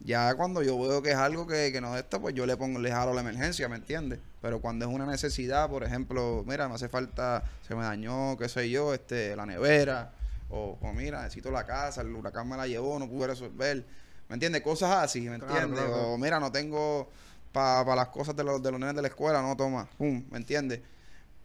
Ya 0.00 0.34
cuando 0.34 0.62
yo 0.62 0.78
veo 0.78 1.00
que 1.02 1.10
es 1.10 1.16
algo 1.16 1.46
que, 1.46 1.70
que 1.72 1.80
no 1.80 1.94
es 1.96 2.02
esto, 2.02 2.20
pues 2.20 2.34
yo 2.34 2.44
le 2.46 2.56
pongo, 2.56 2.78
le 2.78 2.90
jalo 2.90 3.14
la 3.14 3.20
emergencia, 3.22 3.68
¿me 3.68 3.76
entiendes? 3.76 4.18
Pero 4.42 4.60
cuando 4.60 4.86
es 4.86 4.92
una 4.92 5.06
necesidad, 5.06 5.70
por 5.70 5.82
ejemplo, 5.84 6.44
mira, 6.46 6.68
me 6.68 6.74
hace 6.74 6.88
falta, 6.88 7.44
se 7.66 7.74
me 7.74 7.84
dañó, 7.84 8.36
qué 8.36 8.48
sé 8.48 8.68
yo, 8.68 8.92
este, 8.92 9.34
la 9.36 9.46
nevera, 9.46 10.12
o, 10.50 10.76
o 10.80 10.92
mira, 10.92 11.22
necesito 11.22 11.50
la 11.50 11.64
casa, 11.64 12.02
el 12.02 12.08
huracán 12.14 12.48
me 12.48 12.56
la 12.56 12.66
llevó, 12.66 12.98
no 12.98 13.08
pude 13.08 13.28
resolver, 13.28 13.84
¿me 14.28 14.34
entiendes? 14.34 14.62
Cosas 14.62 14.90
así, 15.04 15.20
¿me 15.22 15.36
entiendes? 15.36 15.66
claro, 15.80 15.90
claro. 15.92 16.12
O 16.12 16.18
mira, 16.18 16.40
no 16.40 16.50
tengo 16.52 17.08
para 17.52 17.94
las 17.94 18.08
cosas 18.08 18.34
de 18.34 18.42
los, 18.44 18.62
de 18.62 18.70
los 18.72 18.80
nenes 18.80 18.96
de 18.96 19.02
la 19.02 19.08
escuela, 19.08 19.40
no 19.40 19.56
toma, 19.56 19.88
pum, 19.96 20.24
¿me 20.30 20.38
entiendes? 20.38 20.80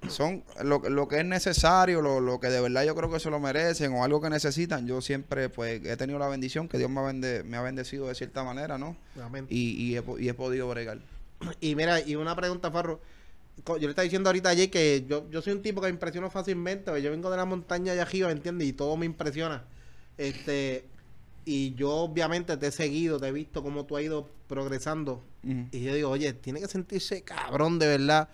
Son 0.08 0.44
lo, 0.63 0.80
lo 0.80 1.08
que 1.10 1.20
es 1.20 1.26
necesario, 1.26 2.02
lo, 2.02 2.22
lo 2.22 2.39
que 2.39 2.48
de 2.48 2.62
verdad 2.62 2.86
yo 2.86 2.96
creo 2.96 3.12
que 3.12 3.20
se 3.20 3.30
lo 3.30 3.38
merecen 3.39 3.92
o 3.94 4.04
algo 4.04 4.22
que 4.22 4.30
necesitan. 4.30 4.88
Yo 4.88 5.02
siempre, 5.02 5.50
pues, 5.50 5.84
he 5.86 5.98
tenido 5.98 6.18
la 6.18 6.30
bendición 6.30 6.70
que 6.70 6.78
Dios 6.78 6.89
me 6.89 7.02
ha, 7.02 7.04
bende- 7.04 7.44
me 7.44 7.58
ha 7.58 7.62
bendecido 7.62 8.08
de 8.08 8.15
cierta 8.15 8.44
manera, 8.46 8.78
¿no? 8.78 8.96
Amén. 9.22 9.46
Y, 9.50 9.72
y, 9.72 9.98
he, 9.98 10.04
y 10.20 10.30
he 10.30 10.34
podido 10.34 10.70
bregar. 10.70 11.00
Y 11.62 11.76
mira, 11.76 12.00
y 12.00 12.15
una 12.15 12.36
pregunta, 12.36 12.72
Farro. 12.72 13.02
Yo 13.68 13.78
le 13.78 13.89
estaba 13.89 14.04
diciendo 14.04 14.30
ahorita 14.30 14.50
ayer 14.50 14.72
que 14.72 15.06
yo, 15.08 15.30
yo 15.30 15.42
soy 15.42 15.52
un 15.52 15.62
tipo 15.62 15.82
que 15.82 15.88
me 15.88 15.94
impresiona 15.94 16.30
fácilmente. 16.30 17.02
Yo 17.02 17.12
vengo 17.12 17.30
de 17.30 17.36
la 17.36 17.44
montaña 17.44 17.92
allá 17.92 18.04
arriba, 18.04 18.32
¿entiendes? 18.32 18.70
Y 18.70 18.74
todo 18.74 18.96
me 18.96 19.06
impresiona. 19.06 19.65
Este, 20.18 20.86
y 21.52 21.74
yo 21.74 21.92
obviamente 21.92 22.56
te 22.58 22.68
he 22.68 22.72
seguido, 22.72 23.20
te 23.20 23.28
he 23.28 23.32
visto 23.32 23.64
cómo 23.64 23.84
tú 23.88 23.98
has 23.98 24.04
ido 24.04 24.30
progresando. 24.48 25.24
Y 25.72 25.82
yo 25.82 25.96
digo, 25.96 26.10
oye, 26.12 26.32
tiene 26.34 26.60
que 26.60 26.68
sentirse 26.68 27.24
cabrón 27.24 27.80
de 27.80 27.88
verdad. 27.88 28.30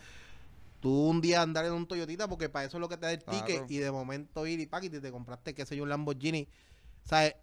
Tú 0.81 1.07
un 1.07 1.21
día 1.21 1.41
andar 1.41 1.63
en 1.63 1.71
un 1.71 1.87
Toyotita 1.87 2.27
porque 2.27 2.49
para 2.49 2.65
eso 2.65 2.75
es 2.75 2.81
lo 2.81 2.89
que 2.89 2.97
te 2.97 3.05
da 3.05 3.13
el 3.13 3.23
Claro. 3.23 3.45
ticket 3.45 3.71
y 3.71 3.77
de 3.77 3.89
momento 3.89 4.45
ir 4.45 4.59
y 4.59 4.65
pa' 4.65 4.83
y 4.83 4.89
te 4.89 5.11
compraste, 5.11 5.55
qué 5.55 5.65
sé 5.65 5.77
yo, 5.77 5.83
un 5.83 5.89
Lamborghini. 5.89 6.49
¿Sabes? 7.05 7.35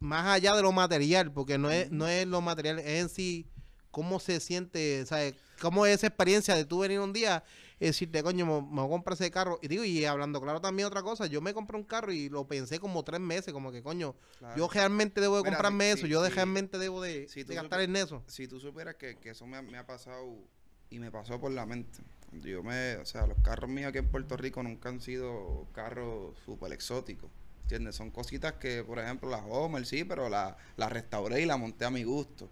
Más 0.00 0.26
allá 0.26 0.56
de 0.56 0.62
lo 0.62 0.72
material, 0.72 1.30
porque 1.32 1.58
no 1.58 1.70
es, 1.70 1.92
no 1.92 2.08
es 2.08 2.26
lo 2.26 2.40
material, 2.40 2.80
es 2.80 3.02
en 3.02 3.08
sí 3.08 3.46
cómo 3.92 4.18
se 4.18 4.40
siente, 4.40 5.06
¿sabes? 5.06 5.34
Cómo 5.60 5.86
es 5.86 5.94
esa 5.94 6.08
experiencia 6.08 6.56
de 6.56 6.64
tú 6.64 6.80
venir 6.80 6.98
un 6.98 7.12
día 7.12 7.44
y 7.80 7.86
decirte, 7.86 8.22
coño, 8.22 8.46
me, 8.46 8.52
me 8.62 8.80
voy 8.82 8.86
a 8.86 8.88
comprar 8.90 9.14
ese 9.14 9.30
carro. 9.30 9.58
Y 9.62 9.68
digo, 9.68 9.84
y 9.84 10.04
hablando 10.04 10.40
claro 10.40 10.60
también 10.60 10.86
otra 10.86 11.02
cosa, 11.02 11.26
yo 11.26 11.40
me 11.40 11.52
compré 11.54 11.76
un 11.76 11.84
carro 11.84 12.12
y 12.12 12.28
lo 12.28 12.46
pensé 12.46 12.78
como 12.78 13.02
tres 13.04 13.20
meses, 13.20 13.52
como 13.52 13.72
que, 13.72 13.82
coño, 13.82 14.14
Claro. 14.38 14.56
yo 14.56 14.68
realmente 14.68 15.20
debo 15.20 15.36
de 15.36 15.42
Mira, 15.42 15.56
comprarme 15.56 15.84
si- 15.92 15.98
eso, 15.98 16.06
yo 16.06 16.24
si- 16.24 16.30
realmente 16.32 16.78
debo 16.78 17.02
de, 17.02 17.28
si 17.28 17.42
de 17.44 17.54
gastar 17.54 17.80
en 17.80 17.96
eso. 17.96 18.22
Si 18.26 18.46
tú 18.48 18.60
supieras 18.60 18.94
que, 18.96 19.16
que 19.18 19.30
eso 19.30 19.46
me, 19.46 19.56
ha- 19.56 19.62
me 19.62 19.78
ha 19.78 19.86
pasado 19.86 20.36
y 20.90 20.98
me 20.98 21.10
pasó 21.10 21.40
por 21.40 21.50
la 21.50 21.66
mente. 21.66 21.98
Yo 22.32 22.62
me, 22.62 22.96
o 22.96 23.04
sea, 23.06 23.26
los 23.26 23.38
carros 23.42 23.70
míos 23.70 23.88
aquí 23.90 23.98
en 23.98 24.08
Puerto 24.08 24.36
Rico 24.36 24.62
nunca 24.62 24.88
han 24.88 25.00
sido 25.00 25.66
carros 25.72 26.36
súper 26.44 26.72
exóticos. 26.72 27.30
¿Entiendes? 27.62 27.94
Son 27.96 28.10
cositas 28.10 28.54
que, 28.54 28.84
por 28.84 28.98
ejemplo, 28.98 29.30
las 29.30 29.42
Homer, 29.48 29.86
sí, 29.86 30.04
pero 30.04 30.28
la, 30.28 30.56
la 30.76 30.88
restauré 30.90 31.40
y 31.40 31.46
la 31.46 31.56
monté 31.56 31.84
a 31.86 31.90
mi 31.90 32.02
gusto. 32.04 32.50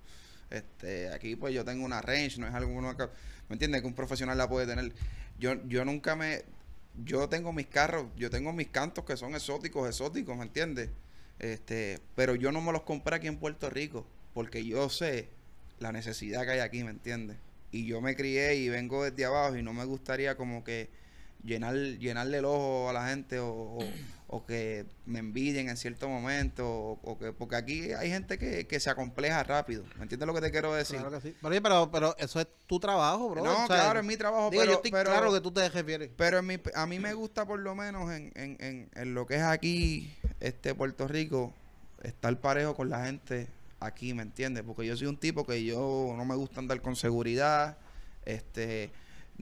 Este, 0.52 1.08
aquí 1.08 1.34
pues 1.34 1.54
yo 1.54 1.64
tengo 1.64 1.84
una 1.84 2.02
range, 2.02 2.38
no 2.38 2.46
es 2.46 2.52
algo 2.54 2.86
acá- 2.86 3.10
¿me 3.48 3.54
entiendes? 3.54 3.80
Que 3.80 3.86
un 3.86 3.94
profesional 3.94 4.36
la 4.36 4.48
puede 4.48 4.66
tener. 4.66 4.92
Yo, 5.38 5.54
yo 5.66 5.84
nunca 5.84 6.14
me, 6.14 6.42
yo 7.04 7.28
tengo 7.28 7.52
mis 7.52 7.66
carros, 7.66 8.06
yo 8.16 8.28
tengo 8.28 8.52
mis 8.52 8.68
cantos 8.68 9.04
que 9.04 9.16
son 9.16 9.34
exóticos, 9.34 9.88
exóticos, 9.88 10.36
¿me 10.36 10.42
entiendes? 10.44 10.90
Este, 11.38 12.00
pero 12.14 12.34
yo 12.34 12.52
no 12.52 12.60
me 12.60 12.70
los 12.70 12.82
compré 12.82 13.16
aquí 13.16 13.28
en 13.28 13.38
Puerto 13.38 13.70
Rico, 13.70 14.06
porque 14.34 14.64
yo 14.64 14.90
sé 14.90 15.28
la 15.78 15.90
necesidad 15.90 16.44
que 16.44 16.50
hay 16.52 16.60
aquí, 16.60 16.84
¿me 16.84 16.90
entiendes? 16.90 17.38
Y 17.70 17.86
yo 17.86 18.02
me 18.02 18.14
crié 18.14 18.54
y 18.56 18.68
vengo 18.68 19.02
desde 19.02 19.24
abajo 19.24 19.56
y 19.56 19.62
no 19.62 19.72
me 19.72 19.86
gustaría 19.86 20.36
como 20.36 20.62
que 20.64 20.90
llenar, 21.44 21.74
llenarle 21.74 22.38
el 22.38 22.44
ojo 22.44 22.88
a 22.88 22.92
la 22.92 23.08
gente 23.08 23.38
o, 23.38 23.48
o- 23.50 23.78
o 24.34 24.46
que 24.46 24.86
me 25.04 25.18
envidien 25.18 25.68
en 25.68 25.76
cierto 25.76 26.08
momento, 26.08 26.66
o, 26.66 26.98
o 27.02 27.18
que, 27.18 27.32
porque 27.34 27.54
aquí 27.54 27.92
hay 27.92 28.08
gente 28.08 28.38
que, 28.38 28.66
que 28.66 28.80
se 28.80 28.88
acompleja 28.88 29.42
rápido, 29.44 29.84
¿me 29.96 30.04
entiendes 30.04 30.26
lo 30.26 30.32
que 30.32 30.40
te 30.40 30.50
quiero 30.50 30.72
decir? 30.72 30.96
Claro 31.00 31.20
que 31.20 31.28
sí. 31.28 31.36
Pero, 31.42 31.62
pero, 31.62 31.90
pero 31.90 32.16
eso 32.16 32.40
es 32.40 32.46
tu 32.66 32.80
trabajo, 32.80 33.28
bro. 33.28 33.44
no, 33.44 33.54
sea, 33.58 33.66
claro, 33.66 34.00
es 34.00 34.06
mi 34.06 34.16
trabajo, 34.16 34.48
digo, 34.48 34.62
pero, 34.62 34.72
yo 34.72 34.76
estoy 34.78 34.90
pero- 34.90 35.10
claro 35.10 35.32
que 35.34 35.40
tú 35.42 35.50
te 35.52 35.68
refieres. 35.68 36.10
pero 36.16 36.38
en 36.38 36.46
mi, 36.46 36.58
a 36.74 36.86
mí 36.86 36.98
me 36.98 37.12
gusta 37.12 37.44
por 37.44 37.58
lo 37.60 37.74
menos 37.74 38.10
en, 38.10 38.32
en, 38.34 38.56
en, 38.60 38.90
en 38.94 39.12
lo 39.14 39.26
que 39.26 39.34
es 39.36 39.42
aquí, 39.42 40.10
este 40.40 40.74
Puerto 40.74 41.06
Rico, 41.06 41.52
estar 42.02 42.34
parejo 42.40 42.74
con 42.74 42.88
la 42.88 43.04
gente 43.04 43.48
aquí, 43.80 44.14
¿me 44.14 44.22
entiendes? 44.22 44.62
Porque 44.66 44.86
yo 44.86 44.96
soy 44.96 45.08
un 45.08 45.18
tipo 45.18 45.44
que 45.44 45.62
yo 45.62 46.14
no 46.16 46.24
me 46.24 46.36
gusta 46.36 46.58
andar 46.60 46.80
con 46.80 46.96
seguridad, 46.96 47.76
este, 48.24 48.90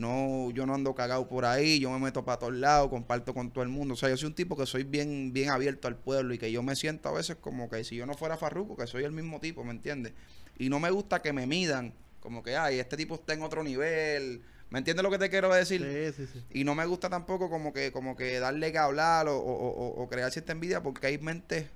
no, 0.00 0.50
yo 0.50 0.66
no 0.66 0.74
ando 0.74 0.94
cagado 0.94 1.28
por 1.28 1.44
ahí, 1.44 1.78
yo 1.78 1.90
me 1.90 1.98
meto 1.98 2.24
para 2.24 2.38
todos 2.38 2.54
lados, 2.54 2.88
comparto 2.88 3.34
con 3.34 3.50
todo 3.52 3.62
el 3.62 3.68
mundo. 3.70 3.94
O 3.94 3.96
sea, 3.96 4.08
yo 4.08 4.16
soy 4.16 4.28
un 4.28 4.34
tipo 4.34 4.56
que 4.56 4.66
soy 4.66 4.82
bien, 4.84 5.32
bien 5.32 5.50
abierto 5.50 5.86
al 5.88 5.96
pueblo 5.96 6.34
y 6.34 6.38
que 6.38 6.50
yo 6.50 6.62
me 6.62 6.74
siento 6.74 7.08
a 7.08 7.12
veces 7.12 7.36
como 7.40 7.68
que 7.70 7.84
si 7.84 7.96
yo 7.96 8.06
no 8.06 8.14
fuera 8.14 8.36
Farruco, 8.36 8.76
que 8.76 8.86
soy 8.86 9.04
el 9.04 9.12
mismo 9.12 9.40
tipo, 9.40 9.62
¿me 9.62 9.72
entiendes? 9.72 10.12
Y 10.58 10.68
no 10.70 10.80
me 10.80 10.90
gusta 10.90 11.22
que 11.22 11.32
me 11.32 11.46
midan, 11.46 11.94
como 12.20 12.42
que, 12.42 12.56
ay, 12.56 12.78
este 12.78 12.96
tipo 12.96 13.14
está 13.14 13.34
en 13.34 13.42
otro 13.42 13.62
nivel. 13.62 14.42
¿Me 14.70 14.78
entiendes 14.78 15.02
lo 15.02 15.10
que 15.10 15.18
te 15.18 15.28
quiero 15.30 15.52
decir? 15.52 16.12
Sí, 16.14 16.26
sí, 16.26 16.32
sí. 16.32 16.44
Y 16.58 16.64
no 16.64 16.74
me 16.74 16.86
gusta 16.86 17.08
tampoco 17.10 17.50
como 17.50 17.72
que, 17.72 17.92
como 17.92 18.16
que 18.16 18.38
darle 18.40 18.72
que 18.72 18.78
hablar 18.78 19.28
o, 19.28 19.36
o, 19.36 19.52
o- 19.68 20.02
o 20.02 20.08
crear 20.08 20.30
cierta 20.30 20.52
envidia 20.52 20.82
porque 20.82 21.08
hay 21.08 21.18
mentes, 21.18 21.66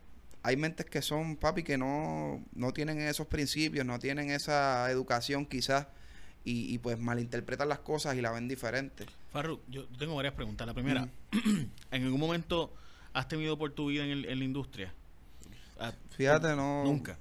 hay 0.42 0.56
mentes 0.56 0.86
que 0.86 1.02
son, 1.02 1.36
papi, 1.36 1.62
que 1.62 1.76
no, 1.76 2.44
no 2.54 2.72
tienen 2.72 3.00
esos 3.00 3.26
principios, 3.26 3.84
no 3.84 3.98
tienen 3.98 4.30
esa 4.30 4.90
educación 4.90 5.44
quizás 5.46 5.86
y, 6.44 6.74
y 6.74 6.78
pues 6.78 6.98
malinterpretan 6.98 7.68
las 7.68 7.78
cosas 7.80 8.16
y 8.16 8.20
la 8.20 8.30
ven 8.32 8.48
diferente. 8.48 9.06
Farru, 9.32 9.60
yo 9.68 9.84
tengo 9.98 10.14
varias 10.14 10.34
preguntas. 10.34 10.66
La 10.66 10.74
primera, 10.74 11.06
Mm. 11.32 11.60
¿en 11.90 12.04
algún 12.04 12.20
momento 12.20 12.72
has 13.12 13.28
temido 13.28 13.56
por 13.58 13.72
tu 13.72 13.86
vida 13.88 14.04
en, 14.04 14.10
el- 14.10 14.24
en 14.26 14.38
la 14.38 14.44
industria? 14.44 14.92
Ah, 15.80 15.92
Fíjate, 16.16 16.54
no. 16.54 16.84
Nunca. 16.84 17.18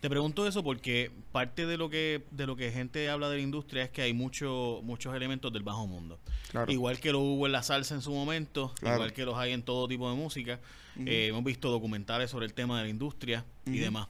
Te 0.00 0.08
pregunto 0.08 0.46
eso 0.46 0.62
porque 0.62 1.10
parte 1.32 1.66
de 1.66 1.76
lo 1.76 1.90
que 1.90 2.22
de 2.30 2.46
lo 2.46 2.54
que 2.54 2.70
gente 2.70 3.10
habla 3.10 3.28
de 3.30 3.36
la 3.38 3.42
industria 3.42 3.82
es 3.82 3.90
que 3.90 4.02
hay 4.02 4.12
mucho, 4.12 4.80
muchos 4.84 5.12
elementos 5.16 5.52
del 5.52 5.64
bajo 5.64 5.88
mundo. 5.88 6.20
Claro. 6.52 6.70
Igual 6.70 7.00
que 7.00 7.10
lo 7.10 7.18
hubo 7.18 7.46
en 7.46 7.52
la 7.52 7.64
salsa 7.64 7.96
en 7.96 8.02
su 8.02 8.12
momento, 8.12 8.72
Claro. 8.78 8.96
igual 8.98 9.12
que 9.12 9.24
los 9.24 9.36
hay 9.36 9.52
en 9.52 9.62
todo 9.64 9.88
tipo 9.88 10.08
de 10.08 10.14
música. 10.16 10.60
Eh, 11.04 11.26
hemos 11.28 11.42
visto 11.42 11.68
documentales 11.70 12.30
sobre 12.30 12.46
el 12.46 12.54
tema 12.54 12.76
de 12.78 12.84
la 12.84 12.90
industria 12.90 13.44
y 13.66 13.78
demás. 13.78 14.06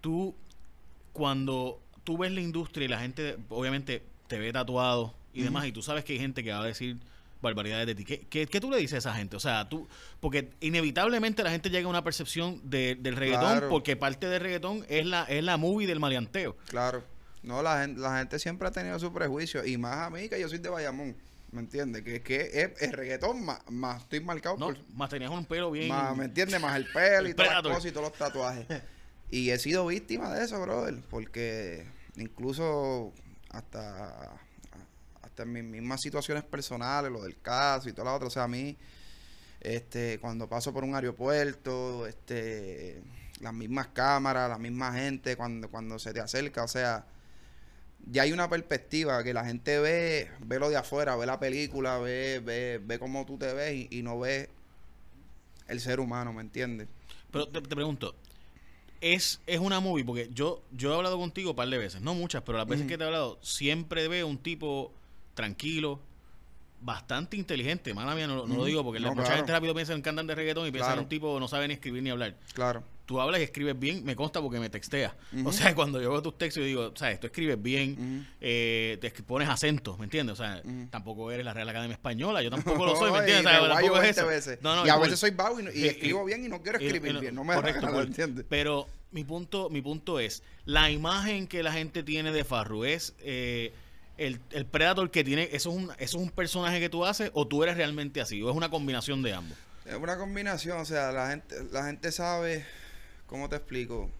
Tú, 0.00 0.34
cuando 1.12 1.80
tú 2.04 2.18
ves 2.18 2.32
la 2.32 2.40
industria 2.40 2.84
y 2.84 2.88
la 2.88 2.98
gente, 3.00 3.36
obviamente, 3.48 4.02
te 4.28 4.38
ve 4.38 4.52
tatuado 4.52 5.14
y 5.32 5.42
demás, 5.42 5.66
y 5.66 5.72
tú 5.72 5.82
sabes 5.82 6.04
que 6.04 6.12
hay 6.14 6.18
gente 6.18 6.42
que 6.44 6.52
va 6.52 6.62
a 6.62 6.66
decir 6.66 6.96
barbaridades 7.42 7.86
de 7.86 7.94
ti. 7.94 8.04
¿Qué, 8.04 8.20
qué, 8.28 8.46
qué 8.46 8.60
tú 8.60 8.70
le 8.70 8.76
dices 8.78 8.94
a 8.94 8.98
esa 8.98 9.14
gente? 9.14 9.34
O 9.36 9.40
sea, 9.40 9.68
tú, 9.68 9.88
porque 10.20 10.50
inevitablemente 10.60 11.42
la 11.42 11.50
gente 11.50 11.70
llega 11.70 11.86
a 11.86 11.90
una 11.90 12.04
percepción 12.04 12.60
de- 12.68 12.96
del 13.00 13.16
reggaetón, 13.16 13.50
Claro. 13.52 13.68
porque 13.70 13.96
parte 13.96 14.28
del 14.28 14.40
reggaetón 14.40 14.84
es 14.88 15.06
la, 15.06 15.24
es 15.24 15.42
la 15.42 15.56
movie 15.56 15.86
del 15.86 16.00
maleanteo. 16.00 16.56
Claro. 16.68 17.02
No, 17.42 17.62
la 17.62 17.80
gente, 17.80 18.00
la 18.00 18.18
gente 18.18 18.38
siempre 18.38 18.68
ha 18.68 18.70
tenido 18.70 18.98
su 18.98 19.10
prejuicio 19.12 19.64
y 19.64 19.78
más 19.78 19.96
a 20.06 20.10
mí 20.10 20.28
que 20.28 20.38
yo 20.38 20.48
soy 20.50 20.58
de 20.58 20.68
Bayamón, 20.68 21.16
¿me 21.52 21.60
entiendes? 21.60 22.02
Que, 22.02 22.20
que 22.20 22.42
es, 22.52 22.82
es 22.82 22.92
reggaetón 22.92 23.42
más, 23.42 23.60
más 23.70 24.02
estoy 24.02 24.20
marcado 24.20 24.58
¿no? 24.58 24.66
por, 24.66 24.76
Más 24.94 25.08
tenías 25.08 25.30
un 25.30 25.46
pelo 25.46 25.70
bien... 25.70 25.88
Más, 25.88 26.14
¿me 26.14 26.26
entiendes? 26.26 26.60
Más 26.60 26.76
el 26.76 26.84
pelo 26.92 27.26
y 27.30 27.32
todas 27.34 27.52
las 27.52 27.62
cosas 27.62 27.86
y 27.86 27.92
todos 27.92 28.08
los 28.10 28.18
tatuajes. 28.18 28.66
y 29.30 29.50
he 29.50 29.58
sido 29.58 29.86
víctima 29.86 30.32
de 30.34 30.44
eso, 30.44 30.60
brother, 30.60 31.00
porque 31.08 31.86
incluso 32.16 33.12
hasta, 33.50 34.40
hasta 35.22 35.42
en 35.42 35.52
mis 35.52 35.64
mismas 35.64 36.00
situaciones 36.00 36.44
personales, 36.44 37.12
lo 37.12 37.22
del 37.22 37.40
caso 37.40 37.88
y 37.88 37.92
toda 37.92 38.06
la 38.10 38.16
otra. 38.16 38.28
O 38.28 38.30
sea, 38.30 38.44
a 38.44 38.48
mí, 38.48 38.76
este, 39.60 40.18
cuando 40.18 40.48
paso 40.48 40.72
por 40.72 40.84
un 40.84 40.94
aeropuerto, 40.94 42.06
este, 42.06 43.02
las 43.40 43.54
mismas 43.54 43.88
cámaras, 43.88 44.50
la 44.50 44.58
misma 44.58 44.92
gente, 44.92 45.36
cuando, 45.36 45.70
cuando 45.70 45.98
se 45.98 46.12
te 46.12 46.20
acerca, 46.20 46.64
o 46.64 46.68
sea, 46.68 47.06
ya 48.06 48.22
hay 48.22 48.32
una 48.32 48.48
perspectiva 48.48 49.22
que 49.22 49.34
la 49.34 49.44
gente 49.44 49.78
ve, 49.78 50.30
ve 50.40 50.58
lo 50.58 50.70
de 50.70 50.76
afuera, 50.76 51.16
ve 51.16 51.26
la 51.26 51.38
película, 51.38 51.98
ve, 51.98 52.40
ve, 52.44 52.80
ve 52.82 52.98
cómo 52.98 53.26
tú 53.26 53.38
te 53.38 53.52
ves 53.52 53.86
y, 53.90 54.02
no 54.02 54.18
ve 54.18 54.50
el 55.68 55.80
ser 55.80 56.00
humano, 56.00 56.32
¿me 56.32 56.40
entiendes? 56.40 56.88
Pero 57.30 57.48
te 57.48 57.60
pregunto, 57.62 58.14
es, 59.00 59.40
es 59.46 59.58
una 59.60 59.80
movie, 59.80 60.04
porque 60.04 60.28
yo, 60.32 60.62
yo 60.72 60.92
he 60.92 60.96
hablado 60.96 61.18
contigo 61.18 61.50
un 61.50 61.56
par 61.56 61.68
de 61.68 61.78
veces, 61.78 62.00
no 62.02 62.14
muchas, 62.14 62.42
pero 62.42 62.58
las 62.58 62.66
veces 62.66 62.86
que 62.86 62.96
te 62.98 63.04
he 63.04 63.06
hablado, 63.06 63.38
siempre 63.42 64.06
veo 64.08 64.26
un 64.26 64.38
tipo 64.38 64.92
tranquilo, 65.34 66.00
bastante 66.82 67.36
inteligente. 67.36 67.92
Mala 67.94 68.14
mía, 68.14 68.26
no, 68.26 68.46
lo- 68.46 68.64
digo, 68.64 68.82
porque 68.84 69.00
No, 69.00 69.08
mucha 69.10 69.22
claro. 69.22 69.36
gente 69.36 69.52
rápido 69.52 69.74
piensa 69.74 69.92
en 69.92 70.02
cantante 70.02 70.32
de 70.32 70.36
reggaetón 70.36 70.66
y 70.66 70.70
piensa 70.70 70.92
en 70.94 71.00
un 71.00 71.08
tipo 71.08 71.34
que 71.34 71.40
no 71.40 71.48
sabe 71.48 71.68
ni 71.68 71.74
escribir 71.74 72.02
ni 72.02 72.10
hablar. 72.10 72.36
Claro. 72.54 72.82
Tú 73.10 73.20
hablas 73.20 73.40
y 73.40 73.42
escribes 73.42 73.76
bien, 73.76 74.04
me 74.04 74.14
consta 74.14 74.40
porque 74.40 74.60
me 74.60 74.70
texteas. 74.70 75.12
O 75.34 75.40
Ujú. 75.40 75.52
sea, 75.52 75.74
cuando 75.74 76.00
yo 76.00 76.12
veo 76.12 76.22
tus 76.22 76.38
textos, 76.38 76.60
yo 76.60 76.66
digo, 76.68 76.92
sabes, 76.96 77.18
tú 77.18 77.26
escribes 77.26 77.60
bien, 77.60 78.24
eh, 78.40 78.98
te 79.00 79.10
pones 79.24 79.48
acentos, 79.48 79.98
¿me 79.98 80.04
entiendes? 80.04 80.34
O 80.38 80.42
sea, 80.44 80.62
tampoco 80.90 81.32
eres 81.32 81.44
la 81.44 81.52
Real 81.52 81.68
Academia 81.68 81.94
Española, 81.94 82.40
yo 82.40 82.50
tampoco 82.56 82.86
lo 82.86 82.94
soy, 82.94 83.10
¿me 83.10 83.18
entiendes? 83.18 83.46
O 83.46 83.50
sea, 83.50 83.60
me 83.62 83.66
guayo 83.66 83.74
tampoco 83.74 83.96
es 83.96 84.02
20 84.02 84.20
eso. 84.20 84.28
veces. 84.28 84.58
No, 84.62 84.76
no, 84.76 84.86
y 84.86 84.90
a 84.90 84.96
veces 84.96 85.18
soy 85.18 85.30
vago 85.32 85.58
y, 85.58 85.64
no- 85.64 85.72
y 85.72 85.78
Y- 85.84 85.88
escribo 85.88 86.24
bien 86.24 86.44
y 86.44 86.48
no 86.48 86.62
quiero 86.62 86.78
escribir 86.78 87.16
y- 87.16 87.18
bien. 87.20 87.34
No 87.34 87.42
me 87.42 87.56
correcto, 87.56 87.90
da. 87.90 88.02
¿entiendes? 88.02 88.46
Pero 88.48 88.86
mi 89.10 89.24
punto, 89.24 89.70
mi 89.70 89.82
punto 89.82 90.20
es, 90.20 90.44
la 90.64 90.88
imagen 90.92 91.48
que 91.48 91.64
la 91.64 91.72
gente 91.72 92.04
tiene 92.04 92.30
de 92.30 92.44
Farru 92.44 92.84
es 92.84 93.14
eh, 93.18 93.72
el, 94.18 94.38
el 94.52 94.66
Predator 94.66 95.10
que 95.10 95.24
tiene, 95.24 95.48
¿eso 95.50 95.70
es, 95.70 95.76
un, 95.76 95.90
¿eso 95.98 96.18
es 96.18 96.22
un 96.22 96.30
personaje 96.30 96.78
que 96.78 96.88
tú 96.88 97.04
haces 97.04 97.32
o 97.34 97.44
tú 97.48 97.64
eres 97.64 97.76
realmente 97.76 98.20
así? 98.20 98.40
¿O 98.40 98.50
es 98.50 98.56
una 98.56 98.68
combinación 98.70 99.20
de 99.22 99.32
ambos? 99.34 99.58
Es 99.86 99.96
una 99.96 100.16
combinación, 100.18 100.78
o 100.78 100.84
sea, 100.84 101.10
la 101.10 101.30
gente, 101.30 101.56
la 101.72 101.84
gente 101.86 102.12
sabe, 102.12 102.64
¿cómo 103.30 103.48
te 103.48 103.56
explico? 103.56 104.10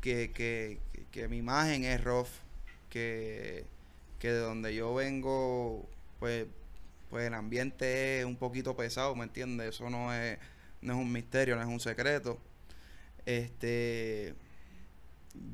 Que, 0.00 0.32
que, 0.32 0.80
que- 1.10 1.28
mi 1.28 1.38
imagen 1.38 1.84
es 1.84 2.02
rough, 2.02 2.28
que, 2.88 3.66
que 4.18 4.32
de 4.32 4.38
donde 4.40 4.74
yo 4.74 4.94
vengo, 4.94 5.86
pues, 6.18 6.46
pues 7.10 7.26
el 7.28 7.34
ambiente 7.34 8.20
es 8.20 8.26
un 8.26 8.36
poquito 8.36 8.76
pesado, 8.76 9.14
¿me 9.16 9.24
entiendes? 9.24 9.70
Eso 9.76 9.90
no 9.90 10.14
es, 10.14 10.38
no 10.82 10.94
es 10.94 10.98
un 11.00 11.12
misterio, 11.12 11.56
no 11.56 11.62
es 11.62 11.68
un 11.68 11.80
secreto. 11.80 12.38
Este, 13.26 14.34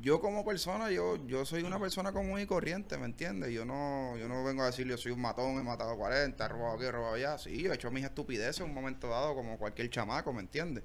yo 0.00 0.20
como 0.20 0.44
persona, 0.44 0.90
yo, 0.90 1.16
yo 1.26 1.44
soy 1.44 1.62
una 1.62 1.78
persona 1.78 2.12
común 2.12 2.40
y 2.40 2.46
corriente, 2.46 2.96
¿me 2.96 3.04
entiendes? 3.06 3.52
Yo 3.52 3.64
no, 3.64 4.16
yo 4.16 4.26
no 4.28 4.42
vengo 4.44 4.62
a 4.62 4.66
decir 4.66 4.86
yo 4.86 4.96
soy 4.96 5.12
un 5.12 5.20
matón, 5.20 5.58
he 5.58 5.62
matado 5.62 5.90
a 5.92 5.96
40, 5.96 6.46
he 6.46 6.48
robado 6.48 6.76
aquí, 6.76 6.84
he 6.86 6.92
robado 6.92 7.14
allá. 7.14 7.38
Sí, 7.38 7.66
he 7.66 7.74
hecho 7.74 7.90
mis 7.90 8.04
estupideces 8.04 8.60
en 8.60 8.66
un 8.68 8.74
momento 8.74 9.08
dado, 9.08 9.34
como 9.34 9.58
cualquier 9.58 9.90
chamaco, 9.90 10.32
¿me 10.32 10.40
entiendes? 10.40 10.82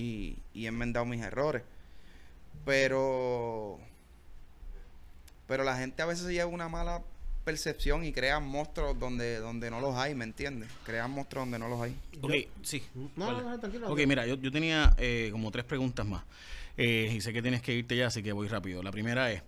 Y, 0.00 0.36
y 0.54 0.64
he 0.64 0.68
enmendado 0.68 1.04
mis 1.06 1.20
errores. 1.22 1.62
Pero, 2.64 3.78
pero 5.46 5.64
la 5.64 5.76
gente 5.76 6.02
a 6.02 6.06
veces 6.06 6.28
lleva 6.28 6.46
una 6.46 6.68
mala 6.68 7.02
percepción 7.44 8.04
y 8.04 8.12
crean 8.12 8.46
monstruos 8.46 8.98
donde, 8.98 9.38
donde 9.38 9.70
no 9.70 9.80
los 9.80 9.96
hay, 9.96 10.14
¿me 10.14 10.24
entiendes? 10.24 10.68
Crean 10.84 11.10
monstruos 11.10 11.44
donde 11.46 11.58
no 11.58 11.68
los 11.68 11.80
hay. 11.80 11.96
Ok, 12.20 12.32
sí. 12.62 12.82
No, 12.94 13.24
¿Cuál? 13.26 13.38
no, 13.38 13.50
no, 13.50 13.58
tranquilo. 13.58 13.90
Ok, 13.90 14.00
mira, 14.06 14.26
yo, 14.26 14.34
yo 14.36 14.52
tenía 14.52 14.94
eh, 14.98 15.30
como 15.32 15.50
tres 15.50 15.64
preguntas 15.64 16.04
más. 16.06 16.22
Eh, 16.76 17.12
y 17.16 17.20
sé 17.20 17.32
que 17.32 17.40
tienes 17.42 17.62
que 17.62 17.74
irte 17.74 17.96
ya, 17.96 18.08
así 18.08 18.22
que 18.22 18.32
voy 18.32 18.48
rápido. 18.48 18.82
La 18.82 18.92
primera 18.92 19.32
es, 19.32 19.42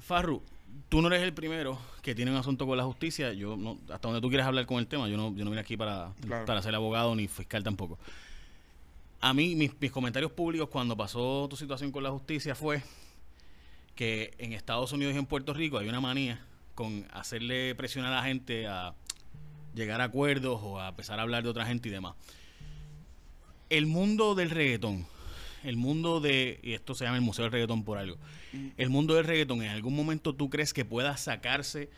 Farru, 0.00 0.42
tú 0.88 1.00
no 1.00 1.08
eres 1.08 1.22
el 1.22 1.32
primero 1.32 1.78
que 2.02 2.14
tiene 2.14 2.32
un 2.32 2.36
asunto 2.36 2.66
con 2.66 2.76
la 2.76 2.84
justicia. 2.84 3.32
Yo 3.32 3.56
no, 3.56 3.78
hasta 3.90 4.08
donde 4.08 4.20
tú 4.20 4.28
quieras 4.28 4.46
hablar 4.48 4.66
con 4.66 4.78
el 4.78 4.86
tema, 4.88 5.08
yo 5.08 5.16
no, 5.16 5.32
yo 5.36 5.44
no 5.44 5.50
vine 5.50 5.60
aquí 5.60 5.76
para, 5.76 6.12
Claro. 6.26 6.44
para 6.44 6.60
ser 6.62 6.74
abogado 6.74 7.14
ni 7.14 7.28
fiscal 7.28 7.62
tampoco. 7.62 7.98
A 9.24 9.32
mí, 9.32 9.56
mis, 9.56 9.70
mis 9.80 9.90
comentarios 9.90 10.32
públicos 10.32 10.68
cuando 10.68 10.98
pasó 10.98 11.46
tu 11.48 11.56
situación 11.56 11.90
con 11.90 12.02
la 12.02 12.10
justicia 12.10 12.54
fue 12.54 12.82
que 13.94 14.34
en 14.36 14.52
Estados 14.52 14.92
Unidos 14.92 15.14
y 15.14 15.16
en 15.16 15.24
Puerto 15.24 15.54
Rico 15.54 15.78
hay 15.78 15.88
una 15.88 15.98
manía 15.98 16.44
con 16.74 17.06
hacerle 17.10 17.74
presión 17.74 18.04
a 18.04 18.10
la 18.10 18.22
gente 18.22 18.66
a 18.66 18.94
llegar 19.74 20.02
a 20.02 20.04
acuerdos 20.04 20.60
o 20.62 20.78
a 20.78 20.90
empezar 20.90 21.18
a 21.18 21.22
hablar 21.22 21.42
de 21.42 21.48
otra 21.48 21.64
gente 21.64 21.88
y 21.88 21.92
demás. 21.92 22.16
El 23.70 23.86
mundo 23.86 24.34
del 24.34 24.50
reggaetón, 24.50 25.06
el 25.62 25.78
mundo 25.78 26.20
de, 26.20 26.60
y 26.62 26.74
esto 26.74 26.94
se 26.94 27.06
llama 27.06 27.16
el 27.16 27.22
Museo 27.22 27.44
del 27.44 27.52
Reggaetón 27.52 27.82
por 27.82 27.96
algo, 27.96 28.18
el 28.76 28.90
mundo 28.90 29.14
del 29.14 29.24
reggaetón, 29.24 29.62
¿en 29.62 29.70
algún 29.70 29.96
momento 29.96 30.34
tú 30.34 30.50
crees 30.50 30.74
que 30.74 30.84
pueda 30.84 31.16
sacarse 31.16 31.88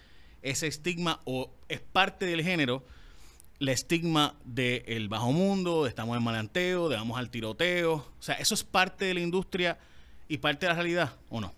ese 0.42 0.68
estigma 0.68 1.22
o 1.24 1.50
es 1.68 1.80
parte 1.80 2.24
del 2.24 2.44
género 2.44 2.84
el 3.60 3.68
estigma 3.68 4.34
del 4.44 5.08
bajo 5.08 5.32
mundo, 5.32 5.84
de 5.84 5.88
estamos 5.88 6.16
en 6.16 6.22
malanteo, 6.22 6.88
de 6.88 6.96
vamos 6.96 7.18
al 7.18 7.30
tiroteo? 7.30 7.94
O 7.94 8.22
sea, 8.22 8.34
¿eso 8.36 8.54
es 8.54 8.64
parte 8.64 9.04
de 9.06 9.14
la 9.14 9.20
industria 9.20 9.78
y 10.28 10.38
parte 10.38 10.66
de 10.66 10.70
la 10.70 10.74
realidad 10.76 11.12
o 11.30 11.40
no? 11.40 11.52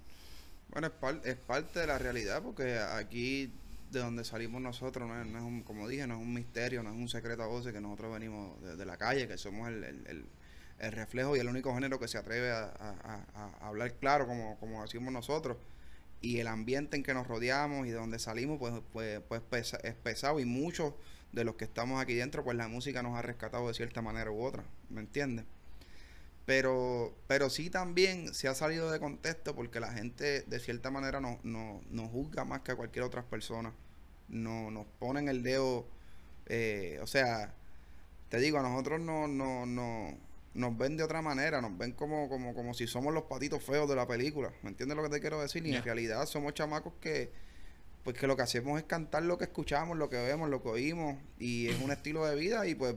Bueno, 0.71 0.89
es, 0.89 0.93
par- 0.93 1.21
es 1.25 1.37
parte 1.37 1.81
de 1.81 1.87
la 1.87 1.99
realidad 1.99 2.43
porque 2.43 2.79
aquí 2.79 3.51
de 3.91 4.01
donde 4.01 4.23
salimos 4.25 4.61
nosotros 4.61 5.09
no 5.09 5.19
es, 5.21 5.43
un, 5.43 5.63
como 5.63 5.89
dije, 5.89 6.07
no 6.07 6.15
es 6.15 6.21
un 6.21 6.35
misterio, 6.35 6.83
no 6.83 6.91
es 6.91 6.97
un 6.97 7.09
secreto 7.09 7.43
a 7.43 7.47
voces 7.47 7.73
que 7.73 7.81
nosotros 7.81 8.13
venimos 8.13 8.61
de, 8.63 8.77
de 8.77 8.87
la 8.87 8.97
calle, 8.99 9.27
que 9.27 9.39
somos 9.39 9.69
el, 9.69 9.83
el- 9.85 10.07
el- 10.07 10.27
reflejo 10.93 11.37
y 11.37 11.41
el 11.41 11.49
único 11.49 11.75
género 11.75 11.99
que 11.99 12.07
se 12.07 12.19
atreve 12.19 12.53
a, 12.53 13.27
hablar 13.63 13.95
claro 13.95 14.29
como, 14.29 14.57
como 14.61 14.81
decimos 14.83 15.13
nosotros. 15.13 15.57
Y 16.21 16.39
el 16.39 16.47
ambiente 16.47 16.97
en 16.97 17.03
que 17.03 17.15
nos 17.15 17.27
rodeamos 17.27 17.87
y 17.87 17.91
de 17.91 17.97
donde 17.97 18.21
salimos, 18.21 18.59
pues, 18.61 18.75
pues, 18.93 19.21
pues 19.49 19.75
es 19.83 19.95
pesado 19.95 20.39
y 20.39 20.45
muchos 20.45 20.95
de 21.33 21.45
los 21.45 21.57
que 21.57 21.65
estamos 21.65 22.01
aquí 22.01 22.15
dentro, 22.15 22.45
pues 22.45 22.57
la 22.57 22.69
música 22.69 23.03
nos 23.03 23.17
ha 23.17 23.23
rescatado 23.23 23.69
de 23.69 23.75
cierta 23.75 24.03
manera 24.03 24.31
u 24.31 24.43
otra, 24.43 24.65
¿me 24.89 25.01
entiendes? 25.01 25.45
Pero, 26.47 27.15
pero 27.27 27.51
sí 27.51 27.69
también 27.69 28.33
se 28.33 28.49
ha 28.49 28.55
salido 28.55 28.91
de 28.91 28.99
contexto 28.99 29.55
porque 29.55 29.81
la 29.81 29.93
gente 29.93 30.43
de 30.43 30.59
cierta 30.61 30.91
manera 30.91 31.21
nos 31.21 31.45
no, 31.45 31.83
nos 31.91 32.11
juzga 32.11 32.47
más 32.47 32.63
que 32.63 32.73
a 32.73 32.77
cualquier 32.77 33.05
otra 33.05 33.23
persona. 33.23 33.75
No, 34.29 34.71
nos 34.71 34.87
ponen 34.99 35.29
el 35.29 35.43
dedo, 35.43 35.87
eh, 36.47 37.01
o 37.03 37.07
sea, 37.07 37.55
te 38.31 38.39
digo, 38.39 38.59
a 38.59 38.63
nosotros 38.63 38.99
no, 39.01 39.29
no, 39.29 39.67
no, 39.67 40.17
nos 40.55 40.79
ven 40.79 40.97
de 40.97 41.03
otra 41.03 41.21
manera, 41.21 41.61
nos 41.61 41.77
ven 41.77 41.93
como, 41.93 42.31
como, 42.31 42.55
como 42.55 42.73
si 42.73 42.87
somos 42.87 43.13
los 43.13 43.25
patitos 43.25 43.63
feos 43.63 43.89
de 43.89 43.97
la 43.97 44.07
película. 44.07 44.51
¿Me 44.63 44.71
entiendes 44.71 44.97
lo 44.97 45.03
que 45.03 45.11
te 45.11 45.21
quiero 45.21 45.41
decir? 45.43 45.67
Y 45.67 45.77
en 45.77 45.83
realidad 45.83 46.25
somos 46.27 46.55
chamacos 46.55 46.95
que, 47.01 47.31
pues 48.09 48.17
que 48.19 48.27
lo 48.27 48.37
que 48.37 48.43
hacemos 48.43 48.79
es 48.79 48.87
cantar 48.87 49.23
lo 49.25 49.37
que 49.37 49.45
escuchamos, 49.45 49.99
lo 49.99 50.09
que 50.09 50.17
vemos, 50.17 50.49
lo 50.49 50.63
que 50.63 50.71
oímos, 50.71 51.19
y 51.39 51.67
es 51.67 51.79
un 51.79 51.91
estilo 51.91 52.25
de 52.25 52.37
vida 52.37 52.67
y 52.67 52.75
pues, 52.75 52.95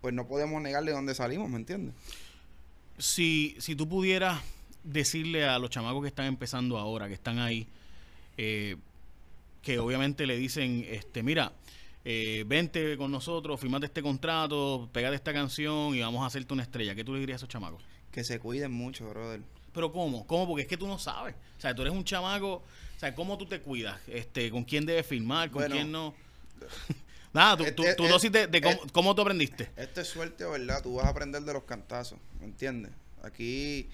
pues 0.00 0.14
no 0.14 0.26
podemos 0.26 0.62
negarle 0.62 0.92
dónde 0.92 1.14
salimos, 1.14 1.50
¿me 1.50 1.56
entiendes? 1.58 1.94
si, 2.96 3.54
si 3.58 3.76
tú 3.76 3.86
pudieras 3.86 4.40
decirle 4.82 5.44
a 5.44 5.58
los 5.58 5.68
chamacos 5.68 6.00
que 6.00 6.08
están 6.08 6.24
empezando 6.24 6.78
ahora, 6.78 7.06
que 7.06 7.12
están 7.12 7.38
ahí, 7.38 7.66
eh, 8.38 8.76
que 9.60 9.78
obviamente 9.78 10.26
le 10.26 10.38
dicen, 10.38 10.86
este, 10.88 11.22
mira, 11.22 11.52
eh, 12.06 12.44
vente 12.46 12.96
con 12.96 13.12
nosotros, 13.12 13.60
firmate 13.60 13.84
este 13.84 14.00
contrato, 14.00 14.88
pégate 14.90 15.16
esta 15.16 15.34
canción 15.34 15.94
y 15.94 16.00
vamos 16.00 16.22
a 16.22 16.28
hacerte 16.28 16.54
una 16.54 16.62
estrella. 16.62 16.94
¿Qué 16.94 17.04
tú 17.04 17.12
le 17.12 17.20
dirías 17.20 17.34
a 17.34 17.40
esos 17.40 17.50
chamacos? 17.50 17.84
Que 18.10 18.24
se 18.24 18.38
cuiden 18.38 18.72
mucho, 18.72 19.06
brother. 19.10 19.42
Pero 19.74 19.92
¿cómo? 19.92 20.26
¿Cómo? 20.26 20.46
Porque 20.46 20.62
es 20.62 20.66
que 20.66 20.78
tú 20.78 20.86
no 20.86 20.98
sabes. 20.98 21.34
O 21.58 21.60
sea, 21.60 21.74
tú 21.74 21.82
eres 21.82 21.92
un 21.92 22.04
chamaco, 22.04 22.62
o 22.96 22.98
sea, 22.98 23.14
¿cómo 23.14 23.36
tú 23.36 23.46
te 23.46 23.60
cuidas? 23.60 24.00
Este, 24.06 24.50
¿Con 24.50 24.64
quién 24.64 24.86
debes 24.86 25.06
firmar? 25.06 25.50
¿Con 25.50 25.62
Bueno. 25.62 25.74
quién 25.74 25.92
no? 25.92 26.14
Nada, 27.32 27.56
tu, 27.58 27.64
tu, 27.72 27.84
Eh, 27.84 27.94
tu 27.94 28.06
dosis 28.08 28.32
de, 28.32 28.46
de 28.46 28.60
cómo, 28.62 28.74
eh. 28.74 28.88
cómo 28.92 29.14
tú 29.14 29.22
aprendiste. 29.22 29.70
Esto 29.76 30.00
es 30.00 30.08
suerte, 30.08 30.44
¿verdad? 30.46 30.82
Tú 30.82 30.94
vas 30.94 31.06
a 31.06 31.10
aprender 31.10 31.42
de 31.42 31.52
los 31.52 31.64
cantazos, 31.64 32.18
¿me 32.40 32.46
entiendes? 32.46 32.92
Aquí, 33.22 33.88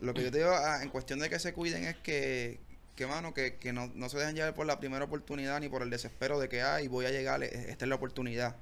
lo 0.00 0.12
que 0.14 0.24
yo 0.24 0.30
te 0.32 0.38
digo 0.38 0.50
ah, 0.50 0.82
en 0.82 0.88
cuestión 0.88 1.20
de 1.20 1.30
que 1.30 1.38
se 1.38 1.52
cuiden 1.52 1.84
es 1.84 1.96
que, 1.98 2.58
que 2.96 3.06
mano, 3.06 3.32
que, 3.34 3.56
que 3.56 3.72
no, 3.72 3.90
no 3.94 4.08
se 4.08 4.18
dejen 4.18 4.34
llevar 4.34 4.54
por 4.54 4.66
la 4.66 4.80
primera 4.80 5.04
oportunidad 5.04 5.60
ni 5.60 5.68
por 5.68 5.82
el 5.82 5.90
desespero 5.90 6.40
de 6.40 6.48
que, 6.48 6.62
ay, 6.62 6.88
voy 6.88 7.06
a 7.06 7.10
llegar, 7.10 7.42
eh, 7.44 7.66
esta 7.68 7.84
es 7.84 7.88
la 7.88 7.94
oportunidad. 7.94 8.56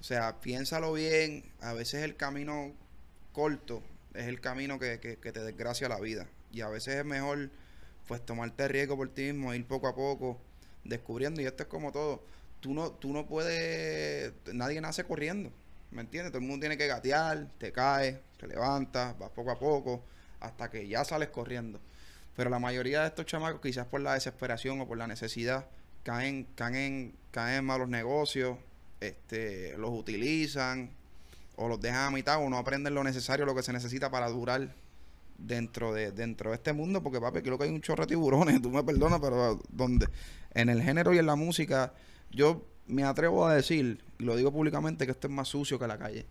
O 0.00 0.04
sea, 0.04 0.40
piénsalo 0.40 0.94
bien, 0.94 1.44
a 1.60 1.74
veces 1.74 2.02
el 2.02 2.16
camino 2.16 2.72
corto 3.32 3.82
es 4.14 4.26
el 4.26 4.40
camino 4.40 4.78
que, 4.78 4.98
que, 4.98 5.18
que 5.18 5.32
te 5.32 5.40
desgracia 5.40 5.88
la 5.90 6.00
vida. 6.00 6.26
Y 6.52 6.62
a 6.62 6.68
veces 6.68 6.94
es 6.96 7.04
mejor, 7.04 7.50
pues, 8.10 8.26
tomarte 8.26 8.66
riesgo 8.66 8.96
por 8.96 9.08
ti 9.14 9.32
mismo, 9.32 9.54
ir 9.54 9.64
poco 9.64 9.86
a 9.86 9.94
poco, 9.94 10.36
descubriendo, 10.82 11.40
y 11.40 11.44
esto 11.44 11.62
es 11.62 11.68
como 11.68 11.92
todo. 11.92 12.24
Tú 12.58 12.74
no, 12.74 12.90
tú 12.90 13.12
no 13.12 13.24
puedes, 13.24 14.32
nadie 14.52 14.80
nace 14.80 15.04
corriendo, 15.04 15.52
¿me 15.92 16.00
entiendes? 16.00 16.32
Todo 16.32 16.42
el 16.42 16.48
mundo 16.48 16.64
tiene 16.64 16.76
que 16.76 16.88
gatear, 16.88 17.46
te 17.58 17.70
caes, 17.70 18.16
te 18.36 18.48
levantas, 18.48 19.16
vas 19.16 19.30
poco 19.30 19.52
a 19.52 19.58
poco, 19.60 20.02
hasta 20.40 20.68
que 20.68 20.88
ya 20.88 21.04
sales 21.04 21.28
corriendo. 21.28 21.80
Pero 22.34 22.50
la 22.50 22.58
mayoría 22.58 23.02
de 23.02 23.06
estos 23.06 23.26
chamacos, 23.26 23.60
quizás 23.60 23.86
por 23.86 24.00
la 24.00 24.14
desesperación 24.14 24.80
o 24.80 24.88
por 24.88 24.98
la 24.98 25.06
necesidad, 25.06 25.68
caen, 26.02 26.48
caen, 26.56 26.74
en, 26.74 27.14
caen 27.30 27.58
en 27.58 27.64
malos 27.64 27.88
negocios, 27.88 28.58
este, 28.98 29.78
los 29.78 29.92
utilizan, 29.92 30.90
o 31.54 31.68
los 31.68 31.80
dejan 31.80 32.08
a 32.08 32.10
mitad, 32.10 32.44
o 32.44 32.50
no 32.50 32.58
aprenden 32.58 32.92
lo 32.92 33.04
necesario, 33.04 33.46
lo 33.46 33.54
que 33.54 33.62
se 33.62 33.72
necesita 33.72 34.10
para 34.10 34.28
durar 34.28 34.74
dentro 35.40 35.92
de 35.92 36.12
dentro 36.12 36.50
de 36.50 36.56
este 36.56 36.72
mundo, 36.72 37.02
porque 37.02 37.20
papi, 37.20 37.42
creo 37.42 37.58
que 37.58 37.64
hay 37.64 37.70
un 37.70 37.80
chorro 37.80 38.04
de 38.04 38.08
tiburones, 38.08 38.60
tú 38.62 38.70
me 38.70 38.82
perdonas, 38.84 39.20
pero 39.20 39.60
donde 39.70 40.06
en 40.54 40.68
el 40.68 40.82
género 40.82 41.12
y 41.14 41.18
en 41.18 41.26
la 41.26 41.36
música, 41.36 41.92
yo 42.30 42.66
me 42.86 43.04
atrevo 43.04 43.46
a 43.46 43.54
decir, 43.54 44.02
y 44.18 44.24
lo 44.24 44.36
digo 44.36 44.52
públicamente, 44.52 45.06
que 45.06 45.12
esto 45.12 45.26
es 45.28 45.32
más 45.32 45.48
sucio 45.48 45.78
que 45.78 45.86
la 45.86 45.98
calle. 45.98 46.26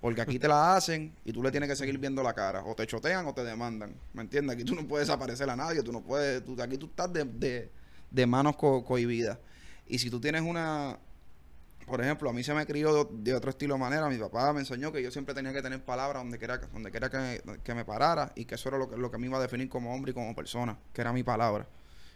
Porque 0.00 0.20
aquí 0.20 0.38
te 0.38 0.46
la 0.46 0.76
hacen 0.76 1.12
y 1.24 1.32
tú 1.32 1.42
le 1.42 1.50
tienes 1.50 1.68
que 1.68 1.74
seguir 1.74 1.98
viendo 1.98 2.22
la 2.22 2.32
cara. 2.32 2.62
O 2.64 2.74
te 2.76 2.86
chotean 2.86 3.26
o 3.26 3.34
te 3.34 3.42
demandan. 3.42 3.92
¿Me 4.14 4.22
entiendes? 4.22 4.54
Aquí 4.54 4.64
tú 4.64 4.76
no 4.76 4.86
puedes 4.86 5.08
desaparecer 5.08 5.50
a 5.50 5.56
nadie. 5.56 5.82
Tú 5.82 5.90
no 5.92 6.02
puedes. 6.02 6.44
Tú, 6.44 6.56
aquí 6.62 6.78
tú 6.78 6.86
estás 6.86 7.12
de, 7.12 7.24
de, 7.24 7.68
de 8.08 8.26
manos 8.26 8.54
co- 8.56 8.84
cohibidas. 8.84 9.38
Y 9.88 9.98
si 9.98 10.08
tú 10.08 10.20
tienes 10.20 10.42
una. 10.42 10.96
Por 11.88 12.00
ejemplo, 12.00 12.30
a 12.30 12.32
mí 12.32 12.44
se 12.44 12.54
me 12.54 12.64
crió 12.66 13.08
de, 13.10 13.34
otro 13.34 13.50
estilo 13.50 13.74
de 13.74 13.80
manera. 13.80 14.08
Mi 14.08 14.18
papá 14.18 14.52
me 14.52 14.60
enseñó 14.60 14.92
que 14.92 15.02
yo 15.02 15.10
siempre 15.10 15.34
tenía 15.34 15.52
que 15.52 15.62
tener 15.62 15.82
palabras 15.84 16.22
donde 16.22 16.38
quiera, 16.38 16.58
donde 16.58 16.90
quiera 16.90 17.10
que, 17.10 17.42
que 17.64 17.74
me 17.74 17.84
parara. 17.84 18.32
Y 18.36 18.44
que 18.44 18.54
eso 18.56 18.68
era 18.68 18.78
lo 18.78 18.88
que, 18.88 18.96
lo 18.96 19.10
que 19.10 19.18
me 19.18 19.26
iba 19.26 19.38
a 19.38 19.40
definir 19.42 19.68
como 19.68 19.94
hombre 19.94 20.10
y 20.12 20.14
como 20.14 20.34
persona. 20.34 20.78
Que 20.92 21.00
era 21.00 21.12
mi 21.12 21.22
palabra. 21.22 21.66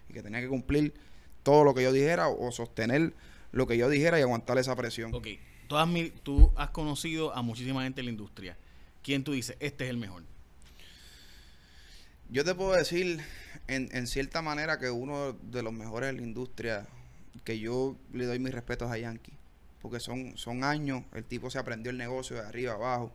Y 0.09 0.13
que 0.13 0.23
tenía 0.23 0.41
que 0.41 0.49
cumplir 0.49 0.95
todo 1.43 1.65
lo 1.65 1.75
que 1.75 1.83
yo 1.83 1.93
dijera 1.93 2.29
o 2.29 2.53
sostener 2.53 3.15
lo 3.51 3.67
que 3.67 3.77
yo 3.77 3.89
dijera 3.89 4.19
y 4.19 4.23
aguantar 4.23 4.59
esa 4.59 4.77
presión. 4.77 5.13
Ok, 5.15 5.27
tú 5.69 5.77
has, 5.77 5.89
mi- 5.89 6.11
tú 6.11 6.53
has 6.57 6.71
conocido 6.71 7.35
a 7.35 7.43
muchísima 7.43 7.83
gente 7.83 8.01
en 8.01 8.07
la 8.07 8.13
industria. 8.13 8.57
¿Quién 9.03 9.25
tú 9.25 9.33
dices, 9.33 9.57
este 9.61 9.85
es 9.85 9.91
el 9.91 9.97
mejor? 9.97 10.23
Yo 12.31 12.45
te 12.45 12.55
puedo 12.55 12.73
decir, 12.73 13.21
en, 13.69 13.89
en 13.93 14.07
cierta 14.07 14.41
manera, 14.41 14.79
que 14.79 14.91
uno 14.91 15.33
de 15.33 15.63
los 15.63 15.73
mejores 15.73 16.09
de 16.13 16.21
la 16.21 16.23
industria, 16.27 16.87
que 17.45 17.59
yo 17.59 17.97
le 18.13 18.25
doy 18.25 18.39
mis 18.39 18.55
respetos 18.55 18.91
a 18.91 18.97
Yankee, 18.97 19.33
porque 19.83 20.01
son, 20.01 20.37
son 20.39 20.65
años, 20.65 21.03
el 21.13 21.25
tipo 21.25 21.51
se 21.51 21.59
aprendió 21.59 21.91
el 21.91 21.99
negocio 21.99 22.37
de 22.37 22.43
arriba 22.47 22.75
abajo, 22.75 23.11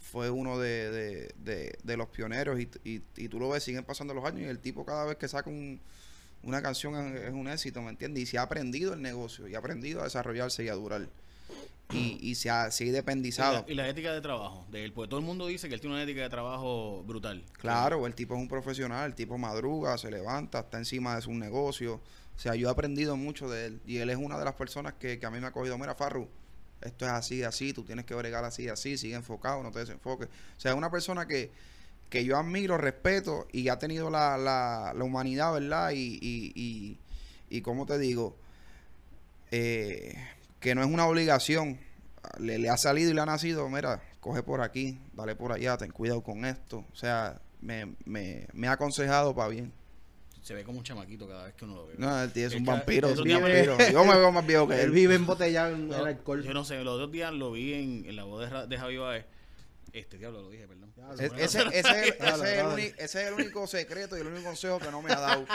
fue 0.00 0.30
uno 0.30 0.58
de, 0.58 0.90
de, 0.90 1.34
de- 1.44 1.78
de 1.82 1.96
los 1.96 2.08
pioneros 2.08 2.58
y, 2.58 2.68
y, 2.84 3.02
y 3.16 3.28
tú 3.28 3.38
lo 3.38 3.48
ves, 3.50 3.62
siguen 3.64 3.84
pasando 3.84 4.14
los 4.14 4.24
años 4.24 4.42
y 4.42 4.44
el 4.44 4.58
tipo 4.58 4.84
cada 4.86 5.04
vez 5.04 5.16
que 5.16 5.28
saca 5.28 5.50
un- 5.50 5.80
una 6.42 6.62
canción 6.62 6.94
es, 7.16 7.22
es 7.24 7.32
un 7.32 7.48
éxito, 7.48 7.82
¿me 7.82 7.90
entiendes? 7.90 8.22
Y 8.22 8.26
se 8.26 8.38
ha 8.38 8.42
aprendido 8.42 8.94
el 8.94 9.02
negocio 9.02 9.48
y 9.48 9.54
ha 9.54 9.58
aprendido 9.58 10.00
a 10.00 10.04
desarrollarse 10.04 10.64
y 10.64 10.68
a 10.68 10.74
durar. 10.74 11.08
Y, 11.92 12.18
y 12.20 12.34
se 12.34 12.50
ha, 12.50 12.70
se 12.72 12.82
ha 12.82 12.86
Y 12.86 12.90
independizado. 12.90 13.64
la, 13.66 13.72
y 13.72 13.74
la 13.76 13.88
ética 13.88 14.12
de 14.12 14.20
trabajo 14.20 14.66
de 14.72 14.84
él, 14.84 14.92
porque 14.92 15.08
todo 15.08 15.20
el 15.20 15.26
mundo 15.26 15.46
dice 15.46 15.68
que 15.68 15.74
él 15.74 15.80
tiene 15.80 15.94
una 15.94 16.02
ética 16.02 16.22
de 16.22 16.28
trabajo 16.28 17.04
brutal. 17.06 17.44
Claro, 17.58 18.06
el 18.06 18.14
tipo 18.14 18.34
es 18.34 18.40
un 18.40 18.48
profesional, 18.48 19.06
el 19.10 19.14
tipo 19.14 19.38
madruga, 19.38 19.96
se 19.96 20.10
levanta, 20.10 20.60
está 20.60 20.78
encima 20.78 21.14
de 21.16 21.22
su 21.22 21.32
negocio. 21.32 22.00
O 22.36 22.38
sea, 22.38 22.54
yo 22.54 22.68
he 22.68 22.70
aprendido 22.70 23.16
mucho 23.16 23.48
de 23.48 23.66
él. 23.66 23.80
Y 23.86 23.98
él 23.98 24.10
es 24.10 24.16
una 24.16 24.38
de 24.38 24.44
las 24.44 24.54
personas 24.54 24.94
que, 24.94 25.18
que 25.18 25.26
a 25.26 25.30
mí 25.30 25.40
me 25.40 25.46
ha 25.46 25.52
cogido, 25.52 25.78
mira, 25.78 25.94
Farru, 25.94 26.28
esto 26.82 27.06
es 27.06 27.12
así, 27.12 27.42
así, 27.42 27.72
tú 27.72 27.84
tienes 27.84 28.04
que 28.04 28.14
bregar 28.14 28.44
así, 28.44 28.68
así, 28.68 28.98
sigue 28.98 29.14
enfocado, 29.14 29.62
no 29.62 29.70
te 29.70 29.80
desenfoques. 29.80 30.28
O 30.28 30.60
sea, 30.60 30.72
es 30.72 30.76
una 30.76 30.90
persona 30.90 31.26
que, 31.26 31.50
que 32.10 32.24
yo 32.24 32.36
admiro, 32.36 32.76
respeto 32.76 33.48
y 33.52 33.68
ha 33.68 33.78
tenido 33.78 34.10
la, 34.10 34.36
la, 34.36 34.92
la 34.94 35.04
humanidad, 35.04 35.54
¿verdad? 35.54 35.90
Y, 35.92 36.18
y, 36.20 36.52
y, 36.54 36.98
y 37.48 37.60
¿cómo 37.62 37.86
te 37.86 37.98
digo? 37.98 38.36
Eh, 39.50 40.14
que 40.60 40.74
no 40.74 40.82
es 40.82 40.88
una 40.88 41.06
obligación. 41.06 41.78
Le, 42.38 42.58
le 42.58 42.68
ha 42.68 42.76
salido 42.76 43.10
y 43.10 43.14
le 43.14 43.20
ha 43.20 43.26
nacido, 43.26 43.68
mira, 43.68 44.02
coge 44.20 44.42
por 44.42 44.60
aquí, 44.60 45.00
dale 45.14 45.36
por 45.36 45.52
allá, 45.52 45.76
ten 45.76 45.92
cuidado 45.92 46.22
con 46.22 46.44
esto. 46.44 46.84
O 46.92 46.96
sea, 46.96 47.40
me, 47.60 47.94
me, 48.04 48.46
me 48.52 48.68
ha 48.68 48.72
aconsejado 48.72 49.34
para 49.34 49.48
bien. 49.48 49.72
Se 50.46 50.54
ve 50.54 50.62
como 50.62 50.78
un 50.78 50.84
chamaquito 50.84 51.26
cada 51.26 51.42
vez 51.46 51.54
que 51.54 51.64
uno 51.64 51.74
lo 51.74 51.86
ve. 51.88 51.94
No, 51.98 52.22
el 52.22 52.30
tío 52.30 52.46
es 52.46 52.52
Es 52.52 52.58
un 52.60 52.64
vampiro, 52.64 53.08
es 53.08 53.18
un 53.18 53.28
vampiro. 53.28 53.76
Yo 53.90 54.04
me 54.04 54.16
veo 54.16 54.30
más 54.30 54.46
viejo 54.46 54.68
que 54.68 54.74
Él 54.76 54.80
él. 54.82 54.90
vive 54.92 55.16
embotellado 55.16 55.74
en 55.74 55.88
No, 55.88 55.96
el 55.96 56.06
alcohol. 56.06 56.44
Yo 56.44 56.54
no 56.54 56.64
sé, 56.64 56.84
los 56.84 57.00
dos 57.00 57.10
días 57.10 57.32
lo 57.32 57.50
vi 57.50 57.74
en, 57.74 58.04
en 58.08 58.14
la 58.14 58.22
voz 58.22 58.42
de, 58.42 58.50
Ra- 58.50 58.64
de 58.68 58.78
Javi 58.78 58.96
Baez. 58.96 59.24
Este 59.92 60.18
diablo 60.18 60.42
lo 60.42 60.50
dije, 60.50 60.68
perdón. 60.68 60.92
Ya, 60.96 61.02
Es- 61.24 61.30
bueno. 61.30 61.42
ese, 61.44 61.62
ese- 61.62 61.78
ese 61.80 62.16
Dale, 62.20 62.44
es 62.44 62.50
el 62.50 62.56
dale. 62.58 62.74
uni- 62.74 62.92
ese 62.96 63.02
es 63.22 63.26
el 63.28 63.34
único 63.34 63.66
secreto 63.66 64.16
y 64.16 64.20
el 64.20 64.28
único 64.28 64.44
consejo 64.44 64.78
que 64.78 64.90
no 64.92 65.02
me 65.02 65.10
ha 65.12 65.18
dado. 65.18 65.46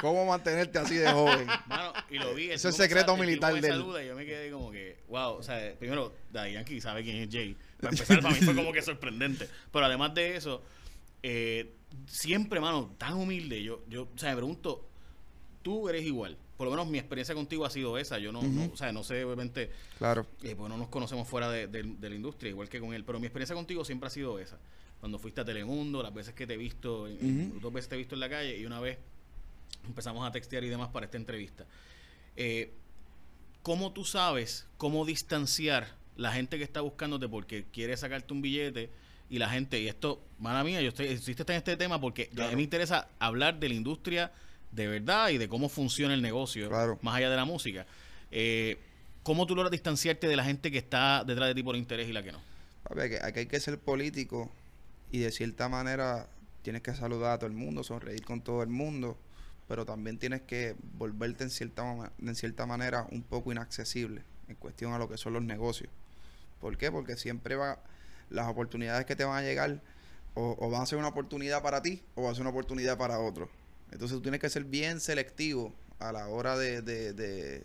¿Cómo 0.00 0.26
mantenerte 0.26 0.78
así 0.80 0.96
de 0.96 1.08
joven? 1.12 1.46
Mano, 1.68 1.92
y 2.10 2.18
lo 2.18 2.34
vi. 2.34 2.46
el 2.46 2.52
Eso 2.52 2.68
es 2.70 2.74
secreto 2.76 3.12
el 3.12 3.16
tipo 3.16 3.24
militar 3.24 3.52
de 3.52 3.58
él. 3.60 3.64
saluda 3.74 4.02
y 4.02 4.08
yo 4.08 4.16
me 4.16 4.26
quedé 4.26 4.50
como 4.50 4.72
que, 4.72 4.98
wow, 5.08 5.34
o 5.34 5.42
sea, 5.44 5.72
primero, 5.78 6.12
Daddy 6.32 6.54
Yankee 6.54 6.80
sabe 6.80 7.04
quién 7.04 7.16
es 7.18 7.28
Jay. 7.30 7.56
Para 7.80 7.92
empezar, 7.92 8.20
para 8.20 8.34
mí 8.34 8.40
fue 8.40 8.56
como 8.56 8.72
que 8.72 8.82
sorprendente. 8.82 9.48
Pero 9.72 9.84
además 9.84 10.14
de 10.14 10.34
eso, 10.36 10.62
eh, 11.22 11.74
siempre, 12.06 12.60
mano, 12.60 12.94
tan 12.98 13.14
humilde. 13.14 13.62
Yo, 13.62 13.82
yo, 13.88 14.08
o 14.14 14.18
sea, 14.18 14.30
me 14.30 14.36
pregunto, 14.36 14.86
tú 15.62 15.88
eres 15.88 16.04
igual. 16.04 16.36
Por 16.56 16.66
lo 16.66 16.72
menos 16.72 16.88
mi 16.88 16.98
experiencia 16.98 17.34
contigo 17.34 17.64
ha 17.64 17.70
sido 17.70 17.96
esa. 17.98 18.18
Yo 18.18 18.32
no, 18.32 18.42
no 18.42 18.70
o 18.72 18.76
sea, 18.76 18.92
no 18.92 19.02
sé, 19.02 19.24
obviamente, 19.24 19.70
Claro. 19.98 20.26
eh, 20.42 20.54
porque 20.54 20.68
no 20.70 20.76
nos 20.78 20.88
conocemos 20.88 21.26
fuera 21.26 21.50
de, 21.50 21.66
de- 21.68 21.82
de 21.82 22.08
la 22.10 22.14
industria, 22.14 22.50
igual 22.50 22.68
que 22.68 22.80
con 22.80 22.92
él. 22.92 23.04
Pero 23.04 23.18
mi 23.18 23.26
experiencia 23.26 23.54
contigo 23.56 23.84
siempre 23.84 24.08
ha 24.08 24.10
sido 24.10 24.38
esa. 24.38 24.58
Cuando 25.00 25.18
fuiste 25.18 25.40
a 25.40 25.44
Telemundo, 25.44 26.02
las 26.02 26.12
veces 26.12 26.34
que 26.34 26.46
te 26.46 26.54
he 26.54 26.56
visto, 26.58 27.08
en- 27.08 27.50
Ujú. 27.52 27.60
dos 27.60 27.72
veces 27.72 27.88
te 27.88 27.94
he 27.94 27.98
visto 27.98 28.14
en 28.14 28.20
la 28.20 28.28
calle 28.28 28.58
y 28.58 28.66
una 28.66 28.78
vez 28.80 28.98
empezamos 29.86 30.26
a 30.28 30.30
textear 30.30 30.62
y 30.64 30.68
demás 30.68 30.90
para 30.90 31.06
esta 31.06 31.16
entrevista. 31.16 31.64
Eh, 32.36 32.72
¿Cómo 33.62 33.92
tú 33.92 34.04
sabes 34.04 34.66
cómo 34.78 35.04
distanciar 35.04 35.94
la 36.16 36.32
gente 36.32 36.58
que 36.58 36.64
está 36.64 36.80
buscándote 36.82 37.28
porque 37.28 37.64
quiere 37.72 37.96
sacarte 37.96 38.32
un 38.34 38.42
billete 38.42 38.90
y 39.30 39.38
la 39.38 39.48
gente, 39.48 39.80
y 39.80 39.88
esto, 39.88 40.20
mala 40.38 40.62
mía, 40.64 40.80
yo 40.82 40.88
estoy, 40.88 41.06
existe 41.06 41.42
en 41.52 41.56
este 41.58 41.76
tema 41.76 42.00
porque 42.00 42.28
a 42.38 42.48
mí 42.48 42.56
me 42.56 42.62
interesa 42.62 43.08
hablar 43.18 43.58
de 43.60 43.68
la 43.68 43.74
industria 43.76 44.32
de 44.72 44.86
verdad 44.88 45.30
y 45.30 45.38
de 45.38 45.48
cómo 45.48 45.68
funciona 45.68 46.12
el 46.14 46.20
negocio, 46.20 46.68
Claro. 46.68 46.98
más 47.02 47.14
allá 47.16 47.30
de 47.30 47.36
la 47.36 47.44
música. 47.44 47.86
Eh, 48.30 48.78
¿Cómo 49.22 49.46
tú 49.46 49.54
logras 49.54 49.70
distanciarte 49.70 50.26
de 50.28 50.36
la 50.36 50.44
gente 50.44 50.70
que 50.70 50.78
está 50.78 51.24
detrás 51.24 51.48
de 51.48 51.54
ti 51.54 51.62
por 51.62 51.76
interés 51.76 52.08
y 52.08 52.12
la 52.12 52.22
que 52.22 52.32
no? 52.32 52.40
Papi, 52.84 53.00
aquí, 53.00 53.14
aquí 53.22 53.38
hay 53.40 53.46
que 53.46 53.60
ser 53.60 53.78
político 53.78 54.50
y 55.12 55.18
de 55.18 55.30
cierta 55.30 55.68
manera 55.68 56.28
tienes 56.62 56.82
que 56.82 56.94
saludar 56.94 57.32
a 57.32 57.38
todo 57.38 57.46
el 57.46 57.52
mundo, 57.56 57.84
sonreír 57.84 58.24
con 58.24 58.40
todo 58.40 58.62
el 58.62 58.68
mundo, 58.68 59.16
pero 59.68 59.84
también 59.84 60.18
tienes 60.18 60.42
que 60.42 60.74
volverte 60.94 61.44
en 61.44 61.50
cierta, 61.50 62.10
en 62.20 62.34
cierta 62.34 62.66
manera 62.66 63.06
un 63.10 63.22
poco 63.22 63.52
inaccesible 63.52 64.22
en 64.48 64.56
cuestión 64.56 64.92
a 64.92 64.98
lo 64.98 65.08
que 65.08 65.16
son 65.16 65.34
los 65.34 65.42
negocios. 65.42 65.90
¿Por 66.60 66.76
qué? 66.76 66.90
Porque 66.90 67.16
siempre 67.16 67.54
va, 67.54 67.78
las 68.30 68.48
oportunidades 68.48 69.04
que 69.06 69.14
te 69.16 69.24
van 69.24 69.36
a 69.38 69.42
llegar 69.46 69.80
o, 70.34 70.56
o 70.58 70.70
van 70.70 70.82
a 70.82 70.86
ser 70.86 70.98
una 70.98 71.08
oportunidad 71.08 71.62
para 71.62 71.82
ti 71.82 72.02
o 72.14 72.22
va 72.22 72.30
a 72.30 72.34
ser 72.34 72.42
una 72.42 72.50
oportunidad 72.50 72.96
para 72.96 73.18
otro. 73.18 73.48
Entonces 73.90 74.16
tú 74.16 74.22
tienes 74.22 74.40
que 74.40 74.48
ser 74.48 74.64
bien 74.64 75.00
selectivo 75.00 75.72
a 75.98 76.12
la 76.12 76.28
hora 76.28 76.56
de, 76.56 76.80
de, 76.82 77.12
de- 77.12 77.64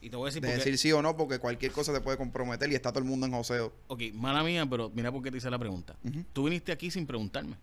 Y 0.00 0.08
te 0.10 0.16
voy 0.16 0.26
a 0.26 0.28
decir 0.28 0.40
de 0.42 0.48
porque, 0.48 0.58
decir 0.58 0.78
sí 0.78 0.90
o 0.92 1.02
no, 1.02 1.16
porque 1.16 1.38
cualquier 1.38 1.72
cosa 1.72 1.92
te 1.92 2.00
puede 2.00 2.16
comprometer 2.16 2.70
y 2.72 2.74
está 2.74 2.90
todo 2.90 3.00
el 3.00 3.04
mundo 3.08 3.26
en 3.26 3.32
joseo. 3.32 3.72
ok, 3.88 4.00
mala 4.14 4.42
mía, 4.42 4.66
pero 4.68 4.90
mira 4.94 5.12
por 5.12 5.22
qué 5.22 5.30
te 5.30 5.36
hice 5.36 5.50
la 5.50 5.58
pregunta. 5.58 5.94
Tú 6.32 6.44
viniste 6.44 6.72
aquí 6.72 6.90
sin 6.90 7.06
preguntarme. 7.06 7.56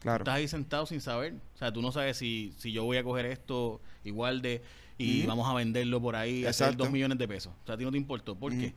Claro. 0.00 0.22
Estás 0.22 0.34
ahí 0.34 0.46
sentado 0.48 0.84
sin 0.84 1.00
saber. 1.00 1.32
O 1.54 1.58
sea, 1.58 1.72
tú 1.72 1.80
no 1.80 1.90
sabes 1.90 2.18
si, 2.18 2.52
si 2.58 2.72
yo 2.72 2.84
voy 2.84 2.98
a 2.98 3.02
coger 3.04 3.24
esto 3.26 3.80
igual 4.04 4.42
de 4.42 4.60
y 4.98 5.24
vamos 5.26 5.48
a 5.50 5.54
venderlo 5.54 6.00
por 6.00 6.14
ahí, 6.14 6.44
hacer 6.44 6.66
Exacto. 6.66 6.84
dos 6.84 6.92
millones 6.92 7.16
de 7.18 7.26
pesos. 7.26 7.52
O 7.62 7.66
sea, 7.66 7.74
a 7.74 7.78
ti 7.78 7.84
no 7.84 7.90
te 7.90 7.96
importó. 7.96 8.36
¿Por 8.36 8.52
qué? 8.52 8.74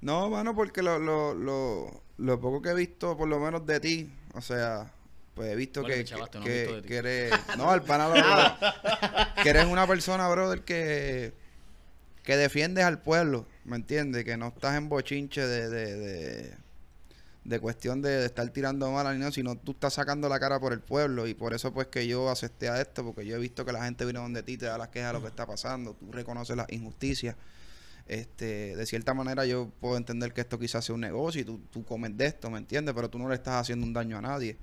No, 0.00 0.30
mano, 0.30 0.54
porque 0.56 0.82
lo, 0.82 0.98
lo, 0.98 1.34
lo, 1.34 2.01
lo 2.18 2.40
poco 2.40 2.62
que 2.62 2.70
he 2.70 2.74
visto, 2.74 3.16
por 3.16 3.28
lo 3.28 3.38
menos 3.40 3.66
de 3.66 3.80
ti, 3.80 4.12
o 4.34 4.40
sea, 4.40 4.92
pues 5.34 5.50
he 5.52 5.56
visto 5.56 5.82
Bueno, 5.82 5.94
que, 6.04 6.14
no 6.14 6.40
he 6.40 6.44
que, 6.44 6.72
visto 6.76 6.94
eres... 6.94 7.32
No, 7.56 7.82
pana 7.84 8.08
lo- 8.08 9.42
Que 9.42 9.50
eres 9.50 9.64
una 9.66 9.86
persona, 9.86 10.28
brother, 10.28 10.62
que, 10.62 11.32
que 12.22 12.36
defiendes 12.36 12.84
al 12.84 13.00
pueblo, 13.00 13.46
¿me 13.64 13.76
entiendes? 13.76 14.24
Que 14.24 14.36
no 14.36 14.48
estás 14.48 14.76
en 14.76 14.88
bochinche 14.88 15.46
de... 15.46 15.68
de, 15.68 15.96
de 15.96 16.62
de 17.44 17.58
cuestión 17.58 18.02
de, 18.02 18.08
de 18.10 18.26
estar 18.26 18.48
tirando 18.50 18.88
mal 18.92 19.12
ni 19.12 19.18
nada, 19.18 19.32
sino 19.32 19.56
tú 19.56 19.72
estás 19.72 19.94
sacando 19.94 20.28
la 20.28 20.38
cara 20.38 20.60
por 20.60 20.72
el 20.72 20.78
pueblo. 20.78 21.26
Y 21.26 21.34
por 21.34 21.54
eso 21.54 21.72
pues 21.74 21.88
que 21.88 22.06
yo 22.06 22.30
acepté 22.30 22.68
a 22.68 22.80
esto, 22.80 23.04
porque 23.04 23.26
yo 23.26 23.34
he 23.34 23.38
visto 23.40 23.64
que 23.64 23.72
la 23.72 23.84
gente 23.84 24.04
viene 24.04 24.20
donde 24.20 24.44
ti, 24.44 24.56
te 24.56 24.66
da 24.66 24.78
las 24.78 24.90
quejas 24.90 25.08
de 25.08 25.14
lo 25.14 25.22
que 25.22 25.26
está 25.26 25.44
pasando, 25.44 25.94
tú 25.94 26.12
reconoces 26.12 26.56
las 26.56 26.70
injusticias 26.70 27.34
este, 28.06 28.76
de 28.76 28.86
cierta 28.86 29.14
manera 29.14 29.46
yo 29.46 29.70
puedo 29.80 29.96
entender 29.96 30.32
que 30.32 30.40
esto 30.42 30.58
quizás 30.58 30.84
sea 30.84 30.94
un 30.94 31.00
negocio 31.00 31.40
y 31.40 31.44
tú, 31.44 31.60
tú 31.70 31.84
comes 31.84 32.16
de 32.16 32.26
esto, 32.26 32.50
¿me 32.50 32.58
entiendes? 32.58 32.94
Pero 32.94 33.08
tú 33.08 33.18
no 33.18 33.28
le 33.28 33.34
estás 33.34 33.54
haciendo 33.60 33.86
un 33.86 33.92
daño 33.92 34.18
a 34.18 34.20
nadie. 34.20 34.56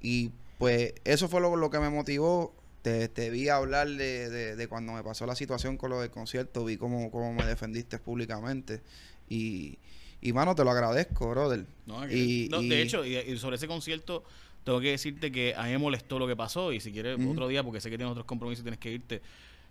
Y 0.00 0.30
pues 0.58 0.94
eso 1.04 1.28
fue 1.28 1.40
lo, 1.40 1.56
lo 1.56 1.70
que 1.70 1.78
me 1.78 1.90
motivó. 1.90 2.54
Te, 2.82 3.08
te 3.08 3.30
vi 3.30 3.48
hablar 3.48 3.88
de, 3.88 4.30
de, 4.30 4.54
de 4.56 4.68
cuando 4.68 4.92
me 4.92 5.02
pasó 5.02 5.26
la 5.26 5.34
situación 5.34 5.76
con 5.76 5.90
lo 5.90 6.00
del 6.00 6.10
concierto, 6.10 6.64
vi 6.64 6.76
cómo, 6.76 7.10
cómo 7.10 7.32
me 7.32 7.44
defendiste 7.44 7.98
públicamente. 7.98 8.80
Y, 9.28 9.78
y 10.20 10.32
mano, 10.32 10.54
te 10.54 10.62
lo 10.62 10.70
agradezco, 10.70 11.28
brother. 11.30 11.66
No, 11.86 12.08
Y- 12.08 12.48
no, 12.50 12.62
y- 12.62 12.68
de 12.68 12.82
hecho, 12.82 13.04
y, 13.04 13.16
y 13.16 13.36
sobre 13.38 13.56
ese 13.56 13.66
concierto, 13.66 14.22
tengo 14.62 14.80
que 14.80 14.90
decirte 14.92 15.32
que 15.32 15.54
a 15.56 15.64
mí 15.64 15.70
me 15.70 15.78
molestó 15.78 16.18
lo 16.20 16.28
que 16.28 16.36
pasó. 16.36 16.72
Y 16.72 16.78
si 16.80 16.92
quieres 16.92 17.18
otro 17.28 17.48
día, 17.48 17.64
porque 17.64 17.80
sé 17.80 17.90
que 17.90 17.96
tienes 17.98 18.12
otros 18.12 18.26
compromisos 18.26 18.60
y 18.60 18.64
tienes 18.64 18.78
que 18.80 18.92
irte. 18.92 19.22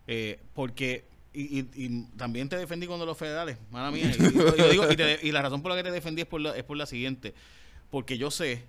eh, 0.08 0.40
porque. 0.54 1.06
Y, 1.36 1.60
y- 1.60 1.86
y 1.86 2.04
también 2.18 2.48
te 2.48 2.58
defendí 2.58 2.88
cuando 2.88 3.06
los 3.06 3.18
federales, 3.18 3.58
mala 3.72 3.92
mía. 3.92 4.10
Y, 4.18 4.58
yo 4.58 4.70
digo, 4.70 4.90
y, 4.92 4.96
te- 4.96 5.20
y 5.22 5.32
la 5.32 5.42
razón 5.42 5.62
por 5.62 5.72
la 5.72 5.78
que 5.78 5.84
te 5.84 5.92
defendí 5.92 6.22
es 6.22 6.28
por 6.28 6.40
la, 6.40 6.56
es 6.56 6.64
por 6.64 6.78
la 6.78 6.86
siguiente. 6.86 7.34
Porque 7.92 8.18
yo 8.18 8.32
sé, 8.32 8.64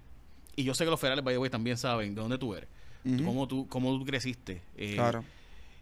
y 0.56 0.64
yo 0.64 0.74
sé 0.74 0.84
que 0.84 0.90
los 0.90 0.98
federales, 1.00 1.24
by 1.24 1.34
the 1.34 1.38
way, 1.38 1.48
también 1.50 1.76
saben 1.76 2.14
de 2.14 2.20
dónde 2.20 2.38
tú 2.38 2.54
eres. 2.54 2.68
Ujú. 3.04 3.24
Cómo 3.24 3.46
tú, 3.48 3.68
cómo 3.68 3.96
tú 3.98 4.04
creciste. 4.04 4.62
eh, 4.76 4.94
Claro. 4.96 5.24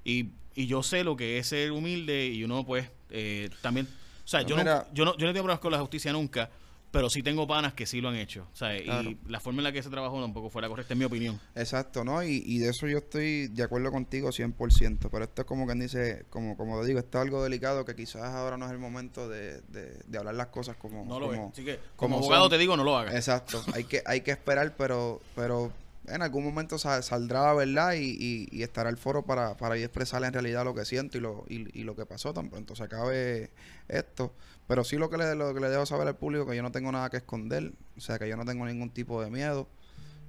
y, 0.04 0.26
yo 0.56 0.82
sé 0.84 1.02
lo 1.02 1.16
que 1.16 1.38
es 1.38 1.48
ser 1.48 1.72
humilde 1.72 2.26
y 2.28 2.44
uno 2.44 2.64
pues 2.64 2.88
eh, 3.10 3.50
también, 3.60 3.86
o 4.24 4.28
sea, 4.28 4.40
Pues 4.42 4.50
yo, 4.56 4.62
no, 4.62 4.84
yo, 4.94 5.04
no, 5.04 5.16
yo 5.16 5.26
no 5.26 5.32
tengo 5.32 5.42
problemas 5.44 5.58
con 5.58 5.72
la 5.72 5.80
justicia 5.80 6.12
nunca, 6.12 6.48
pero 6.94 7.10
sí 7.10 7.22
tengo 7.22 7.46
panas 7.46 7.74
que 7.74 7.84
sí 7.84 8.00
lo 8.00 8.08
han 8.08 8.16
hecho. 8.16 8.46
O 8.52 8.56
sea, 8.56 8.74
Claro. 8.82 9.10
y 9.10 9.18
la 9.28 9.40
forma 9.40 9.60
en 9.60 9.64
la 9.64 9.72
que 9.72 9.82
se 9.82 9.90
trabajó 9.90 10.20
tampoco 10.22 10.48
fue 10.48 10.62
la 10.62 10.68
correcta, 10.68 10.94
en 10.94 10.98
mi 11.00 11.04
opinión. 11.04 11.38
Exacto, 11.54 12.04
¿no? 12.04 12.22
Y, 12.22 12.42
y 12.46 12.58
de 12.58 12.70
eso 12.70 12.86
yo 12.86 12.98
estoy 12.98 13.48
de 13.48 13.62
acuerdo 13.62 13.90
contigo 13.92 14.30
100%, 14.30 15.08
pero 15.10 15.24
esto 15.24 15.42
es 15.42 15.46
como 15.46 15.66
quien 15.66 15.80
dice, 15.80 16.24
como, 16.30 16.56
como 16.56 16.80
te 16.80 16.86
digo, 16.86 16.98
esto 17.00 17.18
es 17.18 17.22
algo 17.22 17.42
delicado 17.42 17.84
que 17.84 17.94
quizás 17.94 18.22
ahora 18.22 18.56
no 18.56 18.64
es 18.66 18.72
el 18.72 18.78
momento 18.78 19.28
de, 19.28 19.60
de, 19.68 19.98
de 20.06 20.18
hablar 20.18 20.34
las 20.36 20.46
cosas 20.48 20.76
como... 20.76 21.04
No 21.04 21.20
lo 21.20 21.26
como-. 21.28 21.50
Así 21.52 21.64
que, 21.64 21.76
como 21.96 22.14
como 22.14 22.16
abogado 22.18 22.44
son. 22.44 22.50
te 22.52 22.58
digo, 22.58 22.76
no 22.76 22.84
lo 22.84 22.96
hagas. 22.96 23.14
Exacto, 23.14 23.62
hay 23.74 23.84
que, 23.84 24.02
hay 24.06 24.20
que 24.22 24.30
esperar, 24.30 24.74
pero, 24.76 25.20
pero 25.34 25.72
en 26.06 26.20
algún 26.22 26.44
momento 26.44 26.76
sa- 26.78 27.00
saldrá 27.02 27.44
la 27.46 27.54
verdad 27.54 27.94
y, 27.94 28.10
y- 28.10 28.48
y 28.52 28.62
estará 28.62 28.90
el 28.90 28.98
foro 28.98 29.22
para, 29.24 29.56
para 29.56 29.76
expresar 29.78 30.22
en 30.22 30.32
realidad 30.32 30.62
lo 30.64 30.74
que 30.74 30.84
siento 30.84 31.16
y 31.18 31.20
lo, 31.20 31.44
y, 31.48 31.80
y 31.80 31.82
lo 31.84 31.96
que 31.96 32.04
pasó 32.06 32.32
tan 32.34 32.50
pronto 32.50 32.76
se 32.76 32.84
acabe 32.84 33.50
esto. 33.88 34.34
Pero 34.66 34.82
sí 34.84 34.96
lo 34.96 35.10
que, 35.10 35.18
le, 35.18 35.34
lo 35.34 35.52
que 35.52 35.60
le 35.60 35.68
dejo 35.68 35.84
saber 35.84 36.08
al 36.08 36.16
público 36.16 36.46
que 36.46 36.56
yo 36.56 36.62
no 36.62 36.72
tengo 36.72 36.90
nada 36.90 37.10
que 37.10 37.18
esconder, 37.18 37.72
o 37.96 38.00
sea 38.00 38.18
que 38.18 38.28
yo 38.28 38.36
no 38.36 38.44
tengo 38.44 38.64
ningún 38.66 38.90
tipo 38.90 39.22
de 39.22 39.30
miedo. 39.30 39.68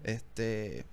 Este 0.04 0.86